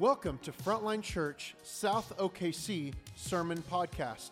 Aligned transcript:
Welcome 0.00 0.40
to 0.44 0.50
Frontline 0.50 1.02
Church 1.02 1.54
South 1.62 2.16
OKC 2.16 2.94
Sermon 3.16 3.62
Podcast. 3.70 4.30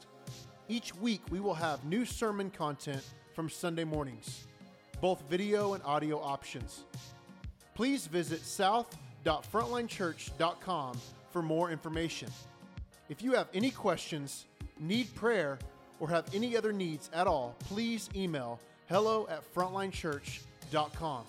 Each 0.66 0.94
week 0.94 1.20
we 1.30 1.40
will 1.40 1.52
have 1.52 1.84
new 1.84 2.06
sermon 2.06 2.48
content 2.48 3.04
from 3.34 3.50
Sunday 3.50 3.84
mornings, 3.84 4.46
both 5.02 5.22
video 5.28 5.74
and 5.74 5.84
audio 5.84 6.22
options. 6.22 6.84
Please 7.74 8.06
visit 8.06 8.46
south.frontlinechurch.com 8.46 10.98
for 11.30 11.42
more 11.42 11.70
information. 11.70 12.30
If 13.10 13.22
you 13.22 13.34
have 13.34 13.48
any 13.52 13.70
questions, 13.70 14.46
need 14.80 15.14
prayer, 15.14 15.58
or 16.00 16.08
have 16.08 16.34
any 16.34 16.56
other 16.56 16.72
needs 16.72 17.10
at 17.12 17.26
all, 17.26 17.54
please 17.60 18.08
email 18.16 18.58
hello 18.88 19.28
at 19.28 19.42
frontlinechurch.com. 19.54 21.24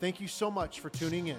Thank 0.00 0.22
you 0.22 0.28
so 0.28 0.50
much 0.50 0.80
for 0.80 0.88
tuning 0.88 1.26
in. 1.26 1.36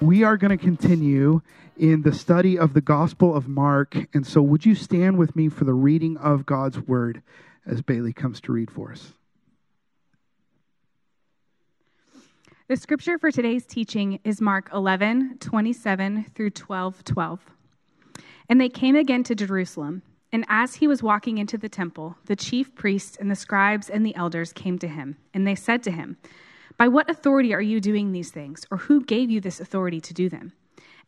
We 0.00 0.24
are 0.24 0.38
going 0.38 0.56
to 0.56 0.62
continue 0.62 1.42
in 1.76 2.00
the 2.02 2.14
study 2.14 2.58
of 2.58 2.72
the 2.72 2.80
Gospel 2.80 3.36
of 3.36 3.48
Mark. 3.48 3.94
And 4.14 4.26
so, 4.26 4.40
would 4.40 4.64
you 4.64 4.74
stand 4.74 5.18
with 5.18 5.36
me 5.36 5.50
for 5.50 5.64
the 5.64 5.74
reading 5.74 6.16
of 6.16 6.46
God's 6.46 6.78
Word 6.80 7.22
as 7.66 7.82
Bailey 7.82 8.14
comes 8.14 8.40
to 8.42 8.52
read 8.52 8.70
for 8.70 8.92
us? 8.92 9.12
The 12.68 12.76
scripture 12.76 13.18
for 13.18 13.30
today's 13.30 13.66
teaching 13.66 14.20
is 14.24 14.40
Mark 14.40 14.70
11, 14.72 15.36
27 15.38 16.24
through 16.34 16.50
12, 16.50 17.04
12. 17.04 17.40
And 18.48 18.58
they 18.58 18.70
came 18.70 18.96
again 18.96 19.22
to 19.24 19.34
Jerusalem. 19.34 20.00
And 20.32 20.46
as 20.48 20.76
he 20.76 20.86
was 20.86 21.02
walking 21.02 21.36
into 21.36 21.58
the 21.58 21.68
temple, 21.68 22.16
the 22.24 22.36
chief 22.36 22.74
priests 22.74 23.18
and 23.20 23.30
the 23.30 23.36
scribes 23.36 23.90
and 23.90 24.06
the 24.06 24.14
elders 24.14 24.54
came 24.54 24.78
to 24.78 24.88
him. 24.88 25.18
And 25.34 25.46
they 25.46 25.56
said 25.56 25.82
to 25.82 25.90
him, 25.90 26.16
by 26.80 26.88
what 26.88 27.10
authority 27.10 27.52
are 27.52 27.60
you 27.60 27.78
doing 27.78 28.12
these 28.12 28.30
things? 28.30 28.64
Or 28.70 28.78
who 28.78 29.04
gave 29.04 29.28
you 29.28 29.38
this 29.38 29.60
authority 29.60 30.00
to 30.00 30.14
do 30.14 30.30
them? 30.30 30.54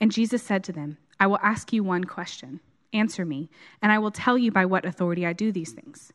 And 0.03 0.13
Jesus 0.13 0.43
said 0.43 0.63
to 0.65 0.73
them, 0.73 0.99
I 1.19 1.27
will 1.27 1.39
ask 1.43 1.73
you 1.73 1.83
one 1.83 2.05
question. 2.05 2.61
Answer 2.93 3.25
me, 3.25 3.49
and 3.81 3.91
I 3.91 3.99
will 3.99 4.11
tell 4.11 4.37
you 4.37 4.53
by 4.53 4.67
what 4.67 4.85
authority 4.85 5.25
I 5.25 5.33
do 5.33 5.51
these 5.51 5.73
things. 5.73 6.13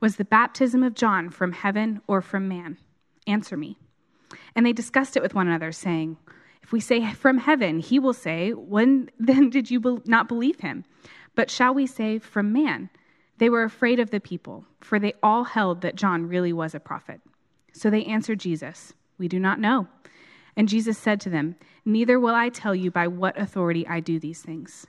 Was 0.00 0.16
the 0.16 0.24
baptism 0.24 0.82
of 0.82 0.94
John 0.94 1.28
from 1.28 1.52
heaven 1.52 2.00
or 2.06 2.22
from 2.22 2.48
man? 2.48 2.78
Answer 3.26 3.58
me. 3.58 3.76
And 4.56 4.64
they 4.64 4.72
discussed 4.72 5.18
it 5.18 5.22
with 5.22 5.34
one 5.34 5.48
another, 5.48 5.70
saying, 5.70 6.16
If 6.62 6.72
we 6.72 6.80
say 6.80 7.12
from 7.12 7.36
heaven, 7.36 7.80
he 7.80 7.98
will 7.98 8.14
say, 8.14 8.54
When 8.54 9.10
then 9.18 9.50
did 9.50 9.70
you 9.70 10.00
not 10.06 10.28
believe 10.28 10.60
him? 10.60 10.86
But 11.34 11.50
shall 11.50 11.74
we 11.74 11.86
say 11.86 12.18
from 12.18 12.54
man? 12.54 12.88
They 13.36 13.50
were 13.50 13.64
afraid 13.64 14.00
of 14.00 14.12
the 14.12 14.18
people, 14.18 14.64
for 14.80 14.98
they 14.98 15.12
all 15.22 15.44
held 15.44 15.82
that 15.82 15.94
John 15.94 16.26
really 16.26 16.54
was 16.54 16.74
a 16.74 16.80
prophet. 16.80 17.20
So 17.78 17.90
they 17.90 18.04
answered 18.06 18.40
Jesus, 18.40 18.92
We 19.18 19.28
do 19.28 19.38
not 19.38 19.60
know. 19.60 19.86
And 20.56 20.68
Jesus 20.68 20.98
said 20.98 21.20
to 21.20 21.30
them, 21.30 21.54
Neither 21.84 22.18
will 22.18 22.34
I 22.34 22.48
tell 22.48 22.74
you 22.74 22.90
by 22.90 23.06
what 23.06 23.38
authority 23.38 23.86
I 23.86 24.00
do 24.00 24.18
these 24.18 24.42
things. 24.42 24.88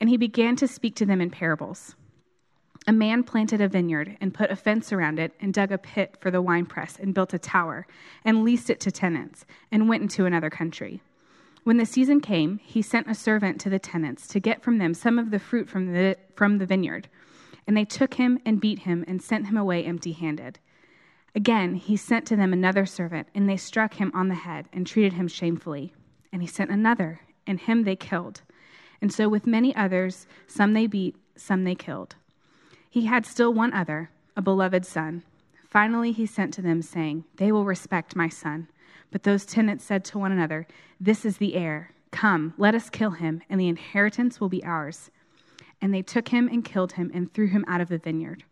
And 0.00 0.10
he 0.10 0.16
began 0.16 0.56
to 0.56 0.66
speak 0.66 0.96
to 0.96 1.06
them 1.06 1.20
in 1.20 1.30
parables. 1.30 1.94
A 2.88 2.92
man 2.92 3.22
planted 3.22 3.60
a 3.60 3.68
vineyard 3.68 4.16
and 4.20 4.34
put 4.34 4.50
a 4.50 4.56
fence 4.56 4.92
around 4.92 5.20
it 5.20 5.32
and 5.40 5.54
dug 5.54 5.70
a 5.70 5.78
pit 5.78 6.16
for 6.20 6.32
the 6.32 6.42
winepress 6.42 6.96
and 6.98 7.14
built 7.14 7.34
a 7.34 7.38
tower 7.38 7.86
and 8.24 8.42
leased 8.42 8.68
it 8.68 8.80
to 8.80 8.90
tenants 8.90 9.46
and 9.70 9.88
went 9.88 10.02
into 10.02 10.26
another 10.26 10.50
country. 10.50 11.00
When 11.62 11.76
the 11.76 11.86
season 11.86 12.20
came, 12.20 12.58
he 12.64 12.82
sent 12.82 13.08
a 13.08 13.14
servant 13.14 13.60
to 13.60 13.70
the 13.70 13.78
tenants 13.78 14.26
to 14.28 14.40
get 14.40 14.62
from 14.62 14.78
them 14.78 14.92
some 14.92 15.20
of 15.20 15.30
the 15.30 15.38
fruit 15.38 15.68
from 15.68 15.92
the, 15.92 16.16
from 16.34 16.58
the 16.58 16.66
vineyard. 16.66 17.08
And 17.66 17.76
they 17.76 17.84
took 17.84 18.14
him 18.14 18.40
and 18.44 18.60
beat 18.60 18.80
him 18.80 19.04
and 19.06 19.22
sent 19.22 19.46
him 19.46 19.56
away 19.56 19.84
empty 19.84 20.12
handed. 20.12 20.58
Again, 21.34 21.74
he 21.74 21.96
sent 21.96 22.26
to 22.26 22.36
them 22.36 22.52
another 22.52 22.86
servant, 22.86 23.28
and 23.34 23.48
they 23.48 23.56
struck 23.56 23.94
him 23.94 24.10
on 24.14 24.28
the 24.28 24.34
head 24.34 24.68
and 24.72 24.86
treated 24.86 25.12
him 25.14 25.28
shamefully. 25.28 25.92
And 26.32 26.42
he 26.42 26.48
sent 26.48 26.70
another, 26.70 27.20
and 27.46 27.60
him 27.60 27.84
they 27.84 27.96
killed. 27.96 28.42
And 29.00 29.12
so 29.12 29.28
with 29.28 29.46
many 29.46 29.74
others, 29.76 30.26
some 30.46 30.72
they 30.72 30.86
beat, 30.86 31.16
some 31.36 31.64
they 31.64 31.74
killed. 31.74 32.16
He 32.90 33.06
had 33.06 33.26
still 33.26 33.52
one 33.52 33.72
other, 33.72 34.10
a 34.36 34.42
beloved 34.42 34.84
son. 34.84 35.22
Finally, 35.68 36.12
he 36.12 36.26
sent 36.26 36.54
to 36.54 36.62
them, 36.62 36.80
saying, 36.82 37.24
They 37.36 37.52
will 37.52 37.64
respect 37.64 38.16
my 38.16 38.28
son. 38.28 38.68
But 39.10 39.22
those 39.22 39.46
tenants 39.46 39.84
said 39.84 40.04
to 40.06 40.18
one 40.18 40.32
another, 40.32 40.66
This 41.00 41.24
is 41.24 41.36
the 41.36 41.54
heir. 41.54 41.92
Come, 42.10 42.54
let 42.56 42.74
us 42.74 42.90
kill 42.90 43.10
him, 43.10 43.42
and 43.50 43.60
the 43.60 43.68
inheritance 43.68 44.40
will 44.40 44.48
be 44.48 44.64
ours. 44.64 45.10
And 45.80 45.92
they 45.92 46.02
took 46.02 46.28
him 46.28 46.48
and 46.48 46.64
killed 46.64 46.92
him 46.92 47.10
and 47.14 47.32
threw 47.32 47.46
him 47.46 47.64
out 47.68 47.80
of 47.80 47.88
the 47.88 47.98
vineyard. 47.98 48.44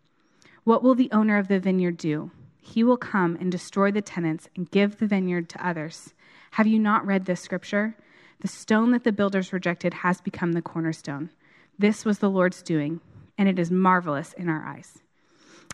What 0.65 0.83
will 0.83 0.95
the 0.95 1.11
owner 1.11 1.39
of 1.39 1.49
the 1.49 1.59
vineyard 1.59 1.97
do? 1.97 2.31
He 2.67 2.83
will 2.83 2.97
come 2.97 3.37
and 3.37 3.51
destroy 3.51 3.91
the 3.91 4.03
tenants 4.03 4.49
and 4.57 4.71
give 4.71 4.99
the 4.99 5.07
vineyard 5.07 5.49
to 5.51 5.67
others. 5.67 6.15
Have 6.53 6.67
you 6.67 6.79
not 6.79 7.07
read 7.07 7.25
this 7.25 7.41
scripture? 7.41 7.97
The 8.41 8.49
stone 8.49 8.91
that 8.91 9.05
the 9.05 9.13
builders 9.13 9.53
rejected 9.53 9.95
has 9.95 10.21
become 10.21 10.53
the 10.53 10.63
cornerstone. 10.63 11.31
This 11.79 12.05
was 12.05 12.19
the 12.19 12.31
Lord's 12.31 12.63
doing, 12.63 13.01
and 13.39 13.49
it 13.49 13.59
is 13.59 13.71
marvelous 13.71 14.33
in 14.33 14.49
our 14.49 14.65
eyes. 14.65 14.99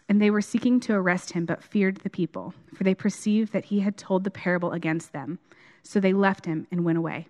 And 0.09 0.21
they 0.21 0.31
were 0.31 0.43
seeking 0.43 0.81
to 0.81 0.95
arrest 0.95 1.33
him, 1.33 1.47
but 1.47 1.63
feared 1.63 1.99
the 1.99 2.11
people, 2.11 2.53
for 2.75 2.85
they 2.85 2.95
perceived 2.95 3.53
that 3.53 3.67
he 3.67 3.81
had 3.81 3.97
told 3.97 4.25
the 4.25 4.31
parable 4.31 4.73
against 4.73 5.13
them. 5.13 5.39
So 5.83 5.99
they 5.99 6.13
left 6.13 6.45
him 6.45 6.67
and 6.71 6.85
went 6.85 6.99
away. 6.99 7.29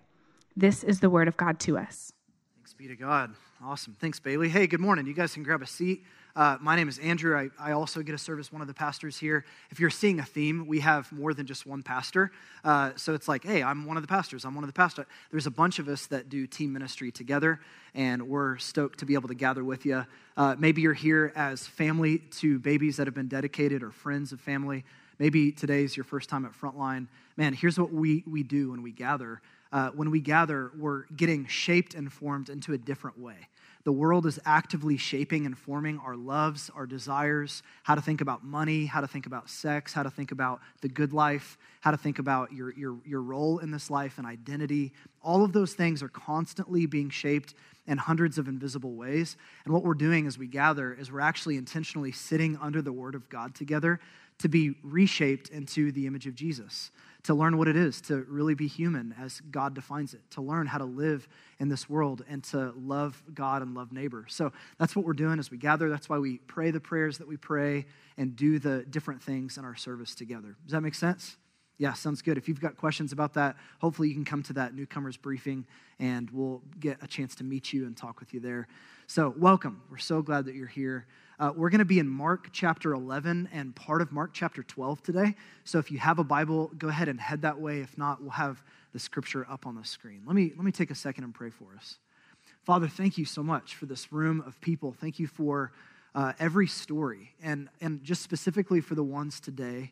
This 0.57 0.83
is 0.83 0.99
the 0.99 1.09
word 1.09 1.27
of 1.27 1.37
God 1.37 1.59
to 1.61 1.77
us. 1.77 2.11
Thanks 2.57 2.73
be 2.73 2.87
to 2.87 2.95
God. 2.95 3.33
Awesome. 3.63 3.95
Thanks, 3.99 4.19
Bailey. 4.19 4.49
Hey, 4.49 4.67
good 4.67 4.81
morning. 4.81 5.07
You 5.07 5.13
guys 5.13 5.33
can 5.33 5.43
grab 5.43 5.61
a 5.61 5.67
seat. 5.67 6.03
Uh, 6.35 6.57
my 6.59 6.75
name 6.75 6.89
is 6.89 6.97
Andrew. 6.97 7.37
I, 7.37 7.49
I, 7.59 7.73
also 7.73 8.01
get 8.01 8.13
to 8.13 8.17
serve 8.17 8.39
as 8.39 8.51
one 8.51 8.59
of 8.59 8.67
the 8.67 8.73
pastors 8.73 9.17
here. 9.19 9.45
If 9.69 9.79
you're 9.79 9.91
seeing 9.91 10.19
a 10.19 10.25
theme, 10.25 10.65
we 10.65 10.79
have 10.79 11.11
more 11.11 11.31
than 11.31 11.45
just 11.45 11.67
one 11.67 11.83
pastor. 11.83 12.31
Uh, 12.63 12.93
so 12.95 13.13
it's 13.13 13.27
like, 13.27 13.43
hey, 13.43 13.61
I'm 13.61 13.85
one 13.85 13.97
of 13.97 14.03
the 14.03 14.07
pastors. 14.07 14.43
I'm 14.43 14.55
one 14.55 14.63
of 14.63 14.67
the 14.67 14.73
pastors. 14.73 15.05
There's 15.29 15.45
a 15.45 15.51
bunch 15.51 15.77
of 15.77 15.87
us 15.87 16.07
that 16.07 16.29
do 16.29 16.47
team 16.47 16.73
ministry 16.73 17.11
together, 17.11 17.59
and 17.93 18.27
we're 18.27 18.57
stoked 18.57 18.97
to 18.99 19.05
be 19.05 19.13
able 19.13 19.27
to 19.27 19.35
gather 19.35 19.63
with 19.63 19.85
you. 19.85 20.07
Uh, 20.35 20.55
maybe 20.57 20.81
you're 20.81 20.95
here 20.95 21.31
as 21.35 21.67
family 21.67 22.17
to 22.17 22.57
babies 22.57 22.97
that 22.97 23.05
have 23.05 23.13
been 23.13 23.27
dedicated 23.27 23.83
or 23.83 23.91
friends 23.91 24.31
of 24.31 24.41
family. 24.41 24.85
Maybe 25.19 25.51
today's 25.51 25.95
your 25.95 26.03
first 26.03 26.29
time 26.29 26.45
at 26.45 26.53
Frontline. 26.53 27.05
Man, 27.37 27.53
here's 27.53 27.77
what 27.77 27.93
we, 27.93 28.23
we 28.25 28.41
do 28.41 28.71
when 28.71 28.81
we 28.81 28.91
gather. 28.91 29.39
Uh, 29.71 29.91
when 29.91 30.09
we 30.09 30.19
gather, 30.19 30.71
we're 30.79 31.03
getting 31.15 31.45
shaped 31.45 31.93
and 31.93 32.11
formed 32.11 32.49
into 32.49 32.73
a 32.73 32.77
different 32.77 33.19
way. 33.19 33.49
The 33.85 33.91
world 33.91 34.25
is 34.25 34.39
actively 34.45 34.95
shaping 34.95 35.45
and 35.45 35.57
forming 35.57 35.99
our 35.99 36.15
loves, 36.15 36.71
our 36.73 36.85
desires, 36.85 37.63
how 37.83 37.95
to 37.95 38.01
think 38.01 38.21
about 38.21 38.43
money, 38.43 38.85
how 38.85 39.01
to 39.01 39.07
think 39.07 39.25
about 39.25 39.49
sex, 39.49 39.91
how 39.91 40.03
to 40.03 40.09
think 40.09 40.31
about 40.31 40.61
the 40.81 40.87
good 40.87 41.11
life, 41.11 41.57
how 41.81 41.91
to 41.91 41.97
think 41.97 42.17
about 42.17 42.53
your, 42.53 42.73
your, 42.73 42.95
your 43.05 43.21
role 43.21 43.59
in 43.59 43.71
this 43.71 43.89
life 43.89 44.17
and 44.17 44.25
identity. 44.25 44.93
All 45.21 45.43
of 45.43 45.51
those 45.51 45.73
things 45.73 46.01
are 46.01 46.07
constantly 46.07 46.85
being 46.85 47.09
shaped 47.09 47.55
in 47.85 47.97
hundreds 47.97 48.37
of 48.37 48.47
invisible 48.47 48.95
ways. 48.95 49.35
And 49.65 49.73
what 49.73 49.83
we're 49.83 49.95
doing 49.95 50.27
as 50.27 50.37
we 50.37 50.47
gather 50.47 50.93
is 50.93 51.11
we're 51.11 51.19
actually 51.19 51.57
intentionally 51.57 52.13
sitting 52.13 52.57
under 52.61 52.81
the 52.81 52.93
Word 52.93 53.15
of 53.15 53.27
God 53.27 53.53
together 53.53 53.99
to 54.39 54.47
be 54.47 54.75
reshaped 54.83 55.49
into 55.49 55.91
the 55.91 56.07
image 56.07 56.27
of 56.27 56.35
Jesus 56.35 56.91
to 57.23 57.33
learn 57.33 57.57
what 57.57 57.67
it 57.67 57.77
is 57.77 58.01
to 58.01 58.25
really 58.27 58.53
be 58.53 58.67
human 58.67 59.15
as 59.19 59.41
God 59.49 59.73
defines 59.73 60.13
it, 60.13 60.19
to 60.31 60.41
learn 60.41 60.67
how 60.67 60.77
to 60.77 60.85
live 60.85 61.27
in 61.59 61.69
this 61.69 61.89
world 61.89 62.23
and 62.27 62.43
to 62.45 62.73
love 62.75 63.21
God 63.33 63.61
and 63.61 63.73
love 63.73 63.93
neighbor. 63.93 64.25
So 64.27 64.51
that's 64.77 64.95
what 64.95 65.05
we're 65.05 65.13
doing 65.13 65.39
as 65.39 65.49
we 65.49 65.57
gather. 65.57 65.89
That's 65.89 66.09
why 66.09 66.17
we 66.17 66.39
pray 66.39 66.71
the 66.71 66.81
prayers 66.81 67.17
that 67.19 67.27
we 67.27 67.37
pray 67.37 67.85
and 68.17 68.35
do 68.35 68.59
the 68.59 68.83
different 68.83 69.23
things 69.23 69.57
in 69.57 69.63
our 69.63 69.75
service 69.75 70.15
together. 70.15 70.57
Does 70.65 70.73
that 70.73 70.81
make 70.81 70.95
sense? 70.95 71.37
Yeah, 71.77 71.93
sounds 71.93 72.21
good. 72.21 72.37
If 72.37 72.47
you've 72.47 72.61
got 72.61 72.77
questions 72.77 73.13
about 73.13 73.33
that, 73.33 73.55
hopefully 73.79 74.09
you 74.09 74.13
can 74.13 74.25
come 74.25 74.43
to 74.43 74.53
that 74.53 74.75
newcomers 74.75 75.17
briefing 75.17 75.65
and 75.99 76.29
we'll 76.29 76.61
get 76.79 76.97
a 77.01 77.07
chance 77.07 77.35
to 77.35 77.43
meet 77.43 77.73
you 77.73 77.85
and 77.85 77.95
talk 77.95 78.19
with 78.19 78.33
you 78.33 78.39
there. 78.39 78.67
So, 79.07 79.33
welcome. 79.37 79.81
We're 79.89 79.97
so 79.97 80.21
glad 80.21 80.45
that 80.45 80.55
you're 80.55 80.67
here. 80.67 81.07
Uh, 81.39 81.51
we're 81.55 81.69
going 81.71 81.79
to 81.79 81.85
be 81.85 81.97
in 81.97 82.07
Mark 82.07 82.49
chapter 82.51 82.93
11 82.93 83.49
and 83.51 83.75
part 83.75 84.01
of 84.01 84.11
Mark 84.11 84.31
chapter 84.33 84.61
12 84.61 85.01
today. 85.01 85.35
So 85.63 85.79
if 85.79 85.91
you 85.91 85.97
have 85.97 86.19
a 86.19 86.23
Bible, 86.23 86.71
go 86.77 86.89
ahead 86.89 87.07
and 87.07 87.19
head 87.19 87.41
that 87.41 87.59
way. 87.59 87.79
If 87.79 87.97
not, 87.97 88.21
we'll 88.21 88.31
have 88.31 88.61
the 88.93 88.99
scripture 88.99 89.45
up 89.49 89.65
on 89.65 89.75
the 89.75 89.83
screen. 89.83 90.21
Let 90.27 90.35
me, 90.35 90.53
let 90.55 90.63
me 90.63 90.71
take 90.71 90.91
a 90.91 90.95
second 90.95 91.23
and 91.23 91.33
pray 91.33 91.49
for 91.49 91.75
us. 91.75 91.97
Father, 92.63 92.87
thank 92.87 93.17
you 93.17 93.25
so 93.25 93.41
much 93.41 93.75
for 93.75 93.87
this 93.87 94.13
room 94.13 94.43
of 94.45 94.61
people. 94.61 94.93
Thank 94.93 95.17
you 95.17 95.25
for 95.25 95.71
uh, 96.13 96.33
every 96.37 96.67
story, 96.67 97.33
and, 97.41 97.67
and 97.81 98.03
just 98.03 98.21
specifically 98.21 98.79
for 98.79 98.93
the 98.93 99.03
ones 99.03 99.39
today 99.39 99.91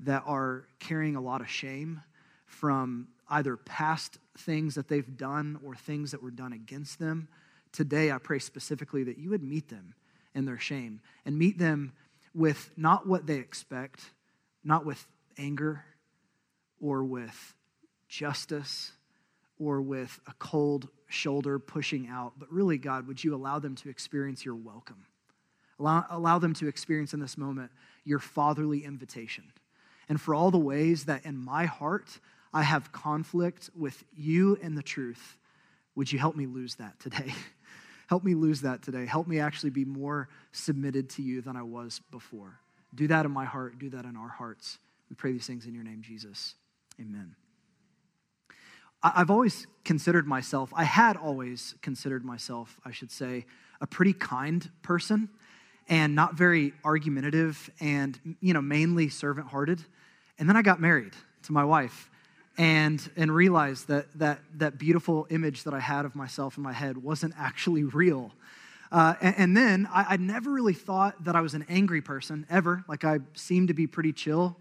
that 0.00 0.22
are 0.26 0.66
carrying 0.78 1.16
a 1.16 1.20
lot 1.20 1.40
of 1.40 1.48
shame 1.48 2.02
from 2.44 3.08
either 3.30 3.56
past 3.56 4.18
things 4.36 4.74
that 4.74 4.88
they've 4.88 5.16
done 5.16 5.58
or 5.64 5.74
things 5.74 6.10
that 6.10 6.22
were 6.22 6.30
done 6.30 6.52
against 6.52 6.98
them. 6.98 7.28
Today, 7.72 8.12
I 8.12 8.18
pray 8.18 8.38
specifically 8.38 9.02
that 9.04 9.16
you 9.16 9.30
would 9.30 9.42
meet 9.42 9.70
them 9.70 9.94
and 10.34 10.46
their 10.46 10.58
shame 10.58 11.00
and 11.24 11.38
meet 11.38 11.58
them 11.58 11.92
with 12.34 12.70
not 12.76 13.06
what 13.06 13.26
they 13.26 13.36
expect, 13.36 14.10
not 14.64 14.84
with 14.84 15.06
anger 15.38 15.84
or 16.80 17.04
with 17.04 17.54
justice 18.08 18.92
or 19.58 19.80
with 19.80 20.18
a 20.26 20.32
cold 20.38 20.88
shoulder 21.08 21.58
pushing 21.58 22.08
out, 22.08 22.32
but 22.38 22.50
really, 22.52 22.78
God, 22.78 23.06
would 23.06 23.22
you 23.22 23.34
allow 23.34 23.58
them 23.58 23.74
to 23.76 23.88
experience 23.88 24.44
your 24.44 24.54
welcome? 24.56 25.04
Allow, 25.78 26.04
allow 26.10 26.38
them 26.38 26.54
to 26.54 26.68
experience 26.68 27.14
in 27.14 27.20
this 27.20 27.36
moment 27.36 27.70
your 28.04 28.18
fatherly 28.18 28.84
invitation. 28.84 29.44
And 30.08 30.20
for 30.20 30.34
all 30.34 30.50
the 30.50 30.58
ways 30.58 31.04
that 31.04 31.24
in 31.24 31.36
my 31.36 31.66
heart 31.66 32.18
I 32.52 32.62
have 32.62 32.92
conflict 32.92 33.70
with 33.76 34.04
you 34.14 34.58
and 34.62 34.76
the 34.76 34.82
truth, 34.82 35.36
would 35.94 36.10
you 36.10 36.18
help 36.18 36.36
me 36.36 36.46
lose 36.46 36.76
that 36.76 36.98
today? 36.98 37.32
help 38.12 38.24
me 38.24 38.34
lose 38.34 38.60
that 38.60 38.82
today. 38.82 39.06
Help 39.06 39.26
me 39.26 39.38
actually 39.38 39.70
be 39.70 39.86
more 39.86 40.28
submitted 40.52 41.08
to 41.08 41.22
you 41.22 41.40
than 41.40 41.56
I 41.56 41.62
was 41.62 42.02
before. 42.10 42.58
Do 42.94 43.08
that 43.08 43.24
in 43.24 43.32
my 43.32 43.46
heart, 43.46 43.78
do 43.78 43.88
that 43.88 44.04
in 44.04 44.18
our 44.18 44.28
hearts. 44.28 44.78
We 45.08 45.16
pray 45.16 45.32
these 45.32 45.46
things 45.46 45.64
in 45.64 45.74
your 45.74 45.82
name, 45.82 46.02
Jesus. 46.02 46.54
Amen. 47.00 47.34
I've 49.02 49.30
always 49.30 49.66
considered 49.86 50.26
myself, 50.26 50.74
I 50.76 50.84
had 50.84 51.16
always 51.16 51.74
considered 51.80 52.22
myself, 52.22 52.78
I 52.84 52.90
should 52.90 53.10
say, 53.10 53.46
a 53.80 53.86
pretty 53.86 54.12
kind 54.12 54.70
person 54.82 55.30
and 55.88 56.14
not 56.14 56.34
very 56.34 56.74
argumentative 56.84 57.70
and, 57.80 58.36
you 58.42 58.52
know, 58.52 58.60
mainly 58.60 59.08
servant 59.08 59.46
hearted. 59.46 59.82
And 60.38 60.46
then 60.46 60.56
I 60.58 60.60
got 60.60 60.82
married 60.82 61.14
to 61.44 61.52
my 61.52 61.64
wife 61.64 62.10
and, 62.58 63.10
and 63.16 63.34
realized 63.34 63.88
that, 63.88 64.06
that 64.18 64.40
that 64.56 64.78
beautiful 64.78 65.26
image 65.30 65.64
that 65.64 65.74
I 65.74 65.80
had 65.80 66.04
of 66.04 66.14
myself 66.14 66.56
in 66.56 66.62
my 66.62 66.72
head 66.72 66.98
wasn't 66.98 67.34
actually 67.38 67.84
real. 67.84 68.30
Uh, 68.90 69.14
and, 69.22 69.34
and, 69.38 69.56
then 69.56 69.88
I, 69.90 70.04
I 70.10 70.16
never 70.18 70.50
really 70.50 70.74
thought 70.74 71.24
that 71.24 71.34
I 71.34 71.40
was 71.40 71.54
an 71.54 71.64
angry 71.68 72.02
person 72.02 72.46
ever. 72.50 72.84
Like 72.88 73.04
I 73.04 73.20
seemed 73.32 73.68
to 73.68 73.74
be 73.74 73.86
pretty 73.86 74.12
chill. 74.12 74.54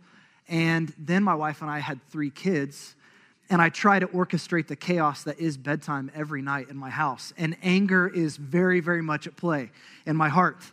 And 0.47 0.93
then 0.97 1.21
my 1.21 1.35
wife 1.35 1.61
and 1.61 1.69
I 1.69 1.79
had 1.79 1.99
three 2.09 2.29
kids 2.29 2.95
and 3.49 3.61
I 3.61 3.67
try 3.67 3.99
to 3.99 4.07
orchestrate 4.07 4.67
the 4.67 4.77
chaos 4.77 5.23
that 5.23 5.37
is 5.37 5.57
bedtime 5.57 6.09
every 6.15 6.41
night 6.41 6.69
in 6.69 6.77
my 6.77 6.89
house. 6.89 7.33
And 7.37 7.57
anger 7.61 8.07
is 8.07 8.37
very, 8.37 8.79
very 8.79 9.01
much 9.01 9.27
at 9.27 9.35
play 9.35 9.71
in 10.05 10.15
my 10.15 10.29
heart. 10.29 10.63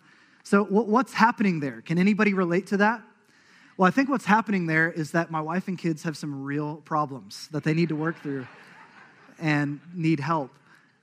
So, 0.45 0.65
what's 0.65 1.13
happening 1.13 1.59
there? 1.61 1.83
Can 1.83 1.99
anybody 1.99 2.33
relate 2.35 2.69
to 2.69 2.79
that? 2.79 3.03
Well, 3.79 3.87
I 3.87 3.93
think 3.93 4.09
what's 4.09 4.25
happening 4.25 4.67
there 4.67 4.91
is 4.91 5.13
that 5.13 5.31
my 5.31 5.41
wife 5.41 5.69
and 5.69 5.79
kids 5.79 6.03
have 6.03 6.17
some 6.17 6.43
real 6.43 6.79
problems 6.79 7.47
that 7.53 7.63
they 7.63 7.75
need 7.75 7.91
to 7.91 7.95
work 7.97 8.21
through 8.21 8.49
and 9.39 9.79
need 9.95 10.19
help. 10.19 10.51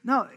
No, 0.03 0.27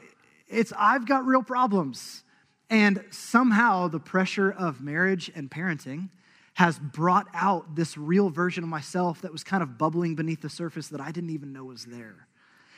it's 0.46 0.72
I've 0.78 1.04
got 1.04 1.26
real 1.26 1.42
problems. 1.42 2.22
And 2.70 3.04
somehow 3.10 3.88
the 3.88 3.98
pressure 3.98 4.52
of 4.52 4.80
marriage 4.80 5.32
and 5.34 5.50
parenting 5.50 6.10
has 6.54 6.78
brought 6.78 7.26
out 7.34 7.74
this 7.74 7.98
real 7.98 8.30
version 8.30 8.62
of 8.62 8.70
myself 8.70 9.20
that 9.22 9.32
was 9.32 9.42
kind 9.42 9.60
of 9.60 9.76
bubbling 9.76 10.14
beneath 10.14 10.40
the 10.40 10.48
surface 10.48 10.86
that 10.88 11.00
I 11.00 11.10
didn't 11.10 11.30
even 11.30 11.52
know 11.52 11.64
was 11.64 11.86
there. 11.86 12.28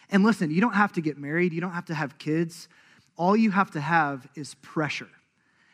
And 0.09 0.25
listen, 0.25 0.51
you 0.51 0.63
don't 0.63 0.73
have 0.73 0.95
to 0.95 1.03
get 1.03 1.19
married, 1.19 1.53
you 1.53 1.61
don't 1.61 1.73
have 1.73 1.85
to 1.87 1.95
have 1.95 2.17
kids. 2.17 2.67
All 3.15 3.37
you 3.37 3.51
have 3.51 3.73
to 3.73 3.81
have 3.83 4.27
is 4.35 4.55
pressure. 4.63 5.11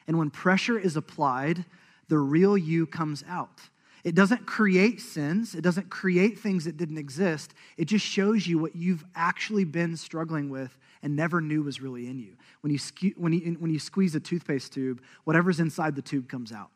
And 0.09 0.19
when 0.19 0.31
pressure 0.31 0.77
is 0.77 0.97
applied, 0.97 1.65
the 2.09 2.19
real 2.19 2.59
you 2.59 2.89
comes 2.89 3.23
out. 3.29 3.61
It 4.07 4.15
doesn't 4.15 4.47
create 4.47 5.01
sins, 5.01 5.57
it 5.57 5.63
doesn't 5.63 5.91
create 5.91 6.39
things 6.39 6.67
that 6.67 6.77
didn't 6.77 6.97
exist. 6.97 7.55
It 7.77 7.87
just 7.87 8.07
shows 8.07 8.47
you 8.47 8.57
what 8.57 8.77
you've 8.77 9.05
actually 9.17 9.65
been 9.65 9.97
struggling 9.97 10.49
with 10.49 10.79
and 11.03 11.17
never 11.17 11.41
knew 11.41 11.65
was 11.65 11.81
really 11.81 12.07
in 12.07 12.21
you. 12.21 12.37
When 12.61 12.73
you, 12.73 12.79
when 13.17 13.33
you, 13.33 13.57
when 13.59 13.73
you 13.73 13.81
squeeze 13.81 14.15
a 14.15 14.21
toothpaste 14.21 14.73
tube, 14.73 15.03
whatever's 15.25 15.59
inside 15.59 15.97
the 15.97 16.03
tube 16.03 16.29
comes 16.29 16.53
out. 16.53 16.71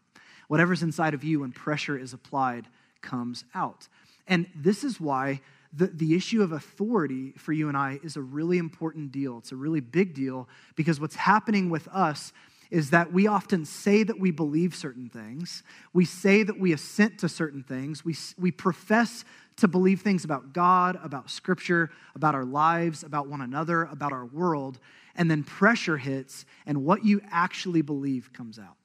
Whatever's 0.49 0.83
inside 0.83 1.15
of 1.15 1.23
you 1.23 1.39
when 1.39 1.53
pressure 1.53 1.97
is 1.97 2.13
applied 2.13 2.67
comes 3.01 3.45
out. 3.55 3.87
And 4.27 4.49
this 4.53 4.83
is 4.83 5.01
why 5.01 5.41
the, 5.73 5.87
the 5.87 6.17
issue 6.17 6.43
of 6.43 6.51
authority 6.51 7.33
for 7.37 7.53
you 7.53 7.69
and 7.69 7.77
I 7.77 8.01
is 8.03 8.17
a 8.17 8.23
really 8.23 8.59
important 8.59 9.13
deal. 9.13 9.39
It's 9.39 9.53
a 9.53 9.57
really 9.57 9.79
big 9.79 10.15
deal 10.15 10.49
because 10.75 10.99
what's 10.99 11.15
happening 11.15 11.71
with 11.71 11.87
us 11.93 12.33
is 12.71 12.91
that 12.91 13.13
we 13.13 13.27
often 13.27 13.65
say 13.65 14.03
that 14.03 14.19
we 14.19 14.31
believe 14.31 14.75
certain 14.75 15.09
things. 15.09 15.63
We 15.93 16.05
say 16.05 16.43
that 16.43 16.59
we 16.59 16.73
assent 16.73 17.19
to 17.19 17.29
certain 17.29 17.63
things. 17.63 18.05
We, 18.05 18.15
we 18.39 18.51
profess 18.51 19.25
to 19.57 19.69
believe 19.69 20.01
things 20.01 20.25
about 20.25 20.53
God, 20.53 20.99
about 21.03 21.31
Scripture, 21.31 21.91
about 22.15 22.35
our 22.35 22.45
lives, 22.45 23.03
about 23.03 23.29
one 23.29 23.41
another, 23.41 23.85
about 23.85 24.13
our 24.13 24.25
world. 24.25 24.79
And 25.17 25.31
then 25.31 25.43
pressure 25.43 25.99
hits, 25.99 26.47
and 26.65 26.85
what 26.85 27.05
you 27.05 27.21
actually 27.31 27.83
believe 27.83 28.33
comes 28.33 28.59
out. 28.59 28.77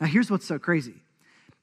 Now, 0.00 0.06
here's 0.06 0.30
what's 0.30 0.46
so 0.46 0.58
crazy 0.58 0.94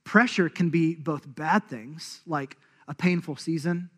pressure 0.03 0.50
can 0.50 0.69
be 0.69 0.94
both 0.95 1.24
bad 1.36 1.68
things, 1.68 2.21
like 2.27 2.57
a 2.88 2.94
painful 2.94 3.36
season, 3.36 3.89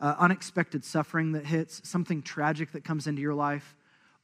uh, 0.00 0.14
unexpected 0.18 0.84
suffering 0.84 1.32
that 1.32 1.44
hits, 1.44 1.86
something 1.88 2.22
tragic 2.22 2.72
that 2.72 2.84
comes 2.84 3.06
into 3.06 3.20
your 3.20 3.34
life, 3.34 3.74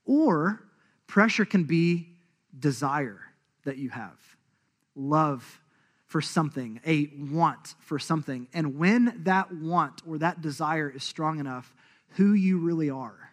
or 0.07 0.63
pressure 1.07 1.45
can 1.45 1.65
be 1.65 2.16
desire 2.59 3.21
that 3.65 3.77
you 3.79 3.91
have, 3.91 4.19
love 4.95 5.61
for 6.07 6.21
something, 6.21 6.81
a 6.87 7.11
want 7.19 7.75
for 7.81 7.99
something. 7.99 8.49
And 8.55 8.79
when 8.79 9.23
that 9.25 9.53
want 9.53 10.03
or 10.07 10.19
that 10.19 10.41
desire 10.41 10.89
is 10.89 11.03
strong 11.03 11.41
enough, 11.41 11.75
who 12.11 12.33
you 12.33 12.59
really 12.59 12.91
are 12.91 13.31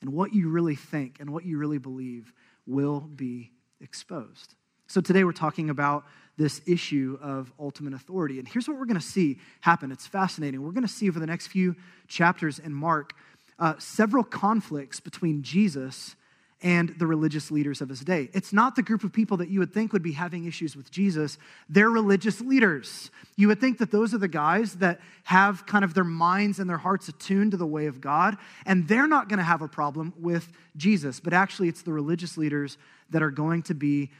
and 0.00 0.12
what 0.12 0.34
you 0.34 0.48
really 0.48 0.76
think 0.76 1.16
and 1.18 1.30
what 1.30 1.44
you 1.44 1.58
really 1.58 1.78
believe 1.78 2.32
will 2.66 3.00
be 3.00 3.50
exposed. 3.80 4.54
So 4.86 5.00
today 5.00 5.24
we're 5.24 5.32
talking 5.32 5.70
about 5.70 6.04
this 6.36 6.60
issue 6.66 7.18
of 7.22 7.52
ultimate 7.58 7.94
authority. 7.94 8.38
And 8.38 8.48
here's 8.48 8.66
what 8.66 8.78
we're 8.78 8.86
going 8.86 9.00
to 9.00 9.06
see 9.06 9.38
happen. 9.60 9.92
It's 9.92 10.06
fascinating. 10.06 10.62
We're 10.62 10.72
going 10.72 10.86
to 10.86 10.88
see 10.88 11.08
over 11.08 11.20
the 11.20 11.26
next 11.26 11.48
few 11.48 11.76
chapters 12.08 12.58
in 12.58 12.72
Mark 12.72 13.12
uh, 13.58 13.74
several 13.78 14.24
conflicts 14.24 15.00
between 15.00 15.42
Jesus 15.42 16.16
and 16.62 16.90
the 16.98 17.06
religious 17.06 17.50
leaders 17.50 17.80
of 17.80 17.88
his 17.88 18.00
day. 18.00 18.28
It's 18.32 18.52
not 18.52 18.76
the 18.76 18.82
group 18.82 19.02
of 19.02 19.12
people 19.12 19.38
that 19.38 19.48
you 19.48 19.60
would 19.60 19.72
think 19.72 19.92
would 19.92 20.02
be 20.02 20.12
having 20.12 20.44
issues 20.44 20.76
with 20.76 20.90
Jesus, 20.90 21.38
they're 21.68 21.90
religious 21.90 22.40
leaders. 22.40 23.10
You 23.36 23.48
would 23.48 23.60
think 23.60 23.78
that 23.78 23.90
those 23.90 24.12
are 24.12 24.18
the 24.18 24.28
guys 24.28 24.74
that 24.76 25.00
have 25.24 25.64
kind 25.66 25.84
of 25.84 25.94
their 25.94 26.04
minds 26.04 26.58
and 26.58 26.68
their 26.68 26.78
hearts 26.78 27.08
attuned 27.08 27.52
to 27.52 27.56
the 27.56 27.66
way 27.66 27.86
of 27.86 28.00
God, 28.00 28.36
and 28.66 28.86
they're 28.86 29.06
not 29.06 29.28
going 29.28 29.38
to 29.38 29.44
have 29.44 29.62
a 29.62 29.68
problem 29.68 30.12
with 30.18 30.52
Jesus. 30.76 31.20
But 31.20 31.32
actually, 31.32 31.68
it's 31.68 31.82
the 31.82 31.92
religious 31.92 32.36
leaders 32.36 32.76
that 33.10 33.22
are 33.22 33.30
going 33.30 33.62
to 33.64 33.74
be 33.74 34.10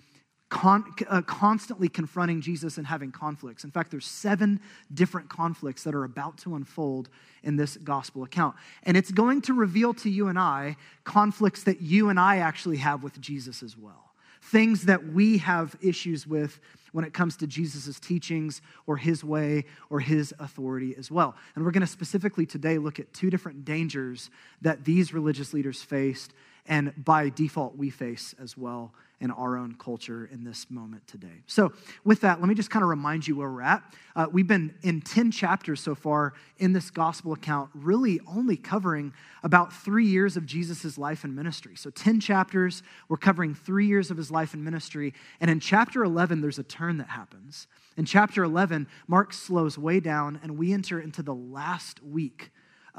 con- 0.50 0.84
uh, 1.08 1.22
constantly 1.22 1.88
confronting 1.88 2.42
Jesus 2.42 2.76
and 2.76 2.86
having 2.86 3.10
conflicts. 3.10 3.64
In 3.64 3.70
fact, 3.70 3.90
there's 3.90 4.06
seven 4.06 4.60
different 4.92 5.30
conflicts 5.30 5.84
that 5.84 5.94
are 5.94 6.04
about 6.04 6.36
to 6.38 6.56
unfold 6.56 7.08
in 7.42 7.56
this 7.56 7.78
gospel 7.78 8.24
account. 8.24 8.56
And 8.82 8.96
it's 8.96 9.12
going 9.12 9.40
to 9.42 9.54
reveal 9.54 9.94
to 9.94 10.10
you 10.10 10.28
and 10.28 10.38
I 10.38 10.76
conflicts 11.04 11.62
that 11.62 11.80
you 11.80 12.10
and 12.10 12.20
I 12.20 12.38
actually 12.38 12.76
have 12.78 13.02
with 13.02 13.18
Jesus 13.20 13.62
as 13.62 13.78
well. 13.78 14.12
Things 14.42 14.86
that 14.86 15.12
we 15.12 15.38
have 15.38 15.76
issues 15.80 16.26
with 16.26 16.60
when 16.92 17.04
it 17.04 17.12
comes 17.12 17.36
to 17.36 17.46
Jesus' 17.46 18.00
teachings 18.00 18.60
or 18.86 18.96
his 18.96 19.22
way 19.22 19.64
or 19.90 20.00
his 20.00 20.34
authority 20.40 20.96
as 20.98 21.10
well. 21.10 21.36
And 21.54 21.64
we're 21.64 21.70
going 21.70 21.82
to 21.82 21.86
specifically 21.86 22.46
today 22.46 22.78
look 22.78 22.98
at 22.98 23.12
two 23.12 23.30
different 23.30 23.64
dangers 23.64 24.30
that 24.62 24.84
these 24.84 25.14
religious 25.14 25.54
leaders 25.54 25.82
faced 25.82 26.32
and 26.66 26.92
by 26.96 27.28
default 27.28 27.76
we 27.76 27.90
face 27.90 28.34
as 28.40 28.56
well 28.56 28.92
in 29.20 29.30
our 29.30 29.58
own 29.58 29.74
culture 29.74 30.28
in 30.32 30.44
this 30.44 30.70
moment 30.70 31.06
today. 31.06 31.42
So, 31.46 31.72
with 32.04 32.22
that, 32.22 32.40
let 32.40 32.48
me 32.48 32.54
just 32.54 32.70
kind 32.70 32.82
of 32.82 32.88
remind 32.88 33.28
you 33.28 33.36
where 33.36 33.50
we're 33.50 33.60
at. 33.60 33.82
Uh, 34.16 34.26
we've 34.32 34.46
been 34.46 34.74
in 34.82 35.02
10 35.02 35.30
chapters 35.30 35.80
so 35.80 35.94
far 35.94 36.32
in 36.58 36.72
this 36.72 36.90
gospel 36.90 37.34
account, 37.34 37.70
really 37.74 38.18
only 38.26 38.56
covering 38.56 39.12
about 39.42 39.72
three 39.72 40.06
years 40.06 40.38
of 40.38 40.46
Jesus' 40.46 40.96
life 40.96 41.22
and 41.24 41.36
ministry. 41.36 41.76
So, 41.76 41.90
10 41.90 42.20
chapters, 42.20 42.82
we're 43.08 43.18
covering 43.18 43.54
three 43.54 43.86
years 43.86 44.10
of 44.10 44.16
his 44.16 44.30
life 44.30 44.54
and 44.54 44.64
ministry. 44.64 45.12
And 45.40 45.50
in 45.50 45.60
chapter 45.60 46.02
11, 46.02 46.40
there's 46.40 46.58
a 46.58 46.64
turn 46.64 46.96
that 46.96 47.08
happens. 47.08 47.66
In 47.98 48.06
chapter 48.06 48.42
11, 48.42 48.86
Mark 49.06 49.34
slows 49.34 49.76
way 49.76 50.00
down, 50.00 50.40
and 50.42 50.56
we 50.56 50.72
enter 50.72 50.98
into 50.98 51.22
the 51.22 51.34
last 51.34 52.02
week 52.02 52.50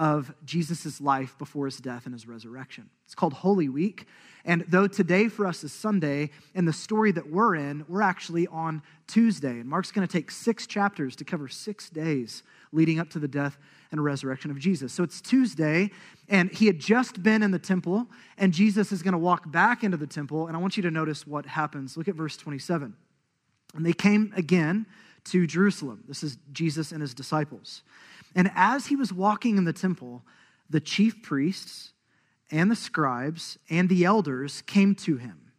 of 0.01 0.33
Jesus' 0.43 0.99
life 0.99 1.37
before 1.37 1.65
his 1.65 1.77
death 1.77 2.05
and 2.05 2.13
his 2.13 2.27
resurrection. 2.27 2.89
It's 3.05 3.13
called 3.13 3.33
Holy 3.33 3.69
Week. 3.69 4.07
And 4.43 4.65
though 4.67 4.87
today 4.87 5.27
for 5.27 5.45
us 5.45 5.63
is 5.63 5.71
Sunday, 5.71 6.31
and 6.55 6.67
the 6.67 6.73
story 6.73 7.11
that 7.11 7.29
we're 7.29 7.53
in, 7.53 7.85
we're 7.87 8.01
actually 8.01 8.47
on 8.47 8.81
Tuesday. 9.05 9.59
And 9.59 9.65
Mark's 9.65 9.91
going 9.91 10.07
to 10.07 10.11
take 10.11 10.31
six 10.31 10.65
chapters 10.65 11.15
to 11.17 11.23
cover 11.23 11.47
six 11.47 11.87
days 11.91 12.41
leading 12.71 12.99
up 12.99 13.11
to 13.11 13.19
the 13.19 13.27
death 13.27 13.59
and 13.91 14.03
resurrection 14.03 14.49
of 14.49 14.57
Jesus. 14.57 14.91
So 14.91 15.03
it's 15.03 15.21
Tuesday, 15.21 15.91
and 16.27 16.51
he 16.51 16.65
had 16.65 16.79
just 16.79 17.21
been 17.21 17.43
in 17.43 17.51
the 17.51 17.59
temple, 17.59 18.07
and 18.39 18.51
Jesus 18.51 18.91
is 18.91 19.03
going 19.03 19.11
to 19.11 19.19
walk 19.19 19.51
back 19.51 19.83
into 19.83 19.97
the 19.97 20.07
temple. 20.07 20.47
And 20.47 20.57
I 20.57 20.59
want 20.59 20.77
you 20.77 20.83
to 20.83 20.91
notice 20.91 21.27
what 21.27 21.45
happens. 21.45 21.95
Look 21.95 22.07
at 22.07 22.15
verse 22.15 22.37
27. 22.37 22.95
And 23.75 23.85
they 23.85 23.93
came 23.93 24.33
again 24.35 24.87
to 25.25 25.45
Jerusalem. 25.45 26.03
This 26.07 26.23
is 26.23 26.39
Jesus 26.51 26.91
and 26.91 27.01
his 27.01 27.13
disciples. 27.13 27.83
And 28.35 28.51
as 28.55 28.87
he 28.87 28.95
was 28.95 29.11
walking 29.11 29.57
in 29.57 29.65
the 29.65 29.73
temple, 29.73 30.23
the 30.69 30.79
chief 30.79 31.21
priests 31.21 31.93
and 32.49 32.71
the 32.71 32.75
scribes 32.75 33.57
and 33.69 33.89
the 33.89 34.05
elders 34.05 34.61
came 34.63 34.95
to 34.95 35.17
him. 35.17 35.51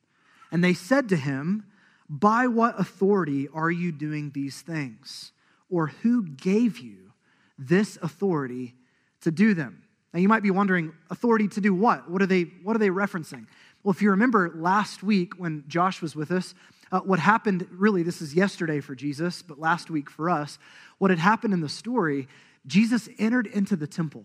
And 0.50 0.62
they 0.62 0.74
said 0.74 1.08
to 1.10 1.16
him, 1.16 1.64
By 2.08 2.46
what 2.46 2.78
authority 2.78 3.48
are 3.52 3.70
you 3.70 3.92
doing 3.92 4.30
these 4.30 4.60
things? 4.62 5.32
Or 5.70 5.88
who 5.88 6.24
gave 6.24 6.78
you 6.78 7.12
this 7.58 7.98
authority 8.02 8.74
to 9.22 9.30
do 9.30 9.54
them? 9.54 9.82
Now 10.12 10.20
you 10.20 10.28
might 10.28 10.42
be 10.42 10.50
wondering, 10.50 10.92
authority 11.10 11.48
to 11.48 11.60
do 11.60 11.74
what? 11.74 12.10
What 12.10 12.20
are 12.20 12.26
they, 12.26 12.42
what 12.62 12.76
are 12.76 12.78
they 12.78 12.90
referencing? 12.90 13.46
Well, 13.82 13.92
if 13.92 14.02
you 14.02 14.10
remember 14.10 14.52
last 14.54 15.02
week 15.02 15.34
when 15.38 15.64
Josh 15.68 16.02
was 16.02 16.14
with 16.16 16.30
us, 16.30 16.54
Uh, 16.92 17.00
what 17.00 17.18
happened, 17.18 17.66
really, 17.70 18.02
this 18.04 18.20
is 18.20 18.34
yesterday 18.34 18.78
for 18.80 18.94
Jesus, 18.94 19.42
but 19.42 19.58
last 19.58 19.88
week 19.90 20.10
for 20.10 20.28
us, 20.28 20.58
what 20.98 21.10
had 21.10 21.18
happened 21.18 21.54
in 21.54 21.62
the 21.62 21.68
story, 21.68 22.28
Jesus 22.66 23.08
entered 23.18 23.46
into 23.46 23.76
the 23.76 23.86
temple. 23.86 24.24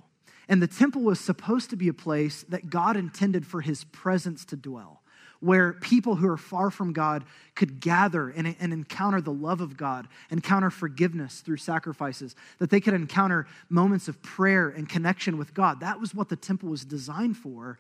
And 0.50 0.62
the 0.62 0.68
temple 0.68 1.02
was 1.02 1.20
supposed 1.20 1.70
to 1.72 1.76
be 1.76 1.90
a 1.90 1.94
place 1.94 2.44
that 2.50 2.70
God 2.70 2.96
intended 2.96 3.46
for 3.46 3.62
his 3.62 3.84
presence 3.86 4.46
to 4.46 4.56
dwell 4.56 5.02
where 5.40 5.74
people 5.74 6.16
who 6.16 6.28
are 6.28 6.38
far 6.38 6.72
from 6.72 6.94
God 6.94 7.24
could 7.56 7.80
gather 7.80 8.30
and, 8.30 8.56
and, 8.60 8.74
encounter 8.74 9.22
the 9.22 9.32
love 9.32 9.62
of 9.62 9.78
God, 9.78 10.08
encounter 10.32 10.70
forgiveness 10.70 11.42
through 11.42 11.58
sacrifices, 11.58 12.36
that 12.60 12.70
they 12.70 12.80
could 12.80 12.94
encounter 12.94 13.48
moments 13.70 14.08
of 14.08 14.22
prayer 14.22 14.70
and 14.70 14.90
connection 14.90 15.38
with 15.38 15.54
God. 15.54 15.80
That 15.80 16.00
was 16.00 16.16
what 16.16 16.30
the 16.30 16.36
temple 16.36 16.70
was 16.70 16.86
designed 16.86 17.38
for. 17.38 17.78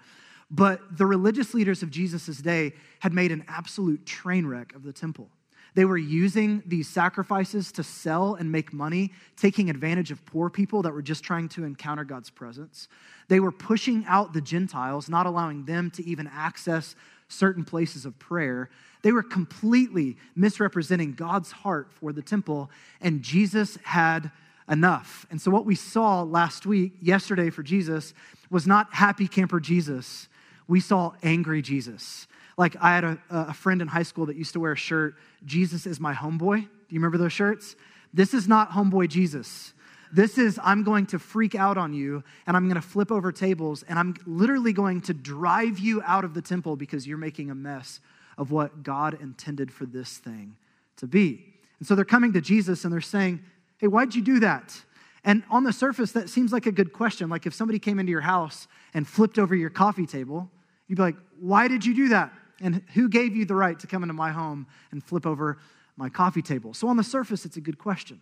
But 0.50 0.98
the 0.98 1.06
religious 1.06 1.54
leaders 1.54 1.84
of 1.84 1.90
Jesus' 1.90 2.38
day 2.38 2.74
had 3.00 3.14
made 3.14 3.32
an 3.32 3.44
absolute 3.48 4.06
train 4.06 4.46
wreck 4.46 4.74
of 4.76 4.84
the 4.84 4.94
temple. 4.94 5.30
They 5.77 5.86
were 5.86 5.96
using 6.00 6.63
these 6.65 6.88
sacrifices 6.89 7.72
to 7.74 7.84
sell 7.84 8.34
and 8.34 8.51
make 8.51 8.74
money, 8.74 9.12
taking 9.36 9.69
advantage 9.69 10.10
of 10.10 10.25
poor 10.25 10.50
people 10.50 10.81
that 10.81 10.91
were 10.91 11.03
just 11.03 11.24
trying 11.24 11.50
to 11.50 11.65
encounter 11.65 12.03
God's 12.03 12.31
presence. 12.31 12.88
They 13.27 13.39
were 13.39 13.51
pushing 13.51 14.03
out 14.07 14.34
the 14.34 14.41
Gentiles, 14.41 15.07
not 15.07 15.27
allowing 15.27 15.65
them 15.65 15.91
to 15.91 16.03
even 16.03 16.27
access 16.34 16.96
certain 17.27 17.63
places 17.63 18.07
of 18.07 18.17
prayer. 18.17 18.72
They 19.03 19.12
were 19.12 19.22
completely 19.22 20.17
misrepresenting 20.36 21.13
God's 21.13 21.51
heart 21.51 21.91
for 21.93 22.12
the 22.12 22.24
temple, 22.24 22.72
and 23.00 23.22
Jesus 23.22 23.77
had 23.84 24.31
enough. 24.67 25.27
And 25.29 25.39
so, 25.39 25.51
what 25.51 25.67
we 25.67 25.75
saw 25.75 26.24
last 26.24 26.65
week, 26.65 26.93
yesterday 27.03 27.51
for 27.51 27.62
Jesus, 27.62 28.15
was 28.50 28.65
not 28.65 28.96
happy 28.96 29.27
camper 29.27 29.60
Jesus. 29.60 30.27
We 30.67 30.79
saw 30.79 31.13
angry 31.22 31.62
Jesus. 31.62 32.25
Like, 32.58 32.76
I 32.82 32.96
had 32.96 33.04
a, 33.04 33.18
a 33.30 33.54
friend 33.54 33.82
in 33.82 33.88
high 33.88 34.04
school 34.04 34.26
that 34.26 34.36
used 34.36 34.54
to 34.54 34.60
wear 34.60 34.72
a 34.72 34.78
shirt, 34.78 35.16
Jesus 35.46 35.86
is 35.86 36.00
my 36.00 36.14
homeboy. 36.14 36.62
Do 36.62 36.68
you 36.90 37.00
remember 37.00 37.18
those 37.18 37.34
shirts? 37.34 37.76
This 38.14 38.34
is 38.34 38.48
not 38.48 38.72
homeboy 38.72 39.10
Jesus. 39.10 39.74
This 40.12 40.38
is, 40.38 40.60
I'm 40.64 40.84
going 40.84 41.06
to 41.08 41.20
freak 41.20 41.56
out 41.56 41.78
on 41.78 41.94
you 41.94 42.24
and 42.46 42.56
I'm 42.56 42.66
going 42.66 42.82
to 42.82 42.88
flip 42.88 43.12
over 43.12 43.32
tables 43.32 43.84
and 43.84 44.00
I'm 44.00 44.16
literally 44.26 44.74
going 44.74 45.02
to 45.02 45.14
drive 45.14 45.80
you 45.80 46.02
out 46.04 46.24
of 46.24 46.34
the 46.34 46.42
temple 46.42 46.76
because 46.76 47.06
you're 47.06 47.18
making 47.18 47.52
a 47.52 47.56
mess 47.56 48.00
of 48.38 48.52
what 48.52 48.84
God 48.84 49.20
intended 49.22 49.72
for 49.72 49.86
this 49.86 50.18
thing 50.18 50.56
to 50.98 51.08
be. 51.08 51.54
And 51.80 51.88
so 51.88 51.96
they're 51.96 52.06
coming 52.06 52.34
to 52.34 52.42
Jesus 52.42 52.84
and 52.84 52.94
they're 52.94 53.02
saying, 53.02 53.42
Hey, 53.80 53.88
why'd 53.88 54.16
you 54.16 54.24
do 54.24 54.40
that? 54.40 54.82
And 55.24 55.44
on 55.52 55.64
the 55.64 55.74
surface, 55.74 56.14
that 56.14 56.30
seems 56.30 56.52
like 56.52 56.66
a 56.66 56.72
good 56.72 56.94
question. 56.94 57.30
Like 57.30 57.46
if 57.46 57.54
somebody 57.54 57.78
came 57.78 58.00
into 58.00 58.12
your 58.12 58.22
house 58.22 58.68
and 58.94 59.08
flipped 59.08 59.38
over 59.38 59.56
your 59.56 59.70
coffee 59.70 60.06
table, 60.06 60.50
you'd 60.88 60.96
be 60.96 61.02
like, 61.02 61.18
Why 61.40 61.68
did 61.68 61.86
you 61.86 61.94
do 61.94 62.10
that? 62.10 62.32
And 62.62 62.84
who 62.94 63.08
gave 63.10 63.36
you 63.36 63.46
the 63.46 63.56
right 63.56 63.78
to 63.80 63.88
come 63.88 64.04
into 64.04 64.14
my 64.14 64.32
home 64.32 64.68
and 64.92 65.04
flip 65.04 65.26
over 65.26 65.60
my 65.96 66.10
coffee 66.10 66.42
table? 66.42 66.74
So 66.74 66.88
on 66.88 66.98
the 66.98 67.04
surface, 67.04 67.46
it's 67.46 67.58
a 67.58 67.62
good 67.62 67.78
question. 67.78 68.22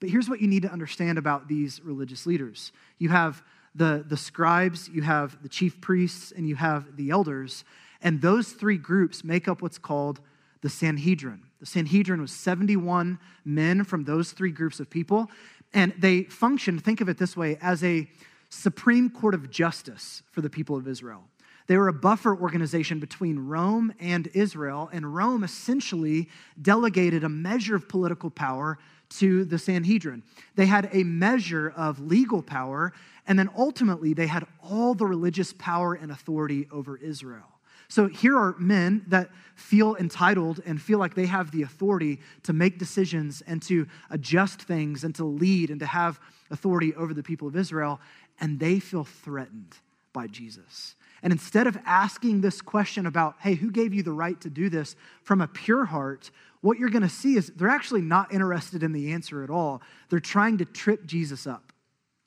But 0.00 0.10
here's 0.10 0.28
what 0.28 0.40
you 0.40 0.48
need 0.48 0.62
to 0.62 0.72
understand 0.72 1.16
about 1.16 1.48
these 1.48 1.80
religious 1.82 2.26
leaders 2.26 2.72
you 2.98 3.08
have 3.08 3.42
the, 3.74 4.04
the 4.06 4.16
scribes, 4.16 4.88
you 4.88 5.02
have 5.02 5.42
the 5.42 5.48
chief 5.48 5.80
priests, 5.80 6.32
and 6.32 6.48
you 6.48 6.56
have 6.56 6.96
the 6.96 7.10
elders. 7.10 7.64
And 8.02 8.20
those 8.20 8.52
three 8.52 8.76
groups 8.76 9.24
make 9.24 9.48
up 9.48 9.62
what's 9.62 9.78
called 9.78 10.20
the 10.60 10.68
Sanhedrin. 10.68 11.42
The 11.60 11.66
Sanhedrin 11.66 12.20
was 12.20 12.32
71 12.32 13.18
men 13.44 13.84
from 13.84 14.04
those 14.04 14.32
three 14.32 14.50
groups 14.50 14.80
of 14.80 14.90
people. 14.90 15.30
And 15.72 15.94
they 15.98 16.24
functioned, 16.24 16.84
think 16.84 17.00
of 17.00 17.08
it 17.08 17.18
this 17.18 17.36
way, 17.36 17.56
as 17.62 17.82
a 17.82 18.08
supreme 18.48 19.08
court 19.08 19.34
of 19.34 19.50
justice 19.50 20.22
for 20.30 20.40
the 20.42 20.50
people 20.50 20.76
of 20.76 20.86
Israel. 20.86 21.24
They 21.66 21.76
were 21.76 21.88
a 21.88 21.92
buffer 21.92 22.36
organization 22.36 22.98
between 22.98 23.38
Rome 23.38 23.94
and 24.00 24.28
Israel, 24.34 24.90
and 24.92 25.14
Rome 25.14 25.44
essentially 25.44 26.28
delegated 26.60 27.24
a 27.24 27.28
measure 27.28 27.76
of 27.76 27.88
political 27.88 28.30
power 28.30 28.78
to 29.10 29.44
the 29.44 29.58
Sanhedrin. 29.58 30.22
They 30.54 30.66
had 30.66 30.88
a 30.92 31.04
measure 31.04 31.72
of 31.76 32.00
legal 32.00 32.42
power, 32.42 32.92
and 33.26 33.38
then 33.38 33.50
ultimately 33.56 34.14
they 34.14 34.26
had 34.26 34.46
all 34.62 34.94
the 34.94 35.06
religious 35.06 35.52
power 35.52 35.94
and 35.94 36.10
authority 36.10 36.66
over 36.72 36.96
Israel. 36.96 37.48
So 37.88 38.08
here 38.08 38.38
are 38.38 38.56
men 38.58 39.04
that 39.08 39.28
feel 39.54 39.96
entitled 39.96 40.62
and 40.64 40.80
feel 40.80 40.98
like 40.98 41.14
they 41.14 41.26
have 41.26 41.50
the 41.50 41.62
authority 41.62 42.20
to 42.44 42.54
make 42.54 42.78
decisions 42.78 43.42
and 43.46 43.60
to 43.64 43.86
adjust 44.08 44.62
things 44.62 45.04
and 45.04 45.14
to 45.16 45.24
lead 45.24 45.68
and 45.68 45.78
to 45.80 45.86
have 45.86 46.18
authority 46.50 46.94
over 46.94 47.12
the 47.12 47.22
people 47.22 47.46
of 47.46 47.54
Israel, 47.54 48.00
and 48.40 48.58
they 48.58 48.80
feel 48.80 49.04
threatened 49.04 49.76
by 50.14 50.26
Jesus. 50.26 50.94
And 51.22 51.32
instead 51.32 51.66
of 51.66 51.78
asking 51.86 52.40
this 52.40 52.60
question 52.60 53.06
about, 53.06 53.36
hey, 53.40 53.54
who 53.54 53.70
gave 53.70 53.94
you 53.94 54.02
the 54.02 54.12
right 54.12 54.40
to 54.40 54.50
do 54.50 54.68
this 54.68 54.96
from 55.22 55.40
a 55.40 55.46
pure 55.46 55.84
heart, 55.84 56.30
what 56.62 56.78
you're 56.78 56.90
going 56.90 57.02
to 57.02 57.08
see 57.08 57.36
is 57.36 57.48
they're 57.54 57.68
actually 57.68 58.00
not 58.00 58.32
interested 58.32 58.82
in 58.82 58.92
the 58.92 59.12
answer 59.12 59.44
at 59.44 59.50
all. 59.50 59.82
They're 60.08 60.20
trying 60.20 60.58
to 60.58 60.64
trip 60.64 61.06
Jesus 61.06 61.46
up. 61.46 61.72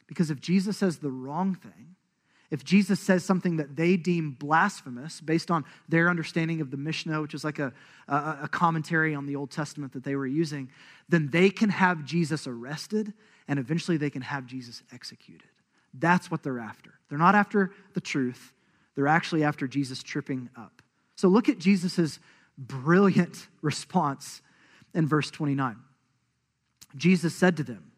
Because 0.07 0.29
if 0.29 0.39
Jesus 0.39 0.77
says 0.77 0.99
the 0.99 1.11
wrong 1.11 1.55
thing, 1.55 1.95
if 2.51 2.63
Jesus 2.63 2.99
says 2.99 3.25
something 3.25 3.57
that 3.57 3.75
they 3.75 3.97
deem 3.97 4.31
blasphemous 4.31 5.19
based 5.19 5.49
on 5.49 5.65
their 5.89 6.09
understanding 6.09 6.61
of 6.61 6.69
the 6.69 6.77
Mishnah, 6.77 7.21
which 7.21 7.33
is 7.33 7.43
like 7.43 7.59
a, 7.59 7.73
a, 8.07 8.37
a, 8.43 8.47
commentary 8.47 9.15
on 9.15 9.25
the 9.25 9.35
Old 9.35 9.49
Testament 9.49 9.93
that 9.93 10.03
they 10.03 10.15
were 10.15 10.27
using, 10.27 10.69
then 11.09 11.29
they 11.31 11.49
can 11.49 11.69
have 11.69 12.05
Jesus 12.05 12.45
arrested 12.45 13.13
and 13.47 13.57
eventually 13.57 13.97
they 13.97 14.11
can 14.11 14.21
have 14.21 14.45
Jesus 14.45 14.83
executed. 14.93 15.49
That's 15.93 16.29
what 16.29 16.43
they're 16.43 16.59
after. 16.59 16.93
They're 17.09 17.17
not 17.17 17.35
after 17.35 17.71
the 17.93 18.01
truth, 18.01 18.53
they're 18.95 19.07
actually 19.07 19.43
after 19.43 19.67
Jesus 19.67 20.01
tripping 20.01 20.49
up. 20.57 20.81
So 21.15 21.27
look 21.27 21.49
at 21.49 21.59
Jesus' 21.59 22.19
brilliant 22.57 23.47
response 23.61 24.41
in 24.93 25.07
verse 25.07 25.29
29. 25.29 25.77
Jesus 26.95 27.35
said 27.35 27.57
to 27.57 27.63
them, 27.63 27.91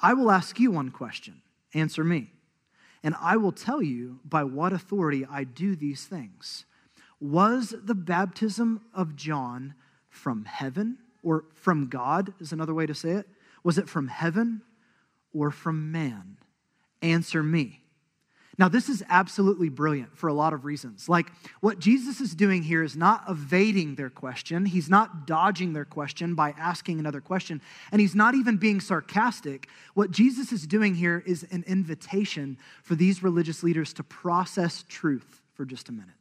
I 0.00 0.14
will 0.14 0.30
ask 0.30 0.60
you 0.60 0.70
one 0.70 0.90
question. 0.90 1.42
Answer 1.74 2.04
me. 2.04 2.30
And 3.02 3.14
I 3.20 3.36
will 3.36 3.52
tell 3.52 3.82
you 3.82 4.20
by 4.24 4.44
what 4.44 4.72
authority 4.72 5.26
I 5.28 5.44
do 5.44 5.74
these 5.74 6.04
things. 6.04 6.64
Was 7.20 7.74
the 7.82 7.94
baptism 7.94 8.82
of 8.94 9.16
John 9.16 9.74
from 10.08 10.44
heaven 10.44 10.98
or 11.22 11.44
from 11.54 11.88
God, 11.88 12.32
is 12.40 12.52
another 12.52 12.74
way 12.74 12.86
to 12.86 12.94
say 12.94 13.10
it? 13.10 13.28
Was 13.64 13.78
it 13.78 13.88
from 13.88 14.08
heaven 14.08 14.62
or 15.32 15.50
from 15.50 15.90
man? 15.90 16.36
Answer 17.02 17.42
me. 17.42 17.82
Now, 18.58 18.68
this 18.68 18.88
is 18.88 19.04
absolutely 19.08 19.68
brilliant 19.68 20.18
for 20.18 20.26
a 20.26 20.34
lot 20.34 20.52
of 20.52 20.64
reasons. 20.64 21.08
Like, 21.08 21.30
what 21.60 21.78
Jesus 21.78 22.20
is 22.20 22.34
doing 22.34 22.64
here 22.64 22.82
is 22.82 22.96
not 22.96 23.22
evading 23.28 23.94
their 23.94 24.10
question, 24.10 24.66
he's 24.66 24.90
not 24.90 25.26
dodging 25.28 25.72
their 25.72 25.84
question 25.84 26.34
by 26.34 26.54
asking 26.58 26.98
another 26.98 27.20
question, 27.20 27.62
and 27.92 28.00
he's 28.00 28.16
not 28.16 28.34
even 28.34 28.56
being 28.56 28.80
sarcastic. 28.80 29.68
What 29.94 30.10
Jesus 30.10 30.50
is 30.50 30.66
doing 30.66 30.96
here 30.96 31.22
is 31.24 31.46
an 31.52 31.62
invitation 31.68 32.58
for 32.82 32.96
these 32.96 33.22
religious 33.22 33.62
leaders 33.62 33.92
to 33.94 34.02
process 34.02 34.84
truth 34.88 35.40
for 35.54 35.64
just 35.64 35.88
a 35.88 35.92
minute. 35.92 36.14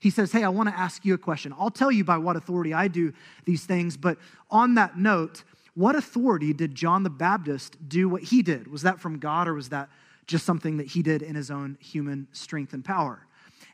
He 0.00 0.10
says, 0.10 0.32
Hey, 0.32 0.42
I 0.42 0.48
want 0.48 0.68
to 0.68 0.76
ask 0.76 1.04
you 1.04 1.14
a 1.14 1.18
question. 1.18 1.54
I'll 1.56 1.70
tell 1.70 1.92
you 1.92 2.02
by 2.02 2.18
what 2.18 2.34
authority 2.36 2.74
I 2.74 2.88
do 2.88 3.12
these 3.44 3.64
things, 3.64 3.96
but 3.96 4.18
on 4.50 4.74
that 4.74 4.98
note, 4.98 5.44
what 5.74 5.94
authority 5.94 6.52
did 6.52 6.74
John 6.74 7.04
the 7.04 7.10
Baptist 7.10 7.76
do 7.88 8.08
what 8.08 8.22
he 8.22 8.42
did? 8.42 8.66
Was 8.66 8.82
that 8.82 9.00
from 9.00 9.18
God 9.18 9.48
or 9.48 9.54
was 9.54 9.70
that 9.70 9.88
just 10.26 10.44
something 10.44 10.76
that 10.78 10.86
he 10.88 11.02
did 11.02 11.22
in 11.22 11.34
his 11.34 11.50
own 11.50 11.76
human 11.80 12.28
strength 12.32 12.72
and 12.72 12.84
power. 12.84 13.26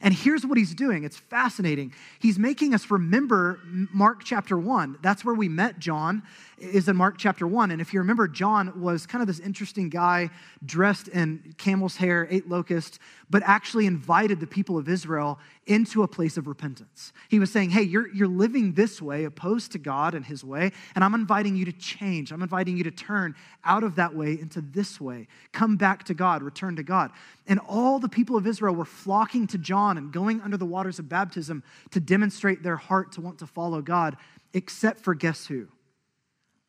And 0.02 0.14
here's 0.14 0.46
what 0.46 0.56
he's 0.56 0.74
doing. 0.74 1.04
It's 1.04 1.18
fascinating. 1.18 1.92
He's 2.20 2.38
making 2.38 2.74
us 2.74 2.90
remember 2.90 3.60
Mark 3.92 4.24
chapter 4.24 4.56
1. 4.58 4.98
That's 5.02 5.26
where 5.26 5.34
we 5.34 5.46
met 5.46 5.78
John, 5.78 6.22
is 6.58 6.88
in 6.88 6.96
Mark 6.96 7.18
chapter 7.18 7.46
1. 7.46 7.70
And 7.70 7.82
if 7.82 7.92
you 7.92 8.00
remember, 8.00 8.26
John 8.26 8.80
was 8.80 9.06
kind 9.06 9.20
of 9.20 9.28
this 9.28 9.40
interesting 9.40 9.90
guy 9.90 10.30
dressed 10.64 11.08
in 11.08 11.54
camel's 11.58 11.96
hair, 11.96 12.26
ate 12.30 12.48
locusts, 12.48 12.98
but 13.28 13.42
actually 13.44 13.86
invited 13.86 14.40
the 14.40 14.46
people 14.46 14.78
of 14.78 14.88
Israel 14.88 15.38
into 15.70 16.02
a 16.02 16.08
place 16.08 16.36
of 16.36 16.48
repentance. 16.48 17.12
He 17.28 17.38
was 17.38 17.52
saying, 17.52 17.70
Hey, 17.70 17.82
you're, 17.82 18.12
you're 18.12 18.26
living 18.26 18.72
this 18.72 19.00
way, 19.00 19.22
opposed 19.22 19.70
to 19.72 19.78
God 19.78 20.16
and 20.16 20.26
his 20.26 20.42
way, 20.42 20.72
and 20.96 21.04
I'm 21.04 21.14
inviting 21.14 21.54
you 21.54 21.64
to 21.64 21.72
change. 21.72 22.32
I'm 22.32 22.42
inviting 22.42 22.76
you 22.76 22.82
to 22.84 22.90
turn 22.90 23.36
out 23.64 23.84
of 23.84 23.94
that 23.94 24.12
way 24.12 24.32
into 24.32 24.60
this 24.60 25.00
way. 25.00 25.28
Come 25.52 25.76
back 25.76 26.02
to 26.04 26.14
God, 26.14 26.42
return 26.42 26.74
to 26.74 26.82
God. 26.82 27.12
And 27.46 27.60
all 27.68 28.00
the 28.00 28.08
people 28.08 28.36
of 28.36 28.48
Israel 28.48 28.74
were 28.74 28.84
flocking 28.84 29.46
to 29.46 29.58
John 29.58 29.96
and 29.96 30.12
going 30.12 30.40
under 30.40 30.56
the 30.56 30.66
waters 30.66 30.98
of 30.98 31.08
baptism 31.08 31.62
to 31.92 32.00
demonstrate 32.00 32.64
their 32.64 32.76
heart 32.76 33.12
to 33.12 33.20
want 33.20 33.38
to 33.38 33.46
follow 33.46 33.80
God, 33.80 34.16
except 34.52 34.98
for 34.98 35.14
guess 35.14 35.46
who? 35.46 35.68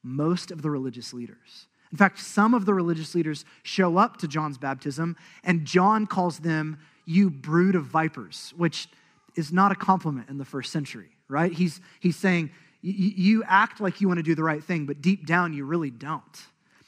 Most 0.03 0.51
of 0.51 0.61
the 0.61 0.69
religious 0.69 1.11
leaders. 1.11 1.65
In 1.91 1.97
fact, 1.97 2.19
some 2.19 2.53
of 2.53 2.65
the 2.65 2.73
religious 2.75 3.15
leaders 3.15 3.45
show 3.63 3.97
up 3.97 4.17
to 4.17 4.27
John's 4.27 4.59
baptism, 4.59 5.17
and 5.43 5.65
John 5.65 6.05
calls 6.05 6.39
them, 6.39 6.77
you 7.11 7.29
brood 7.29 7.75
of 7.75 7.85
vipers, 7.85 8.53
which 8.57 8.87
is 9.35 9.51
not 9.51 9.71
a 9.71 9.75
compliment 9.75 10.29
in 10.29 10.37
the 10.37 10.45
first 10.45 10.71
century, 10.71 11.09
right? 11.27 11.51
He's, 11.51 11.79
he's 11.99 12.15
saying, 12.15 12.51
you 12.81 13.43
act 13.45 13.79
like 13.79 14.01
you 14.01 14.07
want 14.07 14.17
to 14.17 14.23
do 14.23 14.33
the 14.33 14.43
right 14.43 14.63
thing, 14.63 14.85
but 14.85 15.01
deep 15.01 15.27
down, 15.27 15.53
you 15.53 15.65
really 15.65 15.91
don't. 15.91 16.41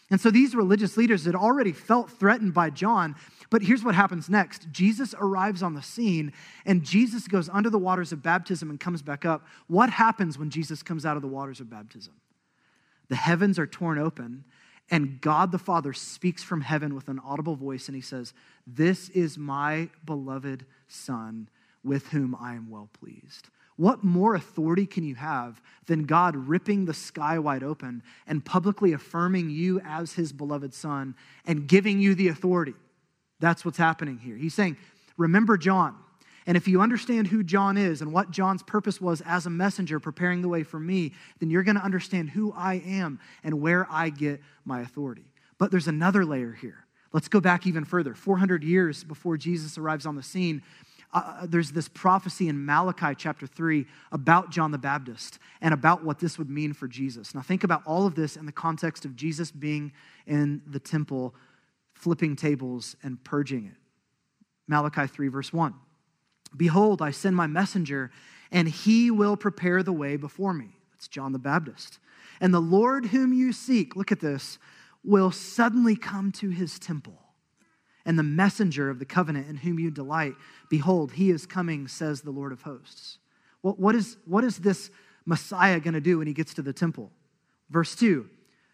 And 0.09 0.19
so 0.19 0.29
these 0.29 0.55
religious 0.55 0.97
leaders 0.97 1.25
had 1.25 1.35
already 1.35 1.71
felt 1.71 2.09
threatened 2.11 2.53
by 2.53 2.69
John. 2.69 3.15
But 3.49 3.61
here's 3.61 3.83
what 3.83 3.95
happens 3.95 4.29
next 4.29 4.67
Jesus 4.71 5.15
arrives 5.17 5.63
on 5.63 5.73
the 5.73 5.81
scene, 5.81 6.33
and 6.65 6.83
Jesus 6.83 7.27
goes 7.27 7.49
under 7.49 7.69
the 7.69 7.79
waters 7.79 8.11
of 8.11 8.21
baptism 8.21 8.69
and 8.69 8.79
comes 8.79 9.01
back 9.01 9.25
up. 9.25 9.45
What 9.67 9.89
happens 9.89 10.37
when 10.37 10.49
Jesus 10.49 10.83
comes 10.83 11.05
out 11.05 11.15
of 11.15 11.21
the 11.21 11.27
waters 11.27 11.59
of 11.59 11.69
baptism? 11.69 12.13
The 13.09 13.15
heavens 13.15 13.59
are 13.59 13.67
torn 13.67 13.99
open, 13.99 14.43
and 14.93 15.19
God 15.21 15.51
the 15.51 15.57
Father 15.57 15.91
speaks 15.91 16.43
from 16.43 16.61
heaven 16.61 16.93
with 16.93 17.07
an 17.07 17.19
audible 17.25 17.55
voice, 17.55 17.87
and 17.87 17.95
he 17.95 18.01
says, 18.01 18.31
This 18.67 19.09
is 19.09 19.39
my 19.39 19.89
beloved 20.05 20.67
Son, 20.87 21.49
with 21.83 22.09
whom 22.09 22.37
I 22.39 22.53
am 22.53 22.69
well 22.69 22.91
pleased. 22.93 23.49
What 23.75 24.03
more 24.03 24.35
authority 24.35 24.85
can 24.85 25.03
you 25.03 25.15
have 25.15 25.59
than 25.87 26.03
God 26.03 26.35
ripping 26.35 26.85
the 26.85 26.93
sky 26.93 27.39
wide 27.39 27.63
open 27.63 28.03
and 28.27 28.45
publicly 28.45 28.93
affirming 28.93 29.49
you 29.49 29.81
as 29.83 30.13
his 30.13 30.31
beloved 30.31 30.75
son 30.75 31.15
and 31.43 31.67
giving 31.67 31.99
you 31.99 32.13
the 32.13 32.27
authority? 32.27 32.75
That's 33.39 33.65
what's 33.65 33.79
happening 33.79 34.19
here. 34.19 34.37
He's 34.37 34.53
saying, 34.53 34.77
Remember 35.17 35.57
John. 35.57 35.95
And 36.45 36.57
if 36.57 36.67
you 36.67 36.81
understand 36.81 37.27
who 37.27 37.43
John 37.43 37.77
is 37.77 38.01
and 38.01 38.11
what 38.11 38.31
John's 38.31 38.63
purpose 38.63 38.99
was 38.99 39.21
as 39.21 39.45
a 39.45 39.49
messenger 39.49 39.99
preparing 39.99 40.41
the 40.41 40.49
way 40.49 40.63
for 40.63 40.79
me, 40.79 41.13
then 41.39 41.49
you're 41.49 41.63
going 41.63 41.77
to 41.77 41.83
understand 41.83 42.29
who 42.31 42.51
I 42.53 42.75
am 42.85 43.19
and 43.43 43.61
where 43.61 43.87
I 43.89 44.09
get 44.09 44.41
my 44.65 44.81
authority. 44.81 45.25
But 45.57 45.71
there's 45.71 45.87
another 45.87 46.25
layer 46.25 46.51
here. 46.51 46.85
Let's 47.13 47.27
go 47.27 47.39
back 47.39 47.67
even 47.67 47.85
further. 47.85 48.15
400 48.15 48.63
years 48.63 49.03
before 49.03 49.37
Jesus 49.37 49.77
arrives 49.77 50.05
on 50.05 50.15
the 50.15 50.23
scene, 50.23 50.63
uh, 51.13 51.21
uh, 51.41 51.45
there's 51.47 51.71
this 51.71 51.87
prophecy 51.87 52.49
in 52.49 52.65
Malachi 52.65 53.13
chapter 53.15 53.45
3 53.45 53.85
about 54.11 54.49
John 54.49 54.71
the 54.71 54.79
Baptist 54.79 55.37
and 55.61 55.73
about 55.73 56.03
what 56.03 56.19
this 56.19 56.39
would 56.39 56.49
mean 56.49 56.73
for 56.73 56.87
Jesus. 56.87 57.35
Now, 57.35 57.41
think 57.41 57.63
about 57.63 57.83
all 57.85 58.07
of 58.07 58.15
this 58.15 58.35
in 58.35 58.47
the 58.47 58.51
context 58.51 59.05
of 59.05 59.15
Jesus 59.15 59.51
being 59.51 59.93
in 60.25 60.61
the 60.65 60.79
temple, 60.79 61.35
flipping 61.93 62.35
tables 62.35 62.95
and 63.03 63.23
purging 63.23 63.67
it. 63.67 63.77
Malachi 64.67 65.05
3, 65.07 65.27
verse 65.27 65.53
1 65.53 65.73
Behold, 66.55 67.01
I 67.01 67.11
send 67.11 67.35
my 67.35 67.47
messenger, 67.47 68.11
and 68.51 68.67
he 68.67 69.11
will 69.11 69.37
prepare 69.37 69.83
the 69.83 69.93
way 69.93 70.15
before 70.15 70.53
me. 70.53 70.69
That's 70.91 71.07
John 71.07 71.33
the 71.33 71.39
Baptist. 71.39 71.99
And 72.39 72.53
the 72.53 72.59
Lord 72.59 73.07
whom 73.07 73.33
you 73.33 73.53
seek, 73.53 73.95
look 73.95 74.11
at 74.11 74.19
this, 74.19 74.59
will 75.03 75.31
suddenly 75.31 75.95
come 75.95 76.31
to 76.33 76.49
his 76.49 76.79
temple 76.79 77.19
and 78.05 78.17
the 78.17 78.23
messenger 78.23 78.89
of 78.89 78.99
the 78.99 79.05
covenant 79.05 79.49
in 79.49 79.57
whom 79.57 79.79
you 79.79 79.89
delight. 79.89 80.35
Behold, 80.69 81.13
he 81.13 81.29
is 81.29 81.45
coming, 81.45 81.87
says 81.87 82.21
the 82.21 82.31
Lord 82.31 82.51
of 82.51 82.61
hosts. 82.61 83.17
What, 83.61 83.79
what, 83.79 83.95
is, 83.95 84.17
what 84.25 84.43
is 84.43 84.57
this 84.57 84.91
Messiah 85.25 85.79
going 85.79 85.93
to 85.93 86.01
do 86.01 86.17
when 86.17 86.27
he 86.27 86.33
gets 86.33 86.53
to 86.55 86.61
the 86.61 86.73
temple? 86.73 87.11
Verse 87.69 87.95
2 87.95 88.29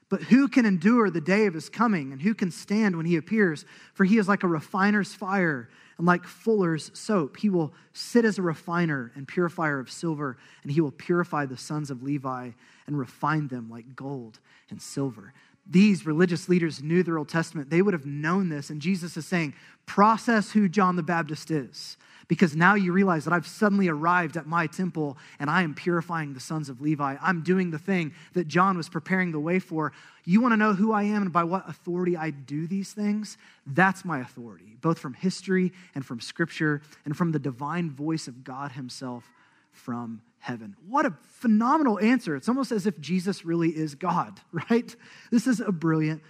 But 0.10 0.24
who 0.24 0.48
can 0.48 0.66
endure 0.66 1.10
the 1.10 1.22
day 1.22 1.46
of 1.46 1.54
his 1.54 1.70
coming, 1.70 2.12
and 2.12 2.22
who 2.22 2.34
can 2.34 2.52
stand 2.52 2.98
when 2.98 3.06
he 3.06 3.16
appears? 3.16 3.66
For 3.94 4.06
he 4.06 4.18
is 4.18 4.28
like 4.28 4.44
a 4.44 4.48
refiner's 4.48 5.14
fire 5.14 5.70
and 5.98 6.08
like 6.08 6.26
fuller's 6.26 6.90
soap. 6.94 7.38
He 7.38 7.50
will 7.50 7.74
sit 7.94 8.26
as 8.26 8.40
a 8.40 8.42
refiner 8.42 9.12
and 9.16 9.28
purifier 9.28 9.80
of 9.80 9.92
silver, 9.92 10.38
and 10.64 10.72
he 10.72 10.82
will 10.82 10.92
purify 10.92 11.46
the 11.46 11.58
sons 11.58 11.92
of 11.92 12.02
Levi 12.02 12.52
and 12.88 12.98
refine 12.98 13.48
them 13.48 13.70
like 13.70 13.96
gold 13.96 14.40
and 14.70 14.82
silver 14.82 15.34
these 15.70 16.06
religious 16.06 16.50
leaders 16.50 16.82
knew 16.82 17.04
their 17.04 17.18
Old 17.18 17.30
Testament. 17.30 17.70
They 17.70 17.82
would 17.82 17.94
have 17.94 18.06
known 18.06 18.50
this. 18.50 18.70
And 18.70 18.82
Jesus 18.82 19.16
is 19.16 19.26
saying, 19.28 19.54
process 19.86 20.52
who 20.52 20.68
John 20.68 20.96
the 20.96 21.04
Baptist 21.04 21.52
is. 21.52 21.98
Because 22.30 22.56
now 22.56 22.76
you 22.76 22.94
realize 22.94 23.26
that 23.26 23.34
I've 23.34 23.48
suddenly 23.48 23.88
arrived 23.88 24.38
at 24.38 24.46
my 24.46 24.68
temple 24.68 25.18
and 25.40 25.50
I 25.50 25.64
am 25.64 25.74
purifying 25.74 26.34
the 26.34 26.40
sons 26.40 26.70
of 26.70 26.80
Levi. 26.80 27.18
I'm 27.20 27.42
doing 27.42 27.72
the 27.72 27.80
thing 27.80 28.14
that 28.34 28.48
John 28.48 28.78
was 28.78 28.88
preparing 28.88 29.32
the 29.32 29.40
way 29.40 29.58
for. 29.58 29.92
You 30.26 30.40
want 30.40 30.54
to 30.54 30.58
know 30.58 30.74
who 30.74 30.92
I 30.92 31.04
am 31.04 31.24
and 31.24 31.34
by 31.34 31.44
what 31.44 31.68
authority 31.68 32.16
I 32.16 32.30
do 32.30 32.68
these 32.68 32.94
things? 32.94 33.38
That's 33.66 34.06
my 34.06 34.20
authority, 34.20 34.78
both 34.80 35.00
from 35.00 35.16
history 35.16 35.74
and 35.96 36.06
from 36.06 36.22
scripture 36.22 36.84
and 37.04 37.18
from 37.18 37.32
the 37.32 37.40
divine 37.40 37.90
voice 37.90 38.28
of 38.28 38.44
God 38.44 38.74
Himself 38.74 39.24
from 39.72 40.22
heaven. 40.38 40.76
What 40.88 41.08
a 41.08 41.16
phenomenal 41.24 42.00
answer. 42.00 42.36
It's 42.36 42.48
almost 42.48 42.72
as 42.72 42.86
if 42.86 43.00
Jesus 43.00 43.44
really 43.44 43.70
is 43.70 43.96
God, 43.96 44.40
right? 44.70 44.96
This 45.32 45.48
is 45.48 45.62
a 45.62 45.72
brilliant 45.72 46.22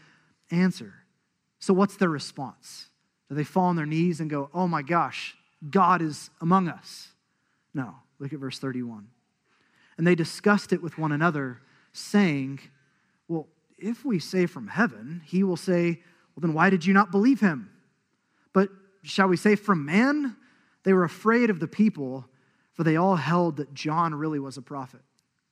answer. 0.50 0.94
So, 1.60 1.74
what's 1.74 1.98
their 1.98 2.10
response? 2.10 2.86
Do 3.28 3.36
they 3.36 3.44
fall 3.44 3.66
on 3.66 3.76
their 3.76 3.86
knees 3.86 4.22
and 4.22 4.30
go, 4.30 4.50
Oh 4.54 4.66
my 4.66 4.82
gosh, 4.82 5.36
God 5.68 6.02
is 6.02 6.30
among 6.42 6.68
us? 6.68 7.10
No. 7.74 7.96
Look 8.20 8.34
at 8.34 8.40
verse 8.40 8.60
31. 8.60 9.08
And 9.98 10.06
they 10.06 10.16
discussed 10.16 10.74
it 10.74 10.82
with 10.82 10.98
one 10.98 11.12
another, 11.12 11.62
saying, 11.92 12.60
Well, 13.28 13.48
if 13.78 14.06
we 14.06 14.20
say 14.20 14.46
from 14.46 14.68
heaven, 14.68 15.22
he 15.26 15.44
will 15.44 15.58
say, 15.58 16.02
Well, 16.36 16.42
then 16.42 16.54
why 16.54 16.70
did 16.70 16.86
you 16.86 16.94
not 16.94 17.12
believe 17.12 17.40
him? 17.40 17.70
But 18.54 18.70
shall 19.04 19.28
we 19.28 19.38
say 19.38 19.56
from 19.56 19.86
man? 19.86 20.36
They 20.84 20.94
were 20.94 21.04
afraid 21.04 21.50
of 21.50 21.60
the 21.60 21.68
people 21.68 22.26
for 22.80 22.86
they 22.86 22.96
all 22.96 23.18
held 23.18 23.58
that 23.58 23.74
John 23.74 24.16
really 24.16 24.40
was 24.40 24.56
a 24.56 24.62
prophet. 24.62 25.02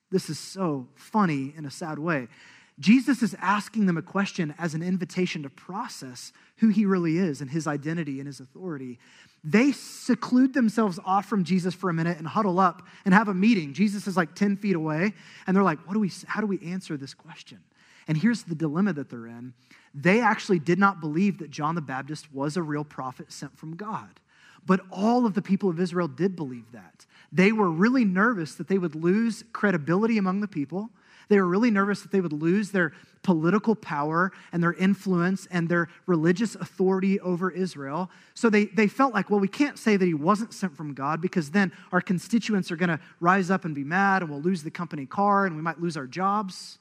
This 0.09 0.29
is 0.29 0.39
so 0.39 0.87
funny 0.95 1.53
in 1.57 1.65
a 1.65 1.69
sad 1.69 1.99
way. 1.99 2.29
Jesus 2.79 3.23
is 3.23 3.35
asking 3.39 3.87
them 3.87 3.97
a 3.97 4.03
question 4.03 4.53
as 4.59 4.75
an 4.75 4.83
invitation 4.83 5.43
to 5.43 5.49
process 5.49 6.31
who 6.57 6.69
he 6.69 6.85
really 6.85 7.17
is 7.17 7.41
and 7.41 7.49
his 7.49 7.65
identity 7.65 8.19
and 8.19 8.27
his 8.27 8.39
authority. 8.39 8.99
They 9.43 9.71
seclude 9.71 10.53
themselves 10.53 10.99
off 11.03 11.25
from 11.25 11.43
Jesus 11.43 11.73
for 11.73 11.89
a 11.89 11.93
minute 11.93 12.17
and 12.19 12.27
huddle 12.27 12.59
up 12.59 12.83
and 13.05 13.13
have 13.13 13.29
a 13.29 13.33
meeting. 13.33 13.73
Jesus 13.73 14.05
is 14.05 14.15
like 14.15 14.35
10 14.35 14.57
feet 14.57 14.75
away, 14.75 15.13
and 15.47 15.55
they're 15.55 15.63
like, 15.63 15.79
what 15.87 15.93
do 15.93 15.99
we, 15.99 16.11
how 16.27 16.41
do 16.41 16.47
we 16.47 16.59
answer 16.59 16.97
this 16.97 17.13
question? 17.13 17.59
And 18.07 18.17
here's 18.17 18.43
the 18.43 18.55
dilemma 18.55 18.93
that 18.93 19.09
they're 19.09 19.27
in. 19.27 19.53
They 19.93 20.21
actually 20.21 20.59
did 20.59 20.77
not 20.77 21.01
believe 21.01 21.39
that 21.39 21.49
John 21.49 21.75
the 21.75 21.81
Baptist 21.81 22.31
was 22.31 22.57
a 22.57 22.61
real 22.61 22.83
prophet 22.83 23.31
sent 23.31 23.57
from 23.57 23.75
God. 23.75 24.19
But 24.65 24.81
all 24.91 25.25
of 25.25 25.33
the 25.33 25.41
people 25.41 25.69
of 25.69 25.79
Israel 25.79 26.07
did 26.07 26.35
believe 26.35 26.71
that. 26.73 27.05
They 27.31 27.51
were 27.51 27.69
really 27.69 28.05
nervous 28.05 28.55
that 28.55 28.67
they 28.67 28.77
would 28.77 28.95
lose 28.95 29.43
credibility 29.53 30.17
among 30.17 30.41
the 30.41 30.47
people. 30.47 30.89
They 31.29 31.39
were 31.39 31.47
really 31.47 31.71
nervous 31.71 32.01
that 32.01 32.11
they 32.11 32.21
would 32.21 32.33
lose 32.33 32.71
their 32.71 32.93
political 33.23 33.75
power 33.75 34.31
and 34.51 34.63
their 34.63 34.73
influence 34.73 35.47
and 35.51 35.67
their 35.67 35.89
religious 36.05 36.55
authority 36.55 37.19
over 37.19 37.51
Israel. 37.51 38.09
So 38.33 38.49
they, 38.49 38.65
they 38.65 38.87
felt 38.87 39.13
like, 39.13 39.29
well, 39.29 39.39
we 39.39 39.47
can't 39.47 39.77
say 39.77 39.97
that 39.97 40.05
he 40.05 40.13
wasn't 40.13 40.53
sent 40.53 40.77
from 40.77 40.93
God 40.93 41.19
because 41.19 41.51
then 41.51 41.71
our 41.91 41.99
constituents 41.99 42.71
are 42.71 42.77
going 42.77 42.89
to 42.89 42.99
rise 43.19 43.51
up 43.51 43.65
and 43.65 43.75
be 43.75 43.83
mad 43.83 44.21
and 44.21 44.31
we'll 44.31 44.41
lose 44.41 44.63
the 44.63 44.71
company 44.71 45.05
car 45.05 45.45
and 45.45 45.55
we 45.55 45.61
might 45.61 45.81
lose 45.81 45.97
our 45.97 46.07
jobs. 46.07 46.79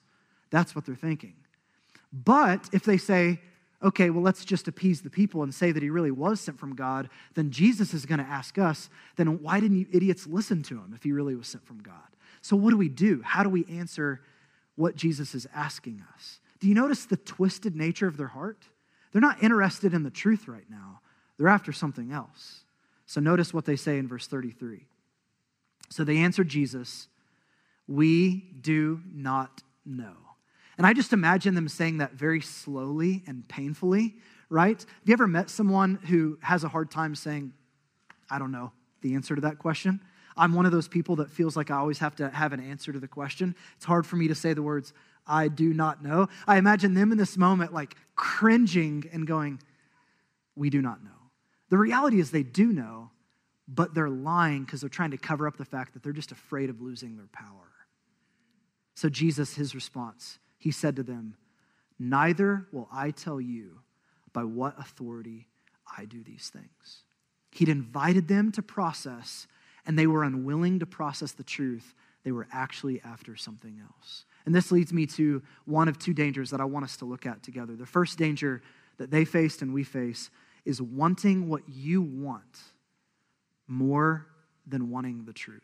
That's 0.51 0.75
what 0.75 0.87
they're 0.87 0.95
thinking. 0.95 1.35
But 2.13 2.69
if 2.73 2.85
they 2.85 2.99
say, 2.99 3.41
okay, 3.83 4.11
well, 4.11 4.23
let's 4.23 4.45
just 4.45 4.69
appease 4.69 5.03
the 5.03 5.11
people 5.11 5.43
and 5.43 5.55
say 5.55 5.73
that 5.73 5.83
he 5.83 5.91
really 5.91 6.11
was 6.11 6.41
sent 6.41 6.59
from 6.59 6.75
God, 6.75 7.09
then 7.35 7.51
Jesus 7.51 7.93
is 7.93 8.07
going 8.07 8.21
to 8.21 8.25
ask 8.25 8.59
us, 8.59 8.89
then 9.17 9.43
why 9.43 9.61
didn't 9.61 9.79
you 9.79 9.87
idiots 9.93 10.27
listen 10.27 10.63
to 10.65 10.77
him 10.77 10.93
if 10.95 11.03
he 11.03 11.13
really 11.13 11.35
was 11.35 11.49
sent 11.49 11.67
from 11.67 11.81
God? 11.81 11.95
So, 12.41 12.57
what 12.57 12.71
do 12.71 12.77
we 12.77 12.89
do? 12.89 13.23
How 13.25 13.43
do 13.43 13.49
we 13.49 13.65
answer 13.67 14.21
what 14.77 14.97
Jesus 14.97 15.35
is 15.35 15.47
asking 15.55 16.03
us? 16.15 16.41
Do 16.61 16.69
you 16.69 16.75
notice 16.75 17.05
the 17.05 17.17
twisted 17.17 17.75
nature 17.75 18.07
of 18.07 18.17
their 18.17 18.29
heart? 18.29 18.65
They're 19.13 19.21
not 19.21 19.43
interested 19.43 19.95
in 19.95 20.03
the 20.03 20.11
truth 20.11 20.49
right 20.49 20.69
now, 20.71 21.01
they're 21.39 21.49
after 21.49 21.73
something 21.73 22.13
else. 22.13 22.63
So, 23.07 23.21
notice 23.21 23.55
what 23.55 23.65
they 23.65 23.77
say 23.77 23.99
in 23.99 24.09
verse 24.09 24.27
33. 24.27 24.87
So 25.91 26.05
they 26.05 26.19
answered 26.19 26.49
Jesus, 26.49 27.09
We 27.87 28.45
do 28.61 29.01
not 29.13 29.63
know. 29.85 30.15
And 30.79 30.87
I 30.87 30.93
just 30.93 31.13
imagine 31.13 31.55
them 31.55 31.69
saying 31.69 31.99
that 31.99 32.13
very 32.13 32.41
slowly 32.41 33.23
and 33.27 33.47
painfully, 33.49 34.17
right? 34.51 34.79
Have 34.79 35.09
you 35.09 35.13
ever 35.15 35.27
met 35.27 35.49
someone 35.49 35.97
who 36.07 36.39
has 36.43 36.65
a 36.65 36.69
hard 36.69 36.91
time 36.91 37.15
saying, 37.15 37.53
I 38.31 38.39
don't 38.39 38.53
know 38.53 38.73
the 39.01 39.15
answer 39.15 39.35
to 39.35 39.41
that 39.43 39.59
question? 39.59 40.01
I'm 40.37 40.53
one 40.53 40.67
of 40.67 40.73
those 40.73 40.89
people 40.89 41.17
that 41.17 41.31
feels 41.31 41.57
like 41.57 41.71
I 41.71 41.77
always 41.77 41.99
have 41.99 42.17
to 42.17 42.29
have 42.29 42.53
an 42.53 42.61
answer 42.61 42.93
to 42.93 43.01
the 43.01 43.09
question. 43.09 43.55
It's 43.77 43.85
hard 43.85 44.07
for 44.07 44.17
me 44.17 44.29
to 44.29 44.35
say 44.35 44.53
the 44.53 44.63
words, 44.63 44.93
I 45.27 45.49
do 45.49 45.73
not 45.73 46.05
know. 46.05 46.29
I 46.47 46.59
imagine 46.59 46.95
them 46.95 47.11
in 47.11 47.19
this 47.19 47.37
moment 47.37 47.73
like 47.73 47.97
cringing 48.15 49.09
and 49.13 49.27
going, 49.27 49.61
We 50.55 50.71
do 50.71 50.83
not 50.83 51.03
know. 51.03 51.11
The 51.69 51.79
reality 51.79 52.21
is 52.21 52.31
they 52.31 52.43
do 52.43 52.73
know, 52.73 53.11
but 53.67 53.95
they're 53.95 54.09
lying 54.09 54.65
because 54.65 54.81
they're 54.81 54.91
trying 54.91 55.11
to 55.11 55.19
cover 55.19 55.47
up 55.47 55.57
the 55.57 55.65
fact 55.65 55.95
that 55.95 56.03
they're 56.03 56.13
just 56.13 56.33
afraid 56.33 56.71
of 56.71 56.81
losing 56.81 57.17
their 57.17 57.29
power. 57.33 57.73
So, 58.95 59.09
Jesus, 59.09 59.55
his 59.55 59.75
response, 59.75 60.39
he 60.59 60.71
said 60.71 60.97
to 60.97 61.03
them, 61.03 61.37
Neither 61.99 62.67
will 62.73 62.89
I 62.93 63.11
tell 63.11 63.41
you 63.41 63.81
by 64.33 64.45
what 64.45 64.79
authority 64.79 65.49
I 65.97 66.05
do 66.05 66.23
these 66.23 66.51
things. 66.53 67.03
He'd 67.53 67.69
invited 67.69 68.29
them 68.29 68.53
to 68.53 68.63
process, 68.63 69.47
and 69.87 69.99
they 69.99 70.07
were 70.07 70.25
unwilling 70.25 70.81
to 70.81 70.87
process 70.87 71.33
the 71.33 71.45
truth. 71.45 71.95
They 72.25 72.33
were 72.33 72.49
actually 72.53 73.01
after 73.03 73.37
something 73.37 73.81
else. 73.81 74.25
And 74.45 74.55
this 74.55 74.73
leads 74.73 74.93
me 74.93 75.07
to 75.07 75.43
one 75.65 75.89
of 75.89 75.99
two 75.99 76.13
dangers 76.13 76.51
that 76.51 76.61
I 76.61 76.65
want 76.65 76.85
us 76.85 76.97
to 76.99 77.05
look 77.05 77.25
at 77.27 77.43
together. 77.43 77.77
The 77.77 77.87
first 77.87 78.19
danger 78.19 78.63
that 78.99 79.11
they 79.11 79.25
faced 79.25 79.63
and 79.63 79.73
we 79.73 79.85
face 79.85 80.31
is 80.65 80.83
wanting 80.83 81.49
what 81.49 81.63
you 81.69 82.03
want 82.03 82.59
more 83.69 84.27
than 84.67 84.91
wanting 84.91 85.25
the 85.25 85.33
truth. 85.33 85.63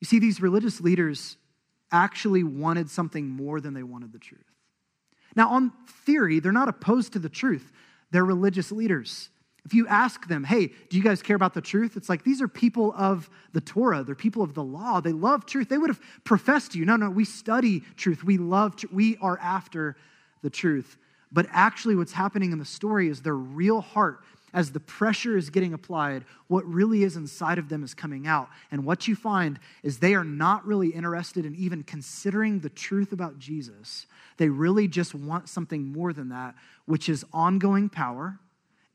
You 0.00 0.06
see, 0.06 0.18
these 0.18 0.40
religious 0.40 0.80
leaders 0.80 1.36
actually 1.90 2.42
wanted 2.42 2.90
something 2.90 3.28
more 3.28 3.60
than 3.60 3.74
they 3.74 3.82
wanted 3.82 4.12
the 4.12 4.18
truth. 4.18 4.40
Now, 5.36 5.50
on 5.50 5.72
theory, 6.04 6.40
they're 6.40 6.52
not 6.52 6.68
opposed 6.68 7.12
to 7.14 7.18
the 7.18 7.28
truth, 7.28 7.72
they're 8.10 8.24
religious 8.24 8.72
leaders. 8.72 9.30
If 9.64 9.74
you 9.74 9.86
ask 9.86 10.26
them, 10.26 10.42
hey, 10.42 10.72
do 10.88 10.96
you 10.96 11.02
guys 11.02 11.22
care 11.22 11.36
about 11.36 11.54
the 11.54 11.60
truth? 11.60 11.96
It's 11.96 12.08
like 12.08 12.24
these 12.24 12.42
are 12.42 12.48
people 12.48 12.92
of 12.96 13.30
the 13.52 13.60
Torah. 13.60 14.02
They're 14.02 14.14
people 14.14 14.42
of 14.42 14.54
the 14.54 14.64
law. 14.64 15.00
They 15.00 15.12
love 15.12 15.46
truth. 15.46 15.68
They 15.68 15.78
would 15.78 15.90
have 15.90 16.00
professed 16.24 16.72
to 16.72 16.78
you, 16.78 16.84
no, 16.84 16.96
no, 16.96 17.10
we 17.10 17.24
study 17.24 17.80
truth. 17.96 18.24
We 18.24 18.38
love, 18.38 18.76
tr- 18.76 18.86
we 18.90 19.16
are 19.18 19.38
after 19.40 19.96
the 20.42 20.50
truth. 20.50 20.96
But 21.30 21.46
actually, 21.50 21.94
what's 21.94 22.12
happening 22.12 22.52
in 22.52 22.58
the 22.58 22.64
story 22.64 23.08
is 23.08 23.22
their 23.22 23.36
real 23.36 23.80
heart, 23.80 24.20
as 24.52 24.72
the 24.72 24.80
pressure 24.80 25.38
is 25.38 25.48
getting 25.48 25.72
applied, 25.72 26.24
what 26.48 26.66
really 26.66 27.04
is 27.04 27.16
inside 27.16 27.58
of 27.58 27.70
them 27.70 27.82
is 27.82 27.94
coming 27.94 28.26
out. 28.26 28.48
And 28.70 28.84
what 28.84 29.08
you 29.08 29.16
find 29.16 29.58
is 29.82 29.98
they 29.98 30.14
are 30.14 30.24
not 30.24 30.66
really 30.66 30.88
interested 30.88 31.46
in 31.46 31.54
even 31.54 31.84
considering 31.84 32.58
the 32.58 32.68
truth 32.68 33.12
about 33.12 33.38
Jesus. 33.38 34.06
They 34.36 34.50
really 34.50 34.88
just 34.88 35.14
want 35.14 35.48
something 35.48 35.84
more 35.84 36.12
than 36.12 36.28
that, 36.30 36.54
which 36.84 37.08
is 37.08 37.24
ongoing 37.32 37.88
power 37.88 38.38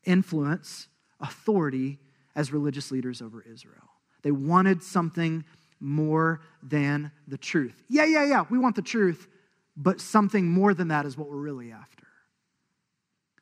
influence, 0.08 0.88
authority 1.20 2.00
as 2.36 2.52
religious 2.52 2.91
leaders 2.91 3.22
over 3.22 3.43
Israel. 3.43 3.89
They 4.24 4.32
wanted 4.32 4.82
something 4.82 5.43
more 5.80 6.41
than 6.63 7.12
the 7.28 7.38
truth. 7.38 7.84
Yeah, 7.88 8.06
yeah, 8.06 8.26
yeah, 8.26 8.46
we 8.50 8.58
want 8.58 8.76
the 8.76 8.82
truth, 8.82 9.28
but 9.76 10.02
something 10.02 10.50
more 10.50 10.74
than 10.74 10.88
that 10.88 11.06
is 11.06 11.17
what 11.17 11.30
we're 11.30 11.36
really 11.36 11.72
after. 11.72 12.08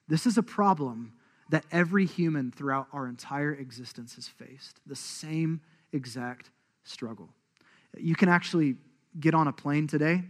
This 0.08 0.26
is 0.26 0.38
a 0.38 0.44
problem 0.44 1.14
that 1.50 1.64
every 1.72 2.06
human 2.06 2.52
throughout 2.52 2.88
our 2.92 3.08
entire 3.08 3.54
existence 3.54 4.16
has 4.16 4.28
faced 4.28 4.80
the 4.86 4.96
same 4.96 5.62
exact 5.94 6.50
struggle. 6.84 7.30
You 7.98 8.16
can 8.16 8.28
actually 8.28 8.76
get 9.20 9.34
on 9.34 9.48
a 9.48 9.54
plane 9.54 9.88
today 9.88 10.24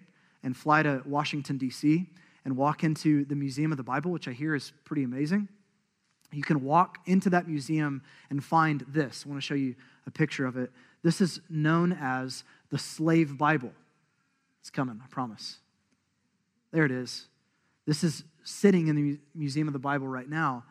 and 0.43 0.55
fly 0.55 0.83
to 0.83 1.01
Washington, 1.05 1.57
D.C., 1.57 2.05
and 2.43 2.55
walk 2.55 2.83
into 2.83 3.25
the 3.25 3.33
Museum 3.33 3.71
of 3.71 3.77
the 3.77 3.83
Bible, 3.83 4.11
which 4.11 4.27
I 4.27 4.31
hear 4.31 4.53
is 4.53 4.71
pretty 4.83 5.03
amazing 5.03 5.47
you 6.35 6.43
can 6.43 6.63
walk 6.63 6.99
into 7.05 7.29
that 7.29 7.47
museum 7.47 8.01
and 8.29 8.43
find 8.43 8.83
this. 8.87 9.23
I 9.25 9.29
want 9.29 9.41
to 9.41 9.45
show 9.45 9.55
you 9.55 9.75
a 10.05 10.11
picture 10.11 10.45
of 10.45 10.57
it. 10.57 10.71
This 11.01 11.21
is 11.21 11.39
known 11.49 11.93
as 11.93 12.43
the 12.69 12.77
Slave 12.77 13.37
Bible. 13.37 13.71
It's 14.59 14.69
coming, 14.69 14.99
I 15.03 15.07
promise. 15.07 15.57
There 16.71 16.83
it 16.83 16.91
is. 16.91 17.27
This 17.85 18.03
is 18.03 18.23
sitting 18.43 18.87
in 18.87 18.95
the 18.95 19.19
Museum 19.33 19.67
of 19.67 19.73
the 19.73 19.79
Bible 19.79 20.07
right 20.07 20.29
now. 20.29 20.63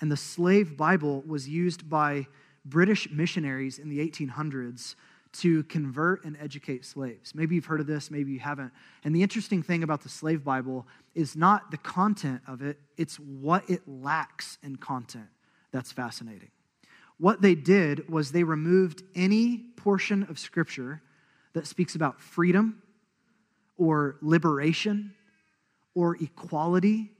And 0.00 0.10
the 0.10 0.16
Slave 0.16 0.76
Bible 0.76 1.22
was 1.26 1.48
used 1.48 1.90
by 1.90 2.26
British 2.64 3.10
missionaries 3.10 3.78
in 3.78 3.88
the 3.88 3.98
1800s 3.98 4.94
to 5.32 5.62
convert 5.64 6.24
and 6.24 6.36
educate 6.40 6.84
slaves. 6.84 7.34
Maybe 7.34 7.54
you've 7.54 7.66
heard 7.66 7.80
of 7.80 7.86
this, 7.86 8.10
maybe 8.10 8.32
you 8.32 8.40
haven't. 8.40 8.72
And 9.04 9.14
the 9.14 9.22
interesting 9.22 9.62
thing 9.62 9.82
about 9.82 10.02
the 10.02 10.08
slave 10.08 10.42
Bible 10.42 10.86
is 11.14 11.36
not 11.36 11.70
the 11.70 11.76
content 11.76 12.42
of 12.46 12.62
it, 12.62 12.78
it's 12.96 13.16
what 13.16 13.68
it 13.70 13.82
lacks 13.86 14.58
in 14.62 14.76
content 14.76 15.28
that's 15.72 15.92
fascinating. 15.92 16.50
What 17.18 17.42
they 17.42 17.54
did 17.54 18.08
was 18.08 18.32
they 18.32 18.44
removed 18.44 19.02
any 19.14 19.58
portion 19.76 20.24
of 20.24 20.38
Scripture 20.38 21.02
that 21.52 21.66
speaks 21.66 21.94
about 21.94 22.20
freedom 22.20 22.82
or 23.76 24.16
liberation 24.22 25.14
or 25.94 26.16
equality 26.16 27.10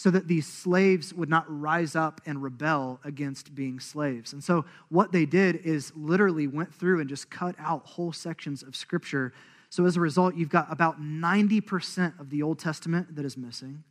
so 0.00 0.10
that 0.10 0.26
these 0.26 0.46
slaves 0.46 1.12
would 1.12 1.28
not 1.28 1.44
rise 1.46 1.94
up 1.94 2.22
and 2.24 2.42
rebel 2.42 2.98
against 3.04 3.54
being 3.54 3.78
slaves. 3.78 4.32
And 4.32 4.42
so, 4.42 4.64
what 4.88 5.12
they 5.12 5.26
did 5.26 5.56
is 5.56 5.92
literally 5.94 6.46
went 6.46 6.72
through 6.74 7.00
and 7.00 7.08
just 7.10 7.28
cut 7.28 7.54
out 7.58 7.84
whole 7.84 8.10
sections 8.10 8.62
of 8.62 8.74
scripture. 8.74 9.34
So, 9.68 9.84
as 9.84 9.98
a 9.98 10.00
result, 10.00 10.36
you've 10.36 10.48
got 10.48 10.72
about 10.72 11.02
90% 11.02 12.18
of 12.18 12.30
the 12.30 12.42
Old 12.42 12.58
Testament 12.58 13.14
that 13.14 13.26
is 13.26 13.36
missing, 13.36 13.84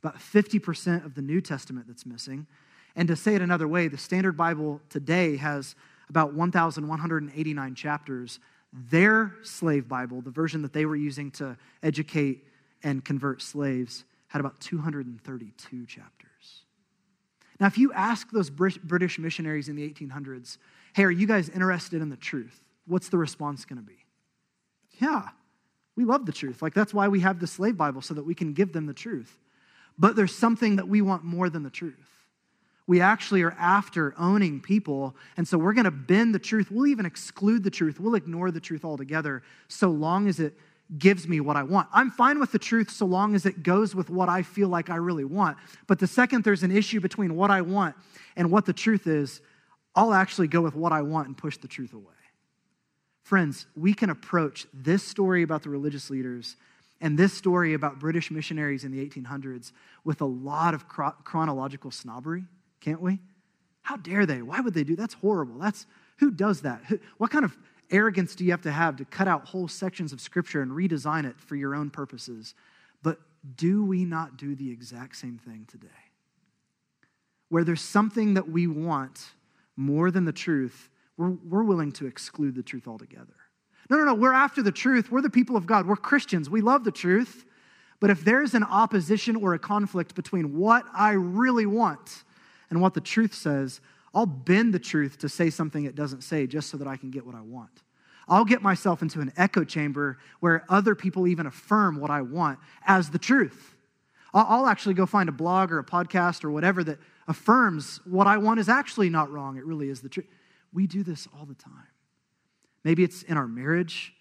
about 0.00 0.18
50% 0.20 1.04
of 1.04 1.16
the 1.16 1.22
New 1.22 1.40
Testament 1.40 1.88
that's 1.88 2.06
missing. 2.06 2.46
And 2.94 3.08
to 3.08 3.16
say 3.16 3.34
it 3.34 3.42
another 3.42 3.66
way, 3.66 3.88
the 3.88 3.98
Standard 3.98 4.36
Bible 4.36 4.80
today 4.90 5.38
has 5.38 5.74
about 6.08 6.34
1,189 6.34 7.74
chapters. 7.74 8.38
Their 8.72 9.34
slave 9.42 9.88
Bible, 9.88 10.20
the 10.20 10.30
version 10.30 10.62
that 10.62 10.72
they 10.72 10.86
were 10.86 10.94
using 10.94 11.32
to 11.32 11.56
educate 11.82 12.44
and 12.84 13.04
convert 13.04 13.42
slaves, 13.42 14.04
had 14.28 14.40
about 14.40 14.60
232 14.60 15.86
chapters. 15.86 16.62
Now, 17.60 17.66
if 17.66 17.76
you 17.76 17.92
ask 17.92 18.30
those 18.30 18.50
British 18.50 19.18
missionaries 19.18 19.68
in 19.68 19.74
the 19.74 19.88
1800s, 19.88 20.58
hey, 20.94 21.04
are 21.04 21.10
you 21.10 21.26
guys 21.26 21.48
interested 21.48 22.00
in 22.00 22.08
the 22.08 22.16
truth? 22.16 22.62
What's 22.86 23.08
the 23.08 23.18
response 23.18 23.64
going 23.64 23.80
to 23.80 23.86
be? 23.86 24.04
Yeah, 25.00 25.28
we 25.96 26.04
love 26.04 26.24
the 26.24 26.32
truth. 26.32 26.62
Like, 26.62 26.74
that's 26.74 26.94
why 26.94 27.08
we 27.08 27.20
have 27.20 27.40
the 27.40 27.46
slave 27.46 27.76
Bible, 27.76 28.00
so 28.00 28.14
that 28.14 28.24
we 28.24 28.34
can 28.34 28.52
give 28.52 28.72
them 28.72 28.86
the 28.86 28.94
truth. 28.94 29.38
But 29.98 30.14
there's 30.14 30.34
something 30.34 30.76
that 30.76 30.86
we 30.86 31.02
want 31.02 31.24
more 31.24 31.50
than 31.50 31.64
the 31.64 31.70
truth. 31.70 31.94
We 32.86 33.00
actually 33.00 33.42
are 33.42 33.56
after 33.58 34.14
owning 34.16 34.60
people, 34.60 35.14
and 35.36 35.46
so 35.46 35.58
we're 35.58 35.74
going 35.74 35.84
to 35.84 35.90
bend 35.90 36.34
the 36.34 36.38
truth. 36.38 36.70
We'll 36.70 36.86
even 36.86 37.04
exclude 37.04 37.62
the 37.62 37.70
truth. 37.70 38.00
We'll 38.00 38.14
ignore 38.14 38.50
the 38.50 38.60
truth 38.60 38.84
altogether, 38.84 39.42
so 39.66 39.90
long 39.90 40.28
as 40.28 40.40
it 40.40 40.56
gives 40.96 41.28
me 41.28 41.40
what 41.40 41.56
I 41.56 41.64
want. 41.64 41.88
I'm 41.92 42.10
fine 42.10 42.40
with 42.40 42.52
the 42.52 42.58
truth 42.58 42.90
so 42.90 43.04
long 43.04 43.34
as 43.34 43.44
it 43.44 43.62
goes 43.62 43.94
with 43.94 44.08
what 44.08 44.28
I 44.30 44.42
feel 44.42 44.68
like 44.68 44.88
I 44.88 44.96
really 44.96 45.24
want. 45.24 45.58
But 45.86 45.98
the 45.98 46.06
second 46.06 46.44
there's 46.44 46.62
an 46.62 46.70
issue 46.70 47.00
between 47.00 47.36
what 47.36 47.50
I 47.50 47.60
want 47.60 47.94
and 48.36 48.50
what 48.50 48.64
the 48.64 48.72
truth 48.72 49.06
is, 49.06 49.42
I'll 49.94 50.14
actually 50.14 50.48
go 50.48 50.62
with 50.62 50.74
what 50.74 50.92
I 50.92 51.02
want 51.02 51.26
and 51.26 51.36
push 51.36 51.58
the 51.58 51.68
truth 51.68 51.92
away. 51.92 52.14
Friends, 53.22 53.66
we 53.76 53.92
can 53.92 54.08
approach 54.08 54.66
this 54.72 55.02
story 55.02 55.42
about 55.42 55.62
the 55.62 55.68
religious 55.68 56.08
leaders 56.08 56.56
and 57.00 57.18
this 57.18 57.34
story 57.34 57.74
about 57.74 57.98
British 57.98 58.30
missionaries 58.30 58.84
in 58.84 58.90
the 58.90 59.06
1800s 59.06 59.72
with 60.04 60.22
a 60.22 60.24
lot 60.24 60.72
of 60.72 60.88
chronological 60.88 61.90
snobbery, 61.90 62.44
can't 62.80 63.02
we? 63.02 63.18
How 63.82 63.96
dare 63.96 64.24
they? 64.24 64.40
Why 64.40 64.60
would 64.60 64.72
they 64.72 64.84
do? 64.84 64.96
That? 64.96 65.02
That's 65.02 65.14
horrible. 65.14 65.58
That's 65.58 65.86
who 66.16 66.30
does 66.30 66.62
that? 66.62 66.80
What 67.18 67.30
kind 67.30 67.44
of 67.44 67.56
arrogance 67.90 68.34
do 68.34 68.44
you 68.44 68.50
have 68.50 68.62
to 68.62 68.72
have 68.72 68.96
to 68.96 69.04
cut 69.04 69.28
out 69.28 69.46
whole 69.46 69.68
sections 69.68 70.12
of 70.12 70.20
Scripture 70.20 70.62
and 70.62 70.70
redesign 70.72 71.24
it 71.24 71.38
for 71.40 71.56
your 71.56 71.74
own 71.74 71.90
purposes? 71.90 72.54
But 73.02 73.18
do 73.56 73.84
we 73.84 74.04
not 74.04 74.36
do 74.36 74.54
the 74.54 74.70
exact 74.70 75.16
same 75.16 75.38
thing 75.38 75.66
today? 75.68 75.88
Where 77.48 77.64
there's 77.64 77.80
something 77.80 78.34
that 78.34 78.48
we 78.48 78.66
want 78.66 79.32
more 79.76 80.10
than 80.10 80.24
the 80.24 80.32
truth, 80.32 80.90
we're, 81.16 81.30
we're 81.30 81.62
willing 81.62 81.92
to 81.92 82.06
exclude 82.06 82.54
the 82.54 82.62
truth 82.62 82.88
altogether. 82.88 83.34
No, 83.90 83.96
no, 83.96 84.04
no, 84.04 84.14
we're 84.14 84.34
after 84.34 84.62
the 84.62 84.72
truth. 84.72 85.10
We're 85.10 85.22
the 85.22 85.30
people 85.30 85.56
of 85.56 85.66
God. 85.66 85.86
We're 85.86 85.96
Christians. 85.96 86.50
We 86.50 86.60
love 86.60 86.84
the 86.84 86.92
truth. 86.92 87.46
But 88.00 88.10
if 88.10 88.24
there's 88.24 88.54
an 88.54 88.64
opposition 88.64 89.36
or 89.36 89.54
a 89.54 89.58
conflict 89.58 90.14
between 90.14 90.56
what 90.56 90.84
I 90.94 91.12
really 91.12 91.66
want 91.66 92.24
and 92.70 92.80
what 92.80 92.94
the 92.94 93.00
truth 93.00 93.34
says, 93.34 93.80
I'll 94.14 94.26
bend 94.26 94.72
the 94.72 94.78
truth 94.78 95.18
to 95.18 95.28
say 95.28 95.50
something 95.50 95.84
it 95.84 95.94
doesn't 95.94 96.22
say 96.22 96.46
just 96.46 96.70
so 96.70 96.76
that 96.78 96.88
I 96.88 96.96
can 96.96 97.10
get 97.10 97.26
what 97.26 97.34
I 97.34 97.40
want. 97.40 97.82
I'll 98.28 98.44
get 98.44 98.62
myself 98.62 99.00
into 99.02 99.20
an 99.20 99.32
echo 99.36 99.64
chamber 99.64 100.18
where 100.40 100.64
other 100.68 100.94
people 100.94 101.26
even 101.26 101.46
affirm 101.46 101.98
what 101.98 102.10
I 102.10 102.22
want 102.22 102.58
as 102.86 103.10
the 103.10 103.18
truth. 103.18 103.74
I'll 104.34 104.66
actually 104.66 104.94
go 104.94 105.06
find 105.06 105.28
a 105.28 105.32
blog 105.32 105.72
or 105.72 105.78
a 105.78 105.84
podcast 105.84 106.44
or 106.44 106.50
whatever 106.50 106.84
that 106.84 106.98
affirms 107.26 108.00
what 108.04 108.26
I 108.26 108.36
want 108.36 108.60
is 108.60 108.68
actually 108.68 109.08
not 109.08 109.30
wrong. 109.30 109.56
It 109.56 109.64
really 109.64 109.88
is 109.88 110.02
the 110.02 110.10
truth. 110.10 110.26
We 110.72 110.86
do 110.86 111.02
this 111.02 111.26
all 111.38 111.46
the 111.46 111.54
time. 111.54 111.88
Maybe 112.84 113.02
it's 113.02 113.22
in 113.22 113.38
our 113.38 113.48
marriage 113.48 114.12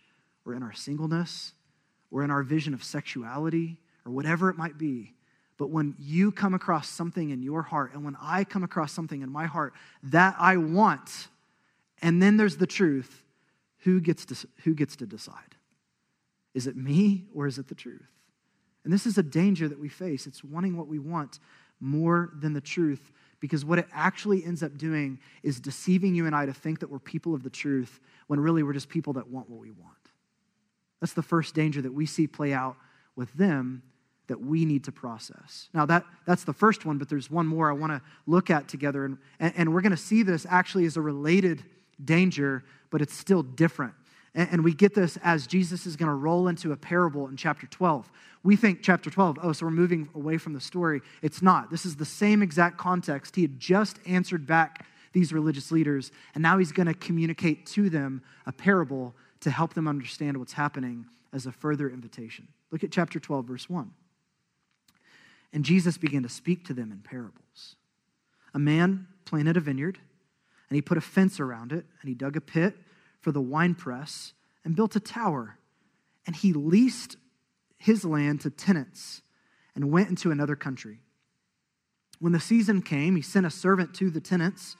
or 0.45 0.53
in 0.53 0.63
our 0.63 0.73
singleness 0.73 1.53
or 2.09 2.23
in 2.23 2.31
our 2.31 2.41
vision 2.41 2.73
of 2.73 2.83
sexuality 2.83 3.77
or 4.05 4.13
whatever 4.13 4.49
it 4.49 4.57
might 4.57 4.77
be. 4.77 5.13
But 5.57 5.69
when 5.69 5.95
you 5.97 6.31
come 6.31 6.53
across 6.53 6.87
something 6.87 7.31
in 7.31 7.41
your 7.41 7.63
heart, 7.63 7.93
and 7.93 8.05
when 8.05 8.15
I 8.21 8.43
come 8.43 8.63
across 8.63 8.91
something 8.91 9.21
in 9.21 9.31
my 9.31 9.45
heart 9.45 9.73
that 10.03 10.35
I 10.37 10.57
want, 10.57 11.29
and 12.01 12.21
then 12.21 12.37
there's 12.37 12.57
the 12.57 12.67
truth, 12.67 13.23
who 13.79 13.99
gets 13.99 14.25
to, 14.25 14.47
who 14.63 14.75
gets 14.75 14.95
to 14.97 15.05
decide? 15.05 15.55
Is 16.53 16.67
it 16.67 16.75
me 16.75 17.25
or 17.33 17.47
is 17.47 17.57
it 17.57 17.67
the 17.67 17.75
truth? 17.75 18.07
And 18.83 18.93
this 18.93 19.05
is 19.05 19.17
a 19.17 19.23
danger 19.23 19.67
that 19.67 19.79
we 19.79 19.89
face. 19.89 20.27
It's 20.27 20.43
wanting 20.43 20.77
what 20.77 20.87
we 20.87 20.99
want 20.99 21.39
more 21.79 22.31
than 22.39 22.53
the 22.53 22.61
truth 22.61 23.11
because 23.39 23.63
what 23.63 23.79
it 23.79 23.87
actually 23.93 24.43
ends 24.43 24.63
up 24.63 24.77
doing 24.77 25.19
is 25.43 25.59
deceiving 25.59 26.15
you 26.15 26.25
and 26.25 26.35
I 26.35 26.45
to 26.45 26.53
think 26.53 26.79
that 26.79 26.89
we're 26.89 26.99
people 26.99 27.35
of 27.35 27.43
the 27.43 27.49
truth 27.49 27.99
when 28.27 28.39
really 28.39 28.63
we're 28.63 28.73
just 28.73 28.89
people 28.89 29.13
that 29.13 29.29
want 29.29 29.49
what 29.49 29.59
we 29.59 29.71
want. 29.71 29.93
That's 30.99 31.13
the 31.13 31.21
first 31.21 31.53
danger 31.53 31.81
that 31.81 31.93
we 31.93 32.05
see 32.05 32.27
play 32.27 32.53
out 32.53 32.77
with 33.15 33.31
them 33.33 33.83
that 34.27 34.41
we 34.41 34.65
need 34.65 34.83
to 34.83 34.91
process. 34.91 35.69
Now, 35.73 35.85
that, 35.85 36.03
that's 36.25 36.43
the 36.43 36.53
first 36.53 36.85
one, 36.85 36.97
but 36.97 37.09
there's 37.09 37.31
one 37.31 37.47
more 37.47 37.69
I 37.69 37.73
want 37.73 37.93
to 37.93 38.01
look 38.25 38.49
at 38.49 38.67
together. 38.67 39.05
And, 39.05 39.17
and 39.39 39.73
we're 39.73 39.81
going 39.81 39.91
to 39.91 39.97
see 39.97 40.23
this 40.23 40.45
actually 40.49 40.85
as 40.85 40.97
a 40.97 41.01
related 41.01 41.63
danger, 42.03 42.63
but 42.89 43.01
it's 43.01 43.13
still 43.13 43.41
different. 43.41 43.93
And, 44.35 44.49
and 44.51 44.63
we 44.63 44.73
get 44.73 44.93
this 44.93 45.17
as 45.23 45.47
Jesus 45.47 45.85
is 45.85 45.95
going 45.95 46.09
to 46.09 46.15
roll 46.15 46.49
into 46.49 46.73
a 46.73 46.77
parable 46.77 47.27
in 47.27 47.37
chapter 47.37 47.67
12. 47.67 48.11
We 48.43 48.55
think 48.55 48.81
chapter 48.81 49.09
12, 49.09 49.39
oh, 49.41 49.51
so 49.53 49.65
we're 49.65 49.71
moving 49.71 50.09
away 50.13 50.37
from 50.37 50.53
the 50.53 50.61
story. 50.61 51.01
It's 51.21 51.41
not. 51.41 51.71
This 51.71 51.85
is 51.85 51.95
the 51.95 52.05
same 52.05 52.41
exact 52.41 52.77
context. 52.77 53.35
He 53.35 53.41
had 53.41 53.59
just 53.59 53.99
answered 54.05 54.45
back 54.45 54.85
these 55.13 55.33
religious 55.33 55.71
leaders, 55.71 56.11
and 56.35 56.41
now 56.41 56.57
he's 56.57 56.71
going 56.71 56.87
to 56.87 56.93
communicate 56.93 57.65
to 57.65 57.89
them 57.89 58.21
a 58.45 58.51
parable 58.51 59.15
to 59.39 59.49
help 59.49 59.73
them 59.73 59.87
understand 59.87 60.37
what's 60.37 60.53
happening 60.53 61.05
as 61.33 61.45
a 61.45 61.51
further 61.51 61.89
invitation. 61.89 62.47
Look 62.71 62.83
at 62.83 62.91
chapter 62.91 63.19
12, 63.19 63.45
verse 63.45 63.69
1. 63.69 63.91
And 65.53 65.63
Jesus 65.63 65.97
began 65.97 66.23
to 66.23 66.29
speak 66.29 66.65
to 66.65 66.73
them 66.73 66.91
in 66.91 66.99
parables. 66.99 67.75
A 68.53 68.59
man 68.59 69.07
planted 69.25 69.57
a 69.57 69.59
vineyard, 69.59 69.99
and 70.69 70.75
he 70.75 70.81
put 70.81 70.97
a 70.97 71.01
fence 71.01 71.39
around 71.39 71.71
it, 71.71 71.85
and 72.01 72.09
he 72.09 72.13
dug 72.13 72.35
a 72.35 72.41
pit 72.41 72.75
for 73.21 73.31
the 73.31 73.41
winepress, 73.41 74.33
and 74.63 74.75
built 74.75 74.95
a 74.95 74.99
tower. 74.99 75.57
And 76.25 76.35
he 76.35 76.53
leased 76.53 77.17
his 77.77 78.03
land 78.03 78.41
to 78.41 78.49
tenants 78.49 79.21
and 79.75 79.91
went 79.91 80.09
into 80.09 80.31
another 80.31 80.55
country. 80.55 80.99
When 82.19 82.33
the 82.33 82.39
season 82.39 82.81
came, 82.81 83.15
he 83.15 83.21
sent 83.21 83.45
a 83.45 83.51
servant 83.51 83.93
to 83.95 84.09
the 84.09 84.19
tenants 84.19 84.75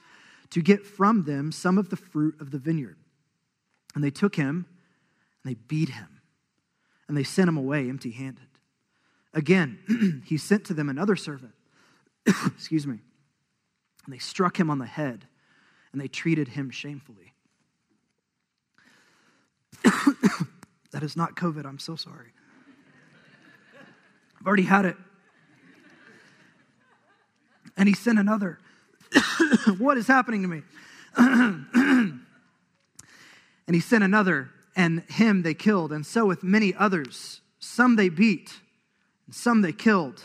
to 0.50 0.60
get 0.60 0.84
from 0.84 1.24
them 1.24 1.52
some 1.52 1.78
of 1.78 1.90
the 1.90 1.96
fruit 1.96 2.34
of 2.40 2.50
the 2.50 2.58
vineyard. 2.58 2.96
And 3.94 4.02
they 4.02 4.10
took 4.10 4.34
him 4.34 4.66
and 5.42 5.50
they 5.50 5.58
beat 5.68 5.90
him 5.90 6.20
and 7.06 7.16
they 7.16 7.24
sent 7.24 7.48
him 7.48 7.56
away 7.56 7.88
empty 7.88 8.10
handed. 8.10 8.46
Again, 9.34 10.22
he 10.26 10.36
sent 10.36 10.64
to 10.66 10.74
them 10.74 10.88
another 10.88 11.16
servant, 11.16 11.52
excuse 12.26 12.86
me, 12.86 12.98
and 14.04 14.14
they 14.14 14.18
struck 14.18 14.58
him 14.58 14.70
on 14.70 14.78
the 14.78 14.86
head 14.86 15.26
and 15.92 16.00
they 16.00 16.08
treated 16.08 16.48
him 16.48 16.70
shamefully. 16.70 17.32
that 20.92 21.02
is 21.02 21.16
not 21.16 21.34
COVID, 21.34 21.64
I'm 21.66 21.78
so 21.78 21.96
sorry. 21.96 22.28
I've 24.40 24.46
already 24.46 24.64
had 24.64 24.84
it. 24.84 24.96
And 27.76 27.88
he 27.88 27.94
sent 27.94 28.18
another. 28.18 28.58
what 29.78 29.96
is 29.98 30.06
happening 30.06 30.42
to 30.42 30.48
me? 30.48 30.62
and 31.16 32.20
he 33.70 33.80
sent 33.80 34.04
another, 34.04 34.50
and 34.76 35.02
him 35.08 35.42
they 35.42 35.54
killed, 35.54 35.92
and 35.92 36.04
so 36.06 36.26
with 36.26 36.42
many 36.42 36.74
others. 36.74 37.40
Some 37.58 37.96
they 37.96 38.08
beat, 38.08 38.60
and 39.28 39.34
some 39.34 39.60
they 39.60 39.72
killed. 39.72 40.22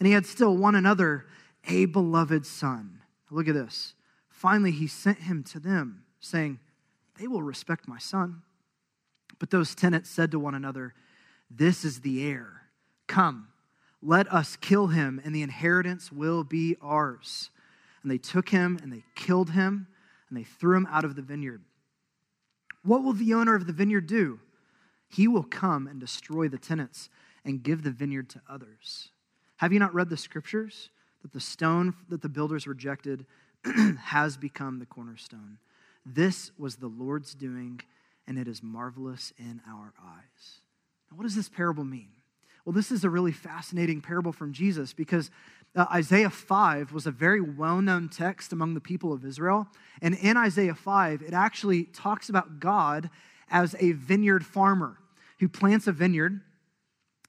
And 0.00 0.06
he 0.06 0.14
had 0.14 0.24
still 0.24 0.56
one 0.56 0.74
another, 0.74 1.26
a 1.68 1.84
beloved 1.84 2.46
son. 2.46 3.02
Look 3.30 3.46
at 3.46 3.54
this. 3.54 3.92
Finally, 4.30 4.72
he 4.72 4.86
sent 4.86 5.18
him 5.18 5.44
to 5.44 5.60
them, 5.60 6.04
saying, 6.18 6.58
They 7.20 7.26
will 7.26 7.42
respect 7.42 7.86
my 7.86 7.98
son. 7.98 8.42
But 9.38 9.50
those 9.50 9.74
tenants 9.74 10.08
said 10.08 10.30
to 10.30 10.38
one 10.38 10.54
another, 10.54 10.94
This 11.50 11.84
is 11.84 12.00
the 12.00 12.26
heir. 12.26 12.62
Come, 13.06 13.48
let 14.00 14.32
us 14.32 14.56
kill 14.56 14.86
him, 14.86 15.20
and 15.22 15.34
the 15.34 15.42
inheritance 15.42 16.10
will 16.10 16.42
be 16.42 16.74
ours. 16.80 17.50
And 18.02 18.10
they 18.10 18.18
took 18.18 18.48
him 18.48 18.78
and 18.82 18.90
they 18.90 19.04
killed 19.14 19.50
him 19.50 19.88
and 20.28 20.38
they 20.38 20.44
threw 20.44 20.76
him 20.76 20.86
out 20.90 21.04
of 21.04 21.16
the 21.16 21.22
vineyard. 21.22 21.60
What 22.82 23.02
will 23.02 23.12
the 23.12 23.34
owner 23.34 23.54
of 23.54 23.66
the 23.66 23.72
vineyard 23.72 24.06
do? 24.06 24.40
He 25.08 25.26
will 25.28 25.42
come 25.42 25.86
and 25.86 26.00
destroy 26.00 26.48
the 26.48 26.58
tenants 26.58 27.10
and 27.44 27.62
give 27.62 27.82
the 27.82 27.90
vineyard 27.90 28.28
to 28.30 28.42
others. 28.48 29.10
Have 29.56 29.72
you 29.72 29.78
not 29.78 29.94
read 29.94 30.10
the 30.10 30.16
scriptures? 30.16 30.90
That 31.22 31.32
the 31.32 31.40
stone 31.40 31.94
that 32.08 32.22
the 32.22 32.28
builders 32.28 32.66
rejected 32.66 33.26
has 34.04 34.36
become 34.36 34.78
the 34.78 34.86
cornerstone. 34.86 35.58
This 36.06 36.52
was 36.58 36.76
the 36.76 36.86
Lord's 36.86 37.34
doing, 37.34 37.80
and 38.26 38.38
it 38.38 38.46
is 38.46 38.62
marvelous 38.62 39.32
in 39.36 39.60
our 39.68 39.92
eyes. 40.00 40.60
Now, 41.10 41.16
what 41.16 41.24
does 41.24 41.34
this 41.34 41.48
parable 41.48 41.84
mean? 41.84 42.10
Well, 42.64 42.72
this 42.72 42.92
is 42.92 43.02
a 43.02 43.10
really 43.10 43.32
fascinating 43.32 44.00
parable 44.00 44.32
from 44.32 44.52
Jesus 44.52 44.92
because 44.92 45.30
uh, 45.74 45.86
Isaiah 45.92 46.30
5 46.30 46.92
was 46.92 47.06
a 47.06 47.10
very 47.10 47.40
well 47.40 47.80
known 47.80 48.08
text 48.08 48.52
among 48.52 48.74
the 48.74 48.80
people 48.80 49.12
of 49.12 49.24
Israel. 49.24 49.66
And 50.02 50.14
in 50.14 50.36
Isaiah 50.36 50.74
5, 50.74 51.22
it 51.22 51.32
actually 51.32 51.84
talks 51.84 52.28
about 52.28 52.60
God 52.60 53.10
as 53.50 53.74
a 53.80 53.92
vineyard 53.92 54.44
farmer 54.44 54.98
who 55.40 55.48
plants 55.48 55.86
a 55.86 55.92
vineyard. 55.92 56.40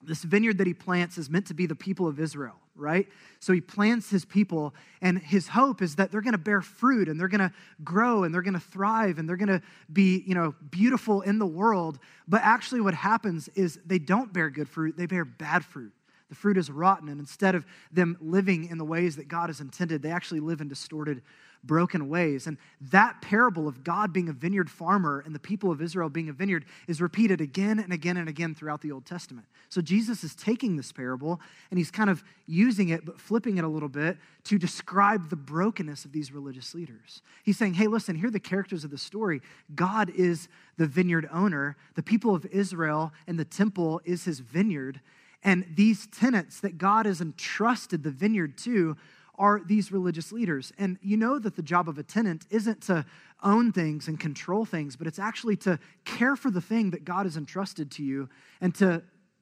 This 0.02 0.24
vineyard 0.24 0.58
that 0.60 0.68
he 0.68 0.74
plants 0.74 1.18
is 1.18 1.30
meant 1.30 1.48
to 1.48 1.54
be 1.54 1.66
the 1.66 1.76
people 1.76 2.08
of 2.08 2.20
Israel 2.20 2.56
right? 2.80 3.08
So 3.40 3.54
he 3.54 3.62
plants 3.62 4.10
his 4.10 4.26
people, 4.26 4.74
and 5.02 5.20
his 5.20 5.48
hope 5.48 5.82
is 5.82 5.96
that 5.96 6.12
they're 6.12 6.22
going 6.22 6.34
to 6.34 6.38
bear 6.38 6.62
fruit 6.62 7.08
and 7.08 7.20
they're 7.20 7.28
going 7.28 7.40
to 7.40 7.52
grow 7.84 8.24
and 8.24 8.34
they're 8.34 8.42
going 8.42 8.54
to 8.54 8.60
thrive 8.60 9.20
and 9.20 9.28
they're 9.28 9.38
going 9.38 9.50
to 9.50 9.62
be, 9.92 10.24
you 10.26 10.34
know, 10.34 10.56
beautiful 10.72 11.22
in 11.22 11.40
the 11.40 11.46
world. 11.46 12.00
But 12.28 12.42
actually, 12.44 12.82
what 12.82 12.94
happens 12.94 13.50
is 13.56 13.80
they 13.86 14.00
don't 14.00 14.34
bear 14.34 14.50
good 14.50 14.70
fruit, 14.70 14.98
they 14.98 15.06
bear 15.06 15.26
bad 15.26 15.64
fruit. 15.64 15.92
The 16.30 16.36
fruit 16.36 16.58
is 16.58 16.70
rotten, 16.70 17.10
and 17.10 17.20
instead 17.20 17.56
of 17.56 17.66
them 17.92 18.16
living 18.22 18.70
in 18.70 18.78
the 18.78 18.86
ways 18.86 19.16
that 19.16 19.28
God 19.28 19.50
has 19.50 19.62
intended, 19.62 20.04
they 20.04 20.12
actually 20.12 20.42
live 20.42 20.62
in 20.62 20.68
distorted 20.68 21.24
broken 21.64 22.08
ways. 22.08 22.48
And 22.48 22.58
that 22.82 23.22
parable 23.22 23.68
of 23.68 23.84
God 23.84 24.14
being 24.14 24.30
a 24.30 24.34
vineyard 24.34 24.70
farmer 24.70 25.22
and 25.26 25.36
the 25.36 25.40
people 25.40 25.72
of 25.72 25.82
Israel 25.82 26.10
being 26.10 26.30
a 26.30 26.34
vineyard 26.34 26.66
is 26.88 27.02
repeated 27.02 27.42
again 27.42 27.80
and 27.80 27.92
again 27.92 28.18
and 28.18 28.30
again 28.30 28.56
throughout 28.56 28.82
the 28.82 28.92
Old 28.92 29.06
Testament. 29.06 29.46
So 29.68 29.82
Jesus 29.82 30.24
is 30.24 30.36
taking 30.36 30.78
this 30.78 30.92
parable 30.92 31.42
and 31.70 31.78
he's 31.78 31.92
kind 31.92 32.10
of 32.10 32.24
using 32.48 32.90
it, 32.90 33.06
but 33.06 33.20
flipping 33.20 33.58
it 33.58 33.64
a 33.64 33.68
little 33.68 33.90
bit 33.90 34.18
to 34.46 34.58
describe 34.58 35.30
the 35.30 35.36
brokenness 35.36 36.06
of 36.06 36.12
these 36.12 36.32
religious 36.32 36.74
leaders. 36.74 37.22
He's 37.44 37.58
saying, 37.58 37.74
hey, 37.74 37.88
listen, 37.88 38.16
here 38.16 38.30
are 38.30 38.32
the 38.32 38.40
characters 38.40 38.84
of 38.84 38.92
the 38.92 38.98
story. 38.98 39.42
God 39.76 40.12
is 40.16 40.48
the 40.78 40.88
vineyard 40.88 41.30
owner, 41.32 41.76
the 41.96 42.04
people 42.04 42.34
of 42.34 42.46
Israel 42.46 43.12
and 43.28 43.38
the 43.38 43.46
temple 43.46 44.02
is 44.06 44.24
his 44.24 44.40
vineyard. 44.40 45.02
And 45.44 45.66
these 45.76 46.08
tenants 46.08 46.60
that 46.62 46.78
God 46.78 47.06
has 47.06 47.22
entrusted 47.22 48.04
the 48.04 48.12
vineyard 48.12 48.58
to 48.60 48.98
are 49.40 49.62
these 49.66 49.92
religious 49.92 50.32
leaders. 50.32 50.74
And 50.78 51.00
you 51.02 51.16
know 51.16 51.40
that 51.40 51.56
the 51.56 51.62
job 51.62 51.88
of 51.88 51.98
a 51.98 52.04
tenant 52.04 52.46
isn't 52.50 52.82
to 52.84 53.06
own 53.42 53.72
things 53.72 54.10
and 54.10 54.20
control 54.20 54.66
things, 54.66 54.98
but 54.98 55.08
it's 55.08 55.18
actually 55.18 55.56
to 55.58 55.80
care 56.04 56.36
for 56.36 56.52
the 56.52 56.62
thing 56.62 56.92
that 56.92 57.06
God 57.06 57.26
has 57.26 57.38
entrusted 57.38 57.90
to 57.92 58.04
you 58.04 58.30
and 58.60 58.76
to, 58.76 59.02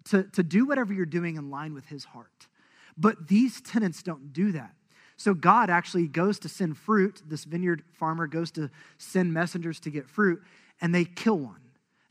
to, 0.10 0.24
to 0.24 0.44
do 0.44 0.66
whatever 0.66 0.94
you're 0.94 1.06
doing 1.06 1.36
in 1.36 1.50
line 1.50 1.74
with 1.74 1.88
his 1.88 2.06
heart. 2.06 2.48
But 2.96 3.28
these 3.28 3.60
tenants 3.60 4.04
don't 4.04 4.32
do 4.32 4.52
that. 4.52 4.74
So 5.18 5.34
God 5.34 5.72
actually 5.72 6.08
goes 6.08 6.38
to 6.40 6.50
send 6.50 6.78
fruit. 6.78 7.24
This 7.28 7.44
vineyard 7.44 7.84
farmer 7.94 8.28
goes 8.28 8.52
to 8.52 8.70
send 9.00 9.34
messengers 9.34 9.80
to 9.82 9.90
get 9.90 10.08
fruit, 10.08 10.42
and 10.80 10.94
they 10.94 11.06
kill 11.06 11.40
one. 11.40 11.62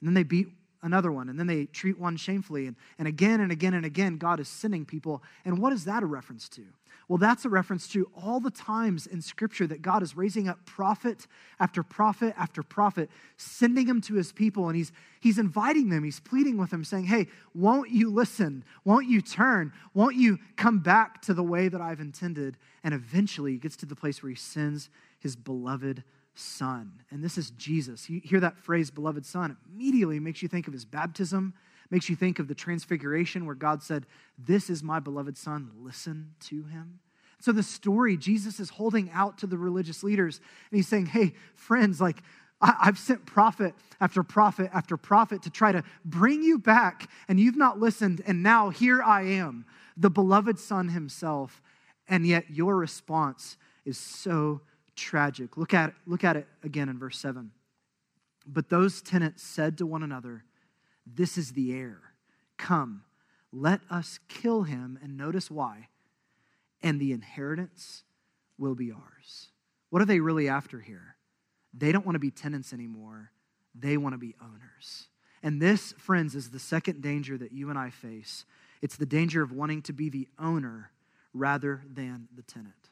And 0.00 0.08
then 0.08 0.14
they 0.14 0.24
beat 0.24 0.48
another 0.86 1.12
one, 1.12 1.28
and 1.28 1.38
then 1.38 1.46
they 1.46 1.66
treat 1.66 1.98
one 1.98 2.16
shamefully. 2.16 2.66
And, 2.66 2.76
and 2.98 3.06
again 3.06 3.40
and 3.40 3.52
again 3.52 3.74
and 3.74 3.84
again, 3.84 4.16
God 4.16 4.40
is 4.40 4.48
sending 4.48 4.86
people. 4.86 5.22
And 5.44 5.58
what 5.58 5.72
is 5.72 5.84
that 5.84 6.02
a 6.02 6.06
reference 6.06 6.48
to? 6.50 6.62
Well, 7.08 7.18
that's 7.18 7.44
a 7.44 7.48
reference 7.48 7.86
to 7.88 8.10
all 8.20 8.40
the 8.40 8.50
times 8.50 9.06
in 9.06 9.22
Scripture 9.22 9.66
that 9.68 9.80
God 9.80 10.02
is 10.02 10.16
raising 10.16 10.48
up 10.48 10.64
prophet 10.64 11.28
after 11.60 11.84
prophet 11.84 12.34
after 12.36 12.64
prophet, 12.64 13.10
sending 13.36 13.86
them 13.86 14.00
to 14.02 14.14
his 14.14 14.32
people, 14.32 14.68
and 14.68 14.76
he's, 14.76 14.90
he's 15.20 15.38
inviting 15.38 15.88
them, 15.88 16.02
he's 16.02 16.18
pleading 16.18 16.56
with 16.56 16.70
them, 16.70 16.82
saying, 16.82 17.04
Hey, 17.04 17.28
won't 17.54 17.90
you 17.90 18.10
listen? 18.10 18.64
Won't 18.84 19.06
you 19.06 19.20
turn? 19.20 19.72
Won't 19.94 20.16
you 20.16 20.38
come 20.56 20.80
back 20.80 21.22
to 21.22 21.34
the 21.34 21.44
way 21.44 21.68
that 21.68 21.80
I've 21.80 22.00
intended? 22.00 22.56
And 22.82 22.92
eventually 22.92 23.52
he 23.52 23.58
gets 23.58 23.76
to 23.76 23.86
the 23.86 23.96
place 23.96 24.20
where 24.22 24.30
he 24.30 24.36
sends 24.36 24.90
his 25.20 25.36
beloved 25.36 26.02
son. 26.38 27.02
And 27.10 27.22
this 27.22 27.38
is 27.38 27.50
Jesus. 27.50 28.08
You 28.08 28.20
hear 28.22 28.40
that 28.40 28.58
phrase, 28.58 28.90
beloved 28.90 29.26
son, 29.26 29.56
immediately 29.72 30.20
makes 30.20 30.42
you 30.42 30.48
think 30.48 30.66
of 30.66 30.72
his 30.72 30.84
baptism 30.84 31.54
Makes 31.90 32.08
you 32.08 32.16
think 32.16 32.38
of 32.38 32.48
the 32.48 32.54
transfiguration 32.54 33.46
where 33.46 33.54
God 33.54 33.82
said, 33.82 34.06
This 34.38 34.70
is 34.70 34.82
my 34.82 35.00
beloved 35.00 35.36
son, 35.36 35.70
listen 35.78 36.34
to 36.40 36.64
him. 36.64 37.00
So, 37.38 37.52
the 37.52 37.62
story, 37.62 38.16
Jesus 38.16 38.58
is 38.58 38.70
holding 38.70 39.10
out 39.10 39.38
to 39.38 39.46
the 39.46 39.58
religious 39.58 40.02
leaders 40.02 40.40
and 40.70 40.76
he's 40.76 40.88
saying, 40.88 41.06
Hey, 41.06 41.34
friends, 41.54 42.00
like, 42.00 42.22
I've 42.60 42.98
sent 42.98 43.26
prophet 43.26 43.74
after 44.00 44.22
prophet 44.22 44.70
after 44.72 44.96
prophet 44.96 45.42
to 45.42 45.50
try 45.50 45.72
to 45.72 45.84
bring 46.04 46.42
you 46.42 46.58
back, 46.58 47.08
and 47.28 47.38
you've 47.38 47.56
not 47.56 47.78
listened. 47.78 48.22
And 48.26 48.42
now 48.42 48.70
here 48.70 49.02
I 49.02 49.22
am, 49.22 49.66
the 49.96 50.10
beloved 50.10 50.58
Son 50.58 50.88
himself. 50.88 51.60
And 52.08 52.26
yet 52.26 52.50
your 52.50 52.76
response 52.76 53.58
is 53.84 53.98
so 53.98 54.62
tragic. 54.96 55.56
Look 55.56 55.74
at, 55.74 55.94
look 56.06 56.24
at 56.24 56.36
it 56.36 56.46
again 56.62 56.88
in 56.88 56.98
verse 56.98 57.18
7. 57.18 57.50
But 58.46 58.68
those 58.68 59.02
tenants 59.02 59.42
said 59.42 59.78
to 59.78 59.86
one 59.86 60.02
another, 60.02 60.44
this 61.06 61.38
is 61.38 61.52
the 61.52 61.72
heir. 61.72 62.00
Come, 62.56 63.04
let 63.52 63.80
us 63.90 64.18
kill 64.28 64.64
him, 64.64 64.98
and 65.02 65.16
notice 65.16 65.50
why. 65.50 65.88
And 66.82 67.00
the 67.00 67.12
inheritance 67.12 68.02
will 68.58 68.74
be 68.74 68.90
ours. 68.92 69.48
What 69.90 70.02
are 70.02 70.06
they 70.06 70.20
really 70.20 70.48
after 70.48 70.80
here? 70.80 71.16
They 71.72 71.92
don't 71.92 72.06
want 72.06 72.14
to 72.14 72.20
be 72.20 72.30
tenants 72.30 72.72
anymore, 72.72 73.30
they 73.74 73.96
want 73.96 74.14
to 74.14 74.18
be 74.18 74.34
owners. 74.42 75.08
And 75.42 75.60
this, 75.60 75.92
friends, 75.98 76.34
is 76.34 76.50
the 76.50 76.58
second 76.58 77.02
danger 77.02 77.36
that 77.38 77.52
you 77.52 77.70
and 77.70 77.78
I 77.78 77.90
face. 77.90 78.44
It's 78.82 78.96
the 78.96 79.06
danger 79.06 79.42
of 79.42 79.52
wanting 79.52 79.82
to 79.82 79.92
be 79.92 80.08
the 80.08 80.28
owner 80.38 80.90
rather 81.32 81.82
than 81.92 82.28
the 82.34 82.42
tenant. 82.42 82.85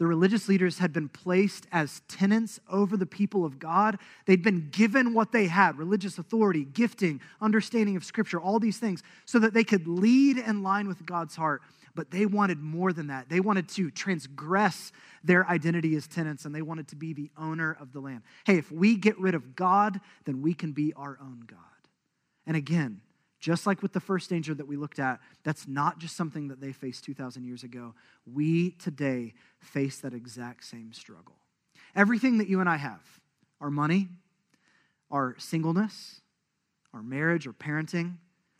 The 0.00 0.06
religious 0.06 0.48
leaders 0.48 0.78
had 0.78 0.94
been 0.94 1.10
placed 1.10 1.66
as 1.70 2.00
tenants 2.08 2.58
over 2.70 2.96
the 2.96 3.04
people 3.04 3.44
of 3.44 3.58
God. 3.58 3.98
They'd 4.24 4.42
been 4.42 4.70
given 4.70 5.12
what 5.12 5.30
they 5.30 5.46
had 5.46 5.76
religious 5.76 6.16
authority, 6.16 6.64
gifting, 6.64 7.20
understanding 7.38 7.96
of 7.96 8.04
Scripture, 8.04 8.40
all 8.40 8.58
these 8.58 8.78
things, 8.78 9.02
so 9.26 9.38
that 9.40 9.52
they 9.52 9.62
could 9.62 9.86
lead 9.86 10.38
in 10.38 10.62
line 10.62 10.88
with 10.88 11.04
God's 11.04 11.36
heart. 11.36 11.60
But 11.94 12.10
they 12.10 12.24
wanted 12.24 12.60
more 12.60 12.94
than 12.94 13.08
that. 13.08 13.28
They 13.28 13.40
wanted 13.40 13.68
to 13.70 13.90
transgress 13.90 14.90
their 15.22 15.46
identity 15.46 15.94
as 15.96 16.06
tenants 16.06 16.46
and 16.46 16.54
they 16.54 16.62
wanted 16.62 16.88
to 16.88 16.96
be 16.96 17.12
the 17.12 17.30
owner 17.36 17.76
of 17.78 17.92
the 17.92 18.00
land. 18.00 18.22
Hey, 18.46 18.56
if 18.56 18.72
we 18.72 18.96
get 18.96 19.18
rid 19.18 19.34
of 19.34 19.54
God, 19.54 20.00
then 20.24 20.40
we 20.40 20.54
can 20.54 20.72
be 20.72 20.94
our 20.94 21.18
own 21.20 21.42
God. 21.46 21.58
And 22.46 22.56
again, 22.56 23.02
Just 23.40 23.66
like 23.66 23.80
with 23.80 23.94
the 23.94 24.00
first 24.00 24.28
danger 24.28 24.54
that 24.54 24.68
we 24.68 24.76
looked 24.76 24.98
at, 24.98 25.18
that's 25.44 25.66
not 25.66 25.98
just 25.98 26.14
something 26.14 26.48
that 26.48 26.60
they 26.60 26.72
faced 26.72 27.04
2,000 27.04 27.42
years 27.42 27.64
ago. 27.64 27.94
We 28.30 28.72
today 28.72 29.32
face 29.60 29.98
that 29.98 30.14
exact 30.14 30.64
same 30.64 30.92
struggle. 30.92 31.36
Everything 31.94 32.38
that 32.38 32.48
you 32.48 32.60
and 32.60 32.68
I 32.68 32.76
have 32.76 33.00
our 33.60 33.70
money, 33.70 34.08
our 35.10 35.34
singleness, 35.38 36.20
our 36.94 37.02
marriage 37.02 37.46
our 37.46 37.52
parenting, 37.52 38.16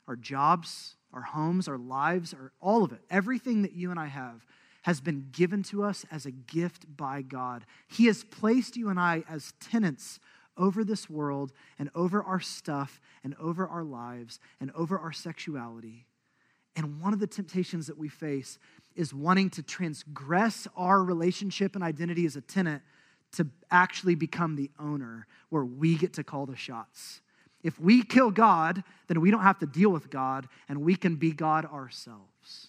our 0.07 0.17
jobs, 0.17 0.97
our 1.13 1.23
homes, 1.23 1.69
our 1.69 1.79
lives, 1.79 2.35
our, 2.35 2.53
all 2.61 2.85
of 2.85 2.93
it, 2.93 3.01
everything 3.11 3.63
that 3.63 3.73
you 3.73 3.91
and 3.91 3.99
I 3.99 4.07
have 4.07 4.45
has 4.83 5.01
been 5.01 5.29
given 5.33 5.63
to 5.65 5.85
us 5.85 6.07
as 6.11 6.27
a 6.27 6.31
gift 6.31 6.97
by 6.97 7.23
God. 7.23 7.65
He 7.89 8.07
has 8.07 8.25
placed 8.25 8.77
you 8.77 8.89
and 8.89 8.99
I 8.99 9.25
as 9.29 9.53
tenants 9.61 10.21
over 10.57 10.85
this 10.85 11.09
world 11.09 11.53
and 11.79 11.91
over 11.95 12.23
our 12.23 12.41
stuff 12.41 13.01
and 13.23 13.35
over 13.39 13.67
our 13.67 13.85
lives 13.85 14.41
and 14.61 14.71
over 14.75 14.99
our 14.99 15.13
sexuality. 15.13 16.07
And 16.77 17.01
one 17.01 17.13
of 17.13 17.21
the 17.21 17.27
temptations 17.27 17.87
that 17.89 17.99
we 17.99 18.09
face 18.09 18.59
is 19.01 19.15
wanting 19.15 19.49
to 19.49 19.63
transgress 19.63 20.69
our 20.77 21.03
relationship 21.03 21.75
and 21.75 21.83
identity 21.83 22.27
as 22.27 22.37
a 22.37 22.43
tenant 22.43 22.83
to 23.33 23.47
actually 23.71 24.15
become 24.15 24.57
the 24.57 24.71
owner 24.79 25.27
where 25.49 25.65
we 25.65 25.97
get 25.97 26.13
to 26.13 26.23
call 26.23 26.45
the 26.45 26.55
shots. 26.55 27.23
If 27.63 27.81
we 27.81 28.03
kill 28.03 28.31
God, 28.31 28.85
then 29.07 29.23
we 29.23 29.31
don't 29.31 29.41
have 29.41 29.59
to 29.61 29.67
deal 29.67 29.89
with 29.89 30.11
God 30.11 30.49
and 30.69 30.83
we 30.83 30.97
can 30.97 31.17
be 31.17 31.33
God 31.33 31.65
ourselves. 31.65 32.69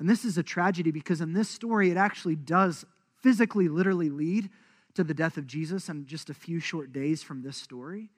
And 0.00 0.10
this 0.10 0.24
is 0.24 0.36
a 0.36 0.42
tragedy 0.42 0.90
because 0.90 1.20
in 1.20 1.32
this 1.32 1.48
story, 1.48 1.92
it 1.92 1.96
actually 1.96 2.36
does 2.36 2.84
physically, 3.22 3.68
literally 3.68 4.10
lead 4.10 4.50
to 4.94 5.04
the 5.04 5.14
death 5.14 5.36
of 5.36 5.46
Jesus 5.46 5.88
in 5.88 6.06
just 6.06 6.28
a 6.28 6.34
few 6.34 6.58
short 6.58 6.92
days 6.92 7.22
from 7.22 7.42
this 7.42 7.56
story. 7.56 8.10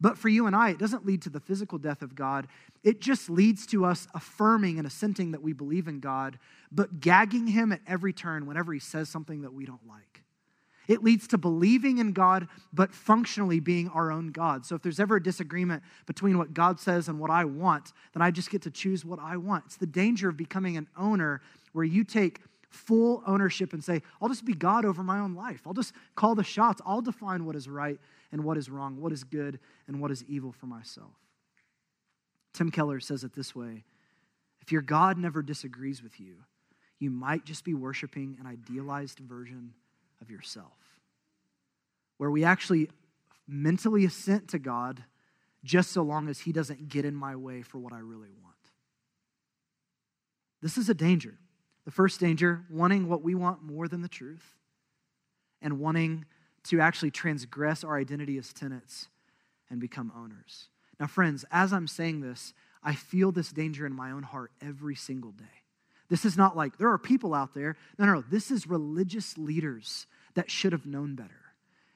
But 0.00 0.16
for 0.16 0.28
you 0.28 0.46
and 0.46 0.54
I, 0.54 0.70
it 0.70 0.78
doesn't 0.78 1.06
lead 1.06 1.22
to 1.22 1.30
the 1.30 1.40
physical 1.40 1.78
death 1.78 2.02
of 2.02 2.14
God. 2.14 2.46
It 2.84 3.00
just 3.00 3.28
leads 3.28 3.66
to 3.68 3.84
us 3.84 4.06
affirming 4.14 4.78
and 4.78 4.86
assenting 4.86 5.32
that 5.32 5.42
we 5.42 5.52
believe 5.52 5.88
in 5.88 5.98
God, 5.98 6.38
but 6.70 7.00
gagging 7.00 7.48
him 7.48 7.72
at 7.72 7.80
every 7.86 8.12
turn 8.12 8.46
whenever 8.46 8.72
he 8.72 8.78
says 8.78 9.08
something 9.08 9.42
that 9.42 9.52
we 9.52 9.64
don't 9.66 9.86
like. 9.88 10.22
It 10.86 11.04
leads 11.04 11.26
to 11.28 11.38
believing 11.38 11.98
in 11.98 12.12
God, 12.12 12.48
but 12.72 12.94
functionally 12.94 13.60
being 13.60 13.88
our 13.90 14.10
own 14.10 14.28
God. 14.28 14.64
So 14.64 14.74
if 14.74 14.82
there's 14.82 15.00
ever 15.00 15.16
a 15.16 15.22
disagreement 15.22 15.82
between 16.06 16.38
what 16.38 16.54
God 16.54 16.80
says 16.80 17.08
and 17.08 17.18
what 17.18 17.30
I 17.30 17.44
want, 17.44 17.92
then 18.14 18.22
I 18.22 18.30
just 18.30 18.50
get 18.50 18.62
to 18.62 18.70
choose 18.70 19.04
what 19.04 19.18
I 19.20 19.36
want. 19.36 19.64
It's 19.66 19.76
the 19.76 19.86
danger 19.86 20.30
of 20.30 20.38
becoming 20.38 20.78
an 20.78 20.88
owner 20.96 21.42
where 21.72 21.84
you 21.84 22.04
take 22.04 22.40
full 22.70 23.22
ownership 23.26 23.74
and 23.74 23.84
say, 23.84 24.00
I'll 24.22 24.28
just 24.28 24.46
be 24.46 24.54
God 24.54 24.86
over 24.86 25.02
my 25.02 25.18
own 25.18 25.34
life. 25.34 25.60
I'll 25.66 25.74
just 25.74 25.92
call 26.14 26.34
the 26.34 26.44
shots. 26.44 26.80
I'll 26.86 27.02
define 27.02 27.44
what 27.44 27.56
is 27.56 27.68
right 27.68 27.98
and 28.32 28.44
what 28.44 28.58
is 28.58 28.68
wrong, 28.68 29.00
what 29.00 29.12
is 29.12 29.24
good 29.24 29.58
and 29.86 30.00
what 30.00 30.10
is 30.10 30.24
evil 30.24 30.52
for 30.52 30.66
myself. 30.66 31.14
Tim 32.52 32.70
Keller 32.70 33.00
says 33.00 33.24
it 33.24 33.34
this 33.34 33.54
way 33.54 33.84
If 34.60 34.72
your 34.72 34.82
God 34.82 35.18
never 35.18 35.42
disagrees 35.42 36.02
with 36.02 36.20
you, 36.20 36.36
you 36.98 37.10
might 37.10 37.44
just 37.44 37.64
be 37.64 37.74
worshiping 37.74 38.36
an 38.40 38.46
idealized 38.46 39.18
version 39.20 39.72
of 40.20 40.30
yourself, 40.30 41.00
where 42.16 42.30
we 42.30 42.44
actually 42.44 42.90
mentally 43.46 44.04
assent 44.04 44.48
to 44.48 44.58
God 44.58 45.04
just 45.64 45.92
so 45.92 46.02
long 46.02 46.28
as 46.28 46.40
He 46.40 46.52
doesn't 46.52 46.88
get 46.88 47.04
in 47.04 47.14
my 47.14 47.36
way 47.36 47.62
for 47.62 47.78
what 47.78 47.92
I 47.92 47.98
really 47.98 48.30
want. 48.42 48.56
This 50.60 50.76
is 50.76 50.88
a 50.88 50.94
danger. 50.94 51.38
The 51.84 51.90
first 51.90 52.20
danger, 52.20 52.64
wanting 52.68 53.08
what 53.08 53.22
we 53.22 53.34
want 53.34 53.62
more 53.62 53.88
than 53.88 54.02
the 54.02 54.08
truth, 54.08 54.56
and 55.62 55.78
wanting 55.78 56.26
to 56.64 56.80
actually 56.80 57.10
transgress 57.10 57.84
our 57.84 57.96
identity 57.96 58.38
as 58.38 58.52
tenants 58.52 59.08
and 59.70 59.80
become 59.80 60.12
owners. 60.16 60.68
Now, 60.98 61.06
friends, 61.06 61.44
as 61.50 61.72
I'm 61.72 61.86
saying 61.86 62.20
this, 62.20 62.52
I 62.82 62.94
feel 62.94 63.32
this 63.32 63.52
danger 63.52 63.86
in 63.86 63.92
my 63.92 64.10
own 64.10 64.22
heart 64.22 64.50
every 64.60 64.94
single 64.94 65.32
day. 65.32 65.44
This 66.08 66.24
is 66.24 66.36
not 66.36 66.56
like 66.56 66.78
there 66.78 66.90
are 66.90 66.98
people 66.98 67.34
out 67.34 67.54
there. 67.54 67.76
No, 67.98 68.06
no, 68.06 68.14
no. 68.14 68.24
This 68.28 68.50
is 68.50 68.66
religious 68.66 69.36
leaders 69.36 70.06
that 70.34 70.50
should 70.50 70.72
have 70.72 70.86
known 70.86 71.14
better. 71.14 71.30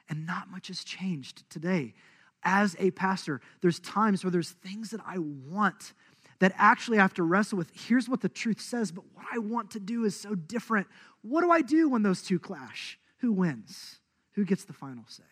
And 0.08 0.26
not 0.26 0.50
much 0.50 0.68
has 0.68 0.84
changed 0.84 1.48
today. 1.48 1.94
As 2.42 2.76
a 2.78 2.90
pastor, 2.90 3.40
there's 3.60 3.80
times 3.80 4.24
where 4.24 4.30
there's 4.30 4.50
things 4.50 4.90
that 4.90 5.00
I 5.06 5.18
want 5.18 5.94
that 6.40 6.52
actually 6.58 6.98
I 6.98 7.02
have 7.02 7.14
to 7.14 7.22
wrestle 7.22 7.56
with. 7.56 7.70
Here's 7.72 8.08
what 8.08 8.20
the 8.20 8.28
truth 8.28 8.60
says, 8.60 8.90
but 8.90 9.04
what 9.14 9.24
I 9.32 9.38
want 9.38 9.70
to 9.70 9.80
do 9.80 10.04
is 10.04 10.18
so 10.18 10.34
different. 10.34 10.88
What 11.22 11.42
do 11.42 11.52
I 11.52 11.62
do 11.62 11.88
when 11.88 12.02
those 12.02 12.20
two 12.20 12.40
clash? 12.40 12.98
Who 13.18 13.32
wins? 13.32 14.00
Who 14.32 14.44
gets 14.44 14.64
the 14.64 14.72
final 14.72 15.04
say? 15.08 15.22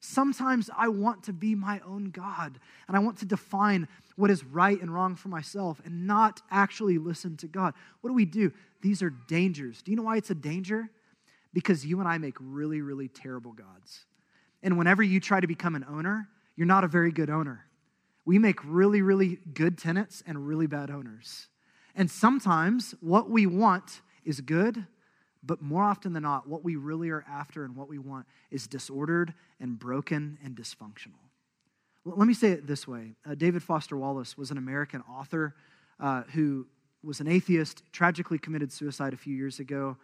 Sometimes 0.00 0.70
I 0.74 0.88
want 0.88 1.24
to 1.24 1.32
be 1.32 1.54
my 1.54 1.80
own 1.86 2.10
God 2.10 2.58
and 2.88 2.96
I 2.96 3.00
want 3.00 3.18
to 3.18 3.26
define 3.26 3.86
what 4.16 4.30
is 4.30 4.42
right 4.44 4.80
and 4.80 4.92
wrong 4.92 5.14
for 5.14 5.28
myself 5.28 5.80
and 5.84 6.06
not 6.06 6.40
actually 6.50 6.96
listen 6.96 7.36
to 7.38 7.46
God. 7.46 7.74
What 8.00 8.08
do 8.08 8.14
we 8.14 8.24
do? 8.24 8.50
These 8.80 9.02
are 9.02 9.10
dangers. 9.10 9.82
Do 9.82 9.90
you 9.90 9.96
know 9.96 10.04
why 10.04 10.16
it's 10.16 10.30
a 10.30 10.34
danger? 10.34 10.88
Because 11.52 11.84
you 11.84 12.00
and 12.00 12.08
I 12.08 12.16
make 12.16 12.36
really, 12.40 12.80
really 12.80 13.08
terrible 13.08 13.52
gods. 13.52 14.06
And 14.62 14.78
whenever 14.78 15.02
you 15.02 15.20
try 15.20 15.40
to 15.40 15.46
become 15.46 15.74
an 15.74 15.84
owner, 15.88 16.28
you're 16.56 16.66
not 16.66 16.84
a 16.84 16.88
very 16.88 17.12
good 17.12 17.28
owner. 17.28 17.66
We 18.24 18.38
make 18.38 18.58
really, 18.64 19.02
really 19.02 19.38
good 19.52 19.76
tenants 19.76 20.22
and 20.26 20.46
really 20.46 20.66
bad 20.66 20.90
owners. 20.90 21.48
And 21.94 22.10
sometimes 22.10 22.94
what 23.00 23.28
we 23.28 23.46
want 23.46 24.00
is 24.24 24.40
good, 24.40 24.86
but 25.42 25.62
more 25.62 25.82
often 25.82 26.12
than 26.12 26.22
not, 26.22 26.48
what 26.48 26.64
we 26.64 26.76
really 26.76 27.10
are 27.10 27.24
after 27.28 27.64
and 27.64 27.74
what 27.74 27.88
we 27.88 27.98
want 27.98 28.26
is 28.50 28.66
disordered 28.66 29.32
and 29.58 29.78
broken 29.78 30.38
and 30.44 30.54
dysfunctional. 30.54 31.20
Let 32.04 32.26
me 32.26 32.34
say 32.34 32.52
it 32.52 32.66
this 32.66 32.88
way 32.88 33.14
uh, 33.28 33.34
David 33.34 33.62
Foster 33.62 33.96
Wallace 33.96 34.36
was 34.36 34.50
an 34.50 34.58
American 34.58 35.02
author 35.02 35.54
uh, 35.98 36.22
who 36.32 36.66
was 37.02 37.20
an 37.20 37.28
atheist, 37.28 37.82
tragically 37.92 38.38
committed 38.38 38.72
suicide 38.72 39.12
a 39.14 39.16
few 39.16 39.34
years 39.34 39.58
ago. 39.58 39.96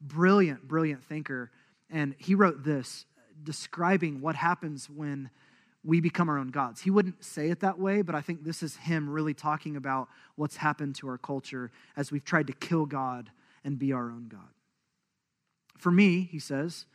Brilliant, 0.00 0.66
brilliant 0.66 1.04
thinker. 1.04 1.50
And 1.90 2.14
he 2.18 2.34
wrote 2.34 2.64
this 2.64 3.06
describing 3.42 4.20
what 4.20 4.36
happens 4.36 4.88
when 4.88 5.30
we 5.84 6.00
become 6.00 6.28
our 6.28 6.38
own 6.38 6.48
gods. 6.48 6.80
He 6.80 6.90
wouldn't 6.90 7.22
say 7.22 7.50
it 7.50 7.60
that 7.60 7.78
way, 7.78 8.00
but 8.00 8.14
I 8.14 8.22
think 8.22 8.42
this 8.42 8.62
is 8.62 8.76
him 8.76 9.08
really 9.08 9.34
talking 9.34 9.76
about 9.76 10.08
what's 10.36 10.56
happened 10.56 10.94
to 10.96 11.08
our 11.08 11.18
culture 11.18 11.70
as 11.96 12.10
we've 12.10 12.24
tried 12.24 12.46
to 12.46 12.54
kill 12.54 12.86
God 12.86 13.30
and 13.64 13.78
be 13.78 13.92
our 13.92 14.10
own 14.10 14.28
God. 14.28 14.53
For 15.84 15.90
me, 15.90 16.22
he 16.32 16.38
says, 16.38 16.86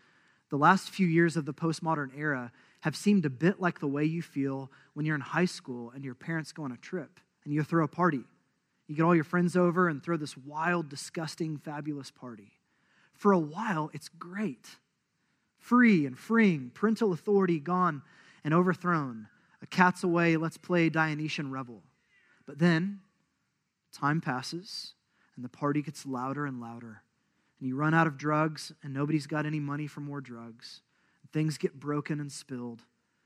the 0.49 0.57
last 0.57 0.89
few 0.89 1.05
years 1.05 1.37
of 1.37 1.45
the 1.45 1.53
postmodern 1.53 2.09
era 2.17 2.51
have 2.79 2.95
seemed 2.95 3.23
a 3.23 3.29
bit 3.29 3.61
like 3.61 3.79
the 3.79 3.85
way 3.87 4.03
you 4.03 4.23
feel 4.23 4.71
when 4.95 5.05
you're 5.05 5.13
in 5.13 5.21
high 5.21 5.45
school 5.45 5.91
and 5.93 6.03
your 6.03 6.15
parents 6.15 6.51
go 6.51 6.63
on 6.63 6.71
a 6.71 6.77
trip 6.77 7.19
and 7.45 7.53
you 7.53 7.61
throw 7.61 7.83
a 7.83 7.87
party. 7.87 8.23
You 8.87 8.95
get 8.95 9.03
all 9.03 9.13
your 9.13 9.23
friends 9.23 9.55
over 9.55 9.89
and 9.89 10.01
throw 10.01 10.17
this 10.17 10.35
wild, 10.35 10.89
disgusting, 10.89 11.59
fabulous 11.59 12.09
party. 12.09 12.53
For 13.13 13.31
a 13.31 13.37
while, 13.37 13.91
it's 13.93 14.09
great. 14.09 14.65
Free 15.59 16.07
and 16.07 16.17
freeing, 16.17 16.71
parental 16.73 17.13
authority 17.13 17.59
gone 17.59 18.01
and 18.43 18.55
overthrown. 18.55 19.27
A 19.61 19.67
cat's 19.67 20.03
away, 20.03 20.35
let's 20.35 20.57
play 20.57 20.89
Dionysian 20.89 21.51
revel. 21.51 21.83
But 22.47 22.57
then, 22.57 23.01
time 23.93 24.19
passes, 24.19 24.93
and 25.35 25.45
the 25.45 25.49
party 25.49 25.83
gets 25.83 26.07
louder 26.07 26.47
and 26.47 26.59
louder 26.59 27.03
and 27.59 27.67
you 27.67 27.75
run 27.75 27.93
out 27.93 28.07
of 28.07 28.17
drugs, 28.17 28.71
and 28.83 28.93
nobody's 28.93 29.27
got 29.27 29.45
any 29.45 29.59
money 29.59 29.87
for 29.87 29.99
more 29.99 30.21
drugs. 30.21 30.81
Things 31.31 31.57
get 31.57 31.79
broken 31.79 32.19
and 32.19 32.31
spilled, 32.31 32.83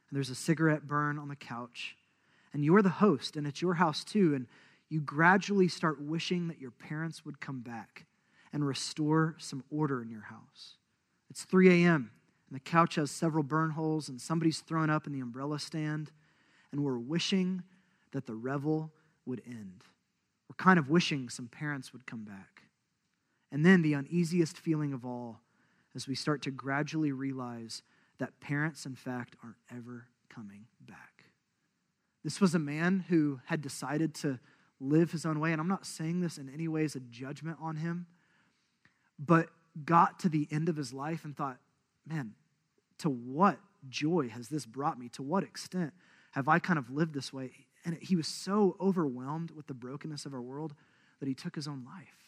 and 0.10 0.16
there's 0.16 0.30
a 0.30 0.36
cigarette 0.36 0.88
burn 0.88 1.18
on 1.18 1.30
the 1.30 1.36
couch. 1.36 1.96
And 2.54 2.64
you're 2.64 2.82
the 2.82 2.90
host, 2.90 3.36
and 3.36 3.48
it's 3.48 3.62
your 3.62 3.76
house 3.76 4.04
too, 4.04 4.36
and 4.36 4.48
you 4.90 5.00
gradually 5.02 5.68
start 5.68 6.02
wishing 6.02 6.48
that 6.50 6.60
your 6.60 6.72
parents 6.72 7.26
would 7.26 7.40
come 7.40 7.62
back 7.62 8.06
and 8.52 8.66
restore 8.68 9.36
some 9.40 9.64
order 9.72 10.02
in 10.02 10.10
your 10.10 10.22
house. 10.22 10.78
It's 11.30 11.44
3 11.46 11.84
a.m., 11.84 12.12
and 12.50 12.56
the 12.56 12.60
couch 12.60 12.96
has 12.96 13.10
several 13.10 13.44
burn 13.44 13.72
holes, 13.72 14.10
and 14.10 14.22
somebody's 14.22 14.60
thrown 14.60 14.90
up 14.90 15.08
in 15.08 15.14
the 15.14 15.22
umbrella 15.22 15.58
stand, 15.58 16.12
and 16.72 16.84
we're 16.84 17.00
wishing 17.00 17.64
that 18.12 18.28
the 18.28 18.36
revel 18.36 18.92
would 19.26 19.42
end. 19.48 19.84
We're 20.50 20.64
kind 20.64 20.78
of 20.78 20.90
wishing 20.90 21.30
some 21.30 21.48
parents 21.48 21.94
would 21.94 22.06
come 22.06 22.24
back. 22.24 22.64
And 23.54 23.64
then 23.64 23.84
the 23.84 23.94
uneasiest 23.94 24.58
feeling 24.58 24.94
of 24.94 25.06
all 25.06 25.40
as 25.96 26.08
we 26.08 26.16
start 26.16 26.42
to 26.42 26.52
gradually 26.52 27.12
realize 27.12 27.84
that 28.18 28.40
parents, 28.42 28.88
in 28.88 28.96
fact, 28.96 29.36
aren't 29.44 29.58
ever 29.72 30.08
coming 30.28 30.66
back. 30.82 31.26
This 32.24 32.42
was 32.42 32.56
a 32.56 32.60
man 32.60 33.06
who 33.10 33.40
had 33.46 33.62
decided 33.62 34.16
to 34.16 34.40
live 34.80 35.12
his 35.12 35.24
own 35.24 35.40
way, 35.40 35.52
and 35.52 35.62
I'm 35.62 35.68
not 35.68 35.86
saying 35.86 36.22
this 36.22 36.40
in 36.40 36.50
any 36.50 36.68
way 36.68 36.84
as 36.84 36.96
a 36.96 37.00
judgment 37.00 37.58
on 37.62 37.76
him, 37.76 38.08
but 39.20 39.50
got 39.86 40.20
to 40.22 40.30
the 40.30 40.48
end 40.50 40.68
of 40.68 40.76
his 40.76 40.92
life 40.92 41.24
and 41.24 41.38
thought, 41.38 41.60
man, 42.08 42.34
to 42.98 43.10
what 43.10 43.60
joy 43.88 44.30
has 44.30 44.50
this 44.50 44.66
brought 44.66 44.98
me? 44.98 45.10
To 45.10 45.22
what 45.22 45.44
extent 45.44 45.94
have 46.32 46.48
I 46.48 46.58
kind 46.58 46.80
of 46.80 46.90
lived 46.90 47.14
this 47.14 47.32
way? 47.32 47.52
And 47.86 48.00
he 48.02 48.16
was 48.16 48.28
so 48.28 48.78
overwhelmed 48.82 49.52
with 49.52 49.68
the 49.68 49.74
brokenness 49.76 50.26
of 50.26 50.34
our 50.34 50.42
world 50.42 50.74
that 51.20 51.28
he 51.28 51.36
took 51.36 51.54
his 51.54 51.68
own 51.68 51.86
life. 51.86 52.23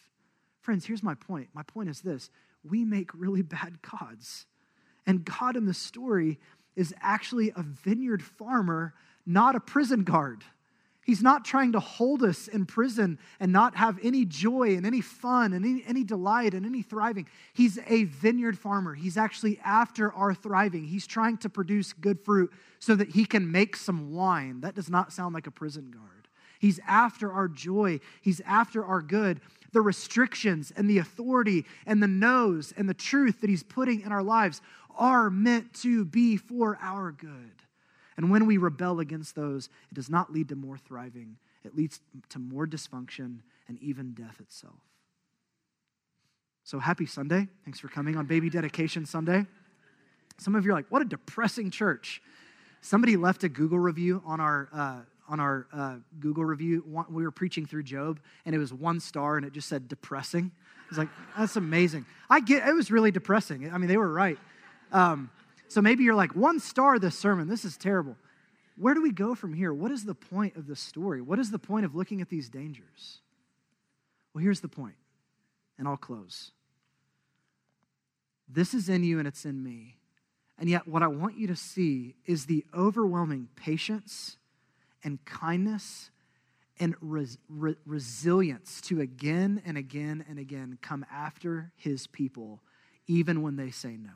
Friends, 0.66 0.84
here's 0.84 1.04
my 1.04 1.14
point. 1.14 1.48
My 1.54 1.62
point 1.62 1.88
is 1.88 2.00
this 2.00 2.28
we 2.68 2.84
make 2.84 3.14
really 3.14 3.42
bad 3.42 3.78
gods. 3.82 4.46
And 5.06 5.24
God 5.24 5.54
in 5.54 5.64
the 5.64 5.72
story 5.72 6.40
is 6.74 6.92
actually 7.00 7.52
a 7.54 7.62
vineyard 7.62 8.20
farmer, 8.20 8.92
not 9.24 9.54
a 9.54 9.60
prison 9.60 10.02
guard. 10.02 10.42
He's 11.04 11.22
not 11.22 11.44
trying 11.44 11.70
to 11.70 11.78
hold 11.78 12.24
us 12.24 12.48
in 12.48 12.66
prison 12.66 13.20
and 13.38 13.52
not 13.52 13.76
have 13.76 14.00
any 14.02 14.24
joy 14.24 14.74
and 14.76 14.84
any 14.84 15.00
fun 15.00 15.52
and 15.52 15.64
any, 15.64 15.84
any 15.86 16.02
delight 16.02 16.52
and 16.52 16.66
any 16.66 16.82
thriving. 16.82 17.28
He's 17.54 17.78
a 17.86 18.02
vineyard 18.02 18.58
farmer. 18.58 18.92
He's 18.92 19.16
actually 19.16 19.60
after 19.64 20.12
our 20.14 20.34
thriving. 20.34 20.86
He's 20.86 21.06
trying 21.06 21.36
to 21.38 21.48
produce 21.48 21.92
good 21.92 22.18
fruit 22.24 22.52
so 22.80 22.96
that 22.96 23.10
he 23.10 23.24
can 23.24 23.52
make 23.52 23.76
some 23.76 24.12
wine. 24.12 24.62
That 24.62 24.74
does 24.74 24.90
not 24.90 25.12
sound 25.12 25.32
like 25.32 25.46
a 25.46 25.52
prison 25.52 25.92
guard. 25.92 26.15
He's 26.58 26.80
after 26.86 27.32
our 27.32 27.48
joy, 27.48 28.00
he's 28.20 28.40
after 28.40 28.84
our 28.84 29.02
good. 29.02 29.40
The 29.72 29.80
restrictions 29.82 30.72
and 30.74 30.88
the 30.88 30.98
authority 30.98 31.66
and 31.84 32.02
the 32.02 32.08
no's 32.08 32.72
and 32.76 32.88
the 32.88 32.94
truth 32.94 33.40
that 33.40 33.50
he's 33.50 33.62
putting 33.62 34.00
in 34.00 34.12
our 34.12 34.22
lives 34.22 34.62
are 34.96 35.28
meant 35.28 35.74
to 35.82 36.04
be 36.04 36.36
for 36.36 36.78
our 36.80 37.12
good. 37.12 37.52
And 38.16 38.30
when 38.30 38.46
we 38.46 38.56
rebel 38.56 39.00
against 39.00 39.34
those, 39.34 39.68
it 39.90 39.94
does 39.94 40.08
not 40.08 40.32
lead 40.32 40.48
to 40.48 40.56
more 40.56 40.78
thriving, 40.78 41.36
it 41.64 41.76
leads 41.76 42.00
to 42.30 42.38
more 42.38 42.66
dysfunction 42.66 43.40
and 43.68 43.78
even 43.82 44.12
death 44.12 44.40
itself. 44.40 44.80
So 46.64 46.78
happy 46.78 47.06
Sunday. 47.06 47.46
Thanks 47.64 47.78
for 47.78 47.88
coming 47.88 48.16
on 48.16 48.26
Baby 48.26 48.48
Dedication 48.48 49.04
Sunday. 49.04 49.46
Some 50.38 50.54
of 50.54 50.64
you 50.64 50.70
are 50.70 50.74
like, 50.74 50.90
what 50.90 51.02
a 51.02 51.04
depressing 51.04 51.70
church. 51.70 52.22
Somebody 52.80 53.16
left 53.16 53.44
a 53.44 53.48
Google 53.48 53.78
review 53.78 54.22
on 54.24 54.40
our. 54.40 54.68
Uh, 54.72 55.00
on 55.28 55.40
our 55.40 55.66
uh, 55.72 55.96
Google 56.20 56.44
review, 56.44 56.84
we 57.10 57.22
were 57.22 57.30
preaching 57.30 57.66
through 57.66 57.82
Job, 57.82 58.20
and 58.44 58.54
it 58.54 58.58
was 58.58 58.72
one 58.72 59.00
star, 59.00 59.36
and 59.36 59.46
it 59.46 59.52
just 59.52 59.68
said 59.68 59.88
depressing. 59.88 60.52
It's 60.88 60.98
like 60.98 61.08
that's 61.38 61.56
amazing. 61.56 62.06
I 62.30 62.40
get 62.40 62.66
it 62.66 62.74
was 62.74 62.90
really 62.90 63.10
depressing. 63.10 63.72
I 63.72 63.78
mean, 63.78 63.88
they 63.88 63.96
were 63.96 64.12
right. 64.12 64.38
Um, 64.92 65.30
so 65.68 65.82
maybe 65.82 66.04
you're 66.04 66.14
like, 66.14 66.36
one 66.36 66.60
star 66.60 66.98
this 66.98 67.18
sermon, 67.18 67.48
this 67.48 67.64
is 67.64 67.76
terrible. 67.76 68.16
Where 68.76 68.94
do 68.94 69.02
we 69.02 69.10
go 69.10 69.34
from 69.34 69.54
here? 69.54 69.72
What 69.72 69.90
is 69.90 70.04
the 70.04 70.14
point 70.14 70.56
of 70.56 70.66
the 70.66 70.76
story? 70.76 71.22
What 71.22 71.38
is 71.38 71.50
the 71.50 71.58
point 71.58 71.86
of 71.86 71.94
looking 71.94 72.20
at 72.20 72.28
these 72.28 72.48
dangers? 72.48 73.20
Well, 74.32 74.42
here's 74.42 74.60
the 74.60 74.68
point, 74.68 74.96
and 75.78 75.88
I'll 75.88 75.96
close. 75.96 76.52
This 78.48 78.74
is 78.74 78.88
in 78.88 79.02
you 79.02 79.18
and 79.18 79.26
it's 79.26 79.44
in 79.44 79.62
me. 79.62 79.96
And 80.58 80.70
yet, 80.70 80.86
what 80.86 81.02
I 81.02 81.08
want 81.08 81.36
you 81.36 81.46
to 81.48 81.56
see 81.56 82.14
is 82.24 82.46
the 82.46 82.64
overwhelming 82.74 83.48
patience 83.56 84.36
and 85.06 85.24
kindness 85.24 86.10
and 86.80 86.96
res- 87.00 87.38
re- 87.48 87.76
resilience 87.86 88.80
to 88.82 89.00
again 89.00 89.62
and 89.64 89.78
again 89.78 90.24
and 90.28 90.36
again 90.38 90.78
come 90.82 91.06
after 91.10 91.70
his 91.76 92.08
people, 92.08 92.60
even 93.06 93.40
when 93.40 93.54
they 93.54 93.70
say 93.70 93.96
no. 93.96 94.10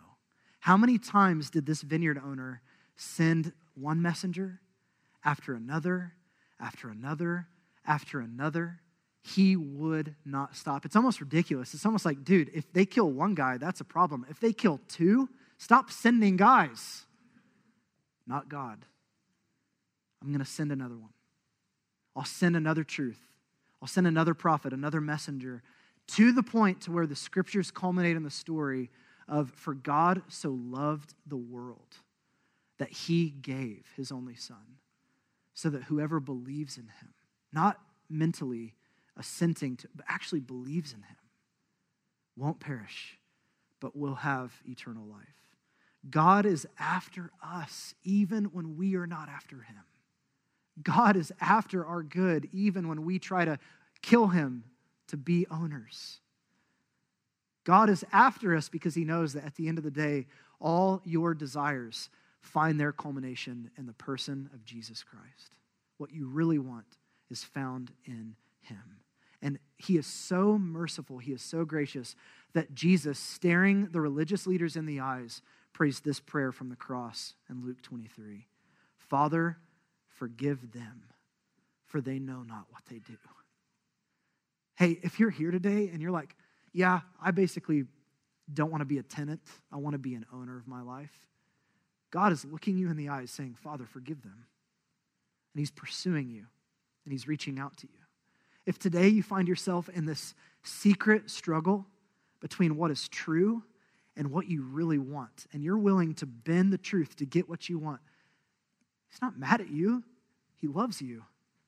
How 0.59 0.77
many 0.77 0.99
times 0.99 1.49
did 1.49 1.65
this 1.65 1.81
vineyard 1.81 2.21
owner 2.23 2.61
send 2.97 3.53
one 3.75 4.03
messenger 4.03 4.61
after 5.25 5.55
another, 5.55 6.15
after 6.61 6.91
another, 6.91 7.47
after 7.87 8.19
another? 8.19 8.81
He 9.23 9.55
would 9.55 10.17
not 10.25 10.57
stop. 10.57 10.85
It's 10.85 10.97
almost 10.97 11.21
ridiculous. 11.21 11.73
It's 11.73 11.87
almost 11.87 12.05
like, 12.05 12.25
dude, 12.25 12.51
if 12.53 12.71
they 12.73 12.85
kill 12.85 13.13
one 13.13 13.35
guy, 13.35 13.59
that's 13.59 13.81
a 13.81 13.85
problem. 13.85 14.27
If 14.29 14.41
they 14.41 14.53
kill 14.53 14.81
two, 14.89 15.29
stop 15.57 15.93
sending 15.93 16.37
guys. 16.37 17.07
Not 18.27 18.49
God. 18.49 18.85
I'm 20.23 20.29
going 20.29 20.41
to 20.41 20.45
send 20.45 20.73
another 20.73 20.97
one. 20.97 21.13
I'll 22.15 22.25
send 22.25 22.57
another 22.57 22.85
truth. 22.85 23.21
I'll 23.81 23.89
send 23.89 24.07
another 24.07 24.35
prophet, 24.35 24.73
another 24.73 25.01
messenger, 25.01 25.63
to 26.09 26.33
the 26.33 26.43
point 26.43 26.83
to 26.83 26.93
where 26.93 27.07
the 27.07 27.17
scriptures 27.17 27.71
culminate 27.71 28.17
in 28.17 28.23
the 28.23 28.31
story 28.31 28.91
of 29.29 29.51
for 29.53 29.75
God 29.75 30.23
so 30.29 30.51
loved 30.51 31.15
the 31.27 31.37
world 31.37 31.97
that 32.79 32.91
he 32.91 33.31
gave 33.31 33.85
his 33.97 34.11
only 34.11 34.35
son 34.35 34.79
so 35.55 35.71
that 35.71 35.85
whoever 35.85 36.21
believes 36.21 36.77
in 36.77 36.85
him, 36.85 37.15
not 37.53 37.79
mentally 38.09 38.75
assenting 39.17 39.77
to, 39.77 39.89
but 39.95 40.05
actually 40.09 40.41
believes 40.41 40.93
in 40.93 41.03
him, 41.03 41.17
won't 42.37 42.59
perish, 42.59 43.19
but 43.79 43.97
will 43.97 44.15
have 44.17 44.53
eternal 44.67 45.07
life. 45.07 45.27
God 46.09 46.47
is 46.47 46.67
after 46.79 47.31
us 47.45 47.95
even 48.03 48.47
when 48.47 48.77
we 48.77 48.97
are 48.97 49.07
not 49.07 49.29
after 49.29 49.57
him. 49.57 49.85
God 50.83 51.17
is 51.17 51.33
after 51.41 51.85
our 51.85 52.03
good 52.03 52.49
even 52.53 52.89
when 52.89 53.05
we 53.05 53.19
try 53.19 53.45
to 53.45 53.59
kill 54.03 54.29
him 54.29 54.65
to 55.09 55.17
be 55.17 55.47
owners. 55.51 56.21
God 57.65 57.91
is 57.91 58.05
after 58.13 58.57
us 58.57 58.69
because 58.69 58.95
he 58.95 59.05
knows 59.05 59.35
that 59.35 59.45
at 59.45 59.57
the 59.57 59.69
end 59.69 59.79
of 59.79 59.85
the 59.85 59.91
day, 59.91 60.27
all 60.61 61.03
your 61.05 61.35
desires 61.35 62.09
find 62.41 62.81
their 62.81 62.93
culmination 62.93 63.71
in 63.77 63.87
the 63.87 63.93
person 63.93 64.49
of 64.55 64.65
Jesus 64.65 65.03
Christ. 65.03 65.57
What 65.99 66.13
you 66.13 66.27
really 66.27 66.59
want 66.59 66.87
is 67.31 67.45
found 67.45 67.93
in 68.07 68.35
him. 68.61 69.01
And 69.43 69.59
he 69.79 69.97
is 69.97 70.07
so 70.07 70.59
merciful, 70.59 71.19
he 71.19 71.33
is 71.33 71.43
so 71.43 71.65
gracious 71.65 72.15
that 72.53 72.75
Jesus, 72.75 73.19
staring 73.19 73.89
the 73.91 74.01
religious 74.01 74.47
leaders 74.47 74.77
in 74.77 74.87
the 74.87 75.01
eyes, 75.01 75.41
prays 75.73 76.01
this 76.01 76.21
prayer 76.21 76.53
from 76.53 76.69
the 76.69 76.77
cross 76.77 77.35
in 77.49 77.65
Luke 77.65 77.81
23 77.83 78.47
Father, 78.99 79.59
forgive 80.21 80.73
them, 80.73 81.03
for 81.87 82.03
they 82.03 82.19
know 82.19 82.43
not 82.43 82.67
what 82.69 82.83
they 82.91 82.99
do. 82.99 83.17
Hey, 84.77 84.99
if 85.03 85.19
you're 85.19 85.31
here 85.31 85.51
today 85.51 85.89
and 85.91 86.01
you're 86.01 86.11
like, 86.11 86.37
yeah, 86.73 87.01
I 87.21 87.31
basically 87.31 87.85
don't 88.53 88.71
want 88.71 88.83
to 88.83 88.87
be 88.87 88.99
a 88.99 89.03
tenant. 89.03 89.41
I 89.73 89.79
want 89.79 89.95
to 89.95 89.99
be 89.99 90.15
an 90.15 90.27
owner 90.33 90.59
of 90.59 90.69
my 90.69 90.83
life. 90.83 91.11
God 92.11 92.33
is 92.33 92.45
looking 92.45 92.77
you 92.77 92.91
in 92.91 92.97
the 92.97 93.09
eyes 93.09 93.31
saying, 93.31 93.57
Father, 93.63 93.87
forgive 93.87 94.23
them. 94.23 94.45
And 95.55 95.59
He's 95.59 95.71
pursuing 95.71 96.29
you 96.29 96.45
and 97.05 97.13
He's 97.13 97.27
reaching 97.27 97.59
out 97.59 97.79
to 97.79 97.87
you. 97.87 97.99
If 98.67 98.79
today 98.79 99.09
you 99.09 99.23
find 99.23 99.49
yourself 99.49 99.89
in 99.89 100.05
this 100.05 100.35
secret 100.63 101.31
struggle 101.31 101.87
between 102.41 102.77
what 102.77 102.91
is 102.91 103.09
true 103.09 103.63
and 104.17 104.31
what 104.31 104.49
you 104.49 104.63
really 104.63 104.99
want, 104.99 105.47
and 105.53 105.63
you're 105.63 105.79
willing 105.79 106.15
to 106.17 106.27
bend 106.27 106.73
the 106.73 106.79
truth 106.79 107.17
to 107.17 107.25
get 107.25 107.49
what 107.49 107.71
you 107.71 107.79
want, 107.79 108.01
He's 109.09 109.23
not 109.23 109.39
mad 109.39 109.61
at 109.61 109.71
you, 109.71 110.05
He 110.61 110.67
loves 110.67 111.01
you. 111.01 111.25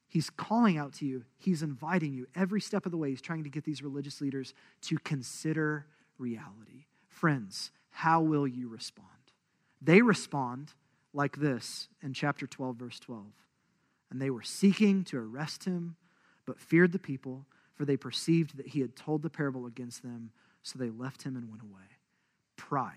He's 0.08 0.28
calling 0.28 0.76
out 0.76 0.92
to 0.94 1.06
you. 1.06 1.24
He's 1.38 1.62
inviting 1.62 2.12
you 2.12 2.26
every 2.34 2.60
step 2.60 2.84
of 2.84 2.92
the 2.92 2.98
way. 2.98 3.10
He's 3.10 3.22
trying 3.22 3.44
to 3.44 3.50
get 3.50 3.64
these 3.64 3.82
religious 3.82 4.20
leaders 4.20 4.52
to 4.82 4.98
consider 4.98 5.86
reality. 6.18 6.84
Friends, 7.08 7.70
how 7.90 8.20
will 8.20 8.46
you 8.46 8.68
respond? 8.68 9.08
They 9.80 10.02
respond 10.02 10.74
like 11.14 11.38
this 11.38 11.88
in 12.02 12.12
chapter 12.12 12.46
12, 12.46 12.76
verse 12.76 13.00
12. 13.00 13.24
And 14.10 14.20
they 14.20 14.30
were 14.30 14.42
seeking 14.42 15.04
to 15.04 15.18
arrest 15.18 15.64
him, 15.64 15.96
but 16.44 16.60
feared 16.60 16.92
the 16.92 16.98
people, 16.98 17.46
for 17.74 17.86
they 17.86 17.96
perceived 17.96 18.58
that 18.58 18.68
he 18.68 18.80
had 18.80 18.94
told 18.94 19.22
the 19.22 19.30
parable 19.30 19.66
against 19.66 20.02
them, 20.02 20.30
so 20.62 20.78
they 20.78 20.90
left 20.90 21.22
him 21.22 21.36
and 21.36 21.48
went 21.48 21.62
away. 21.62 21.98
Pride. 22.56 22.96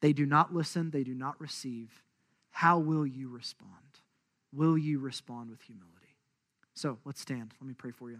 They 0.00 0.12
do 0.12 0.26
not 0.26 0.54
listen, 0.54 0.90
they 0.90 1.04
do 1.04 1.14
not 1.14 1.40
receive. 1.40 2.02
How 2.50 2.78
will 2.78 3.06
you 3.06 3.28
respond? 3.28 3.70
Will 4.52 4.76
you 4.76 4.98
respond 4.98 5.50
with 5.50 5.62
humility? 5.62 5.96
So 6.74 6.98
let's 7.04 7.20
stand. 7.20 7.54
Let 7.60 7.68
me 7.68 7.74
pray 7.74 7.90
for 7.90 8.10
you. 8.10 8.18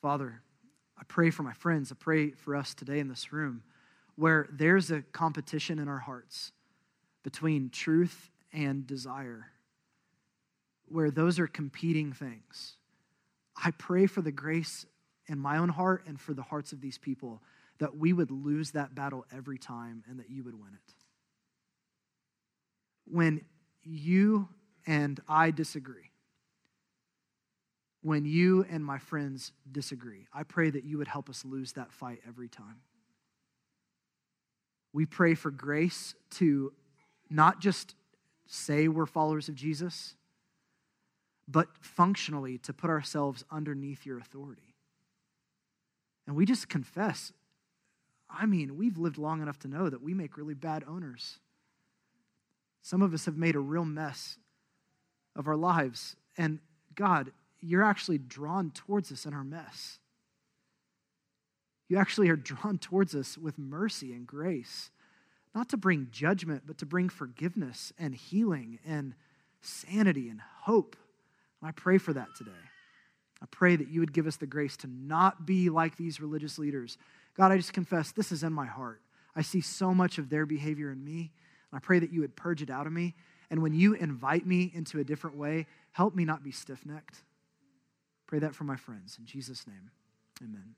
Father, 0.00 0.40
I 0.98 1.02
pray 1.04 1.30
for 1.30 1.42
my 1.42 1.52
friends. 1.52 1.92
I 1.92 1.96
pray 1.98 2.30
for 2.30 2.56
us 2.56 2.74
today 2.74 2.98
in 2.98 3.08
this 3.08 3.32
room 3.32 3.62
where 4.16 4.48
there's 4.50 4.90
a 4.90 5.02
competition 5.02 5.78
in 5.78 5.88
our 5.88 5.98
hearts 5.98 6.52
between 7.22 7.70
truth 7.70 8.30
and 8.52 8.86
desire, 8.86 9.46
where 10.86 11.10
those 11.10 11.38
are 11.38 11.46
competing 11.46 12.12
things. 12.12 12.76
I 13.62 13.70
pray 13.72 14.06
for 14.06 14.22
the 14.22 14.32
grace 14.32 14.86
in 15.26 15.38
my 15.38 15.58
own 15.58 15.68
heart 15.68 16.04
and 16.06 16.20
for 16.20 16.32
the 16.32 16.42
hearts 16.42 16.72
of 16.72 16.80
these 16.80 16.98
people 16.98 17.42
that 17.78 17.96
we 17.96 18.12
would 18.12 18.30
lose 18.30 18.72
that 18.72 18.94
battle 18.94 19.24
every 19.32 19.58
time 19.58 20.02
and 20.08 20.18
that 20.18 20.30
you 20.30 20.42
would 20.42 20.54
win 20.54 20.72
it. 20.74 20.94
When 23.10 23.42
you 23.82 24.48
and 24.86 25.20
I 25.28 25.50
disagree, 25.50 26.10
when 28.02 28.24
you 28.24 28.64
and 28.70 28.84
my 28.84 28.98
friends 28.98 29.52
disagree, 29.70 30.26
I 30.32 30.42
pray 30.42 30.70
that 30.70 30.84
you 30.84 30.98
would 30.98 31.08
help 31.08 31.28
us 31.28 31.44
lose 31.44 31.72
that 31.72 31.92
fight 31.92 32.20
every 32.26 32.48
time. 32.48 32.80
We 34.92 35.04
pray 35.06 35.34
for 35.34 35.50
grace 35.50 36.14
to 36.36 36.72
not 37.28 37.60
just 37.60 37.94
say 38.46 38.88
we're 38.88 39.06
followers 39.06 39.48
of 39.48 39.54
Jesus, 39.54 40.14
but 41.46 41.68
functionally 41.80 42.58
to 42.58 42.72
put 42.72 42.90
ourselves 42.90 43.44
underneath 43.50 44.06
your 44.06 44.18
authority. 44.18 44.74
And 46.26 46.36
we 46.36 46.44
just 46.44 46.68
confess 46.68 47.32
I 48.30 48.46
mean, 48.46 48.76
we've 48.76 48.98
lived 48.98 49.16
long 49.16 49.40
enough 49.40 49.58
to 49.60 49.68
know 49.68 49.88
that 49.88 50.02
we 50.02 50.12
make 50.12 50.36
really 50.36 50.54
bad 50.54 50.84
owners. 50.86 51.38
Some 52.82 53.02
of 53.02 53.12
us 53.12 53.26
have 53.26 53.36
made 53.36 53.54
a 53.54 53.60
real 53.60 53.84
mess 53.84 54.38
of 55.36 55.48
our 55.48 55.56
lives. 55.56 56.16
And 56.36 56.58
God, 56.94 57.32
you're 57.60 57.82
actually 57.82 58.18
drawn 58.18 58.70
towards 58.70 59.12
us 59.12 59.26
in 59.26 59.34
our 59.34 59.44
mess. 59.44 59.98
You 61.88 61.98
actually 61.98 62.28
are 62.28 62.36
drawn 62.36 62.78
towards 62.78 63.14
us 63.14 63.38
with 63.38 63.58
mercy 63.58 64.12
and 64.12 64.26
grace, 64.26 64.90
not 65.54 65.70
to 65.70 65.76
bring 65.76 66.08
judgment, 66.10 66.64
but 66.66 66.78
to 66.78 66.86
bring 66.86 67.08
forgiveness 67.08 67.92
and 67.98 68.14
healing 68.14 68.78
and 68.86 69.14
sanity 69.62 70.28
and 70.28 70.40
hope. 70.62 70.96
And 71.60 71.68
I 71.68 71.72
pray 71.72 71.98
for 71.98 72.12
that 72.12 72.28
today. 72.36 72.50
I 73.40 73.46
pray 73.50 73.76
that 73.76 73.88
you 73.88 74.00
would 74.00 74.12
give 74.12 74.26
us 74.26 74.36
the 74.36 74.46
grace 74.46 74.76
to 74.78 74.86
not 74.88 75.46
be 75.46 75.70
like 75.70 75.96
these 75.96 76.20
religious 76.20 76.58
leaders. 76.58 76.98
God, 77.36 77.52
I 77.52 77.56
just 77.56 77.72
confess 77.72 78.10
this 78.12 78.32
is 78.32 78.42
in 78.42 78.52
my 78.52 78.66
heart. 78.66 79.00
I 79.34 79.42
see 79.42 79.60
so 79.60 79.94
much 79.94 80.18
of 80.18 80.28
their 80.28 80.44
behavior 80.44 80.90
in 80.90 81.04
me. 81.04 81.30
I 81.72 81.78
pray 81.78 81.98
that 81.98 82.12
you 82.12 82.20
would 82.20 82.36
purge 82.36 82.62
it 82.62 82.70
out 82.70 82.86
of 82.86 82.92
me. 82.92 83.14
And 83.50 83.62
when 83.62 83.74
you 83.74 83.94
invite 83.94 84.46
me 84.46 84.70
into 84.74 84.98
a 85.00 85.04
different 85.04 85.36
way, 85.36 85.66
help 85.92 86.14
me 86.14 86.24
not 86.24 86.42
be 86.42 86.50
stiff 86.50 86.84
necked. 86.84 87.22
Pray 88.26 88.38
that 88.40 88.54
for 88.54 88.64
my 88.64 88.76
friends. 88.76 89.16
In 89.18 89.24
Jesus' 89.24 89.66
name, 89.66 89.90
amen. 90.42 90.74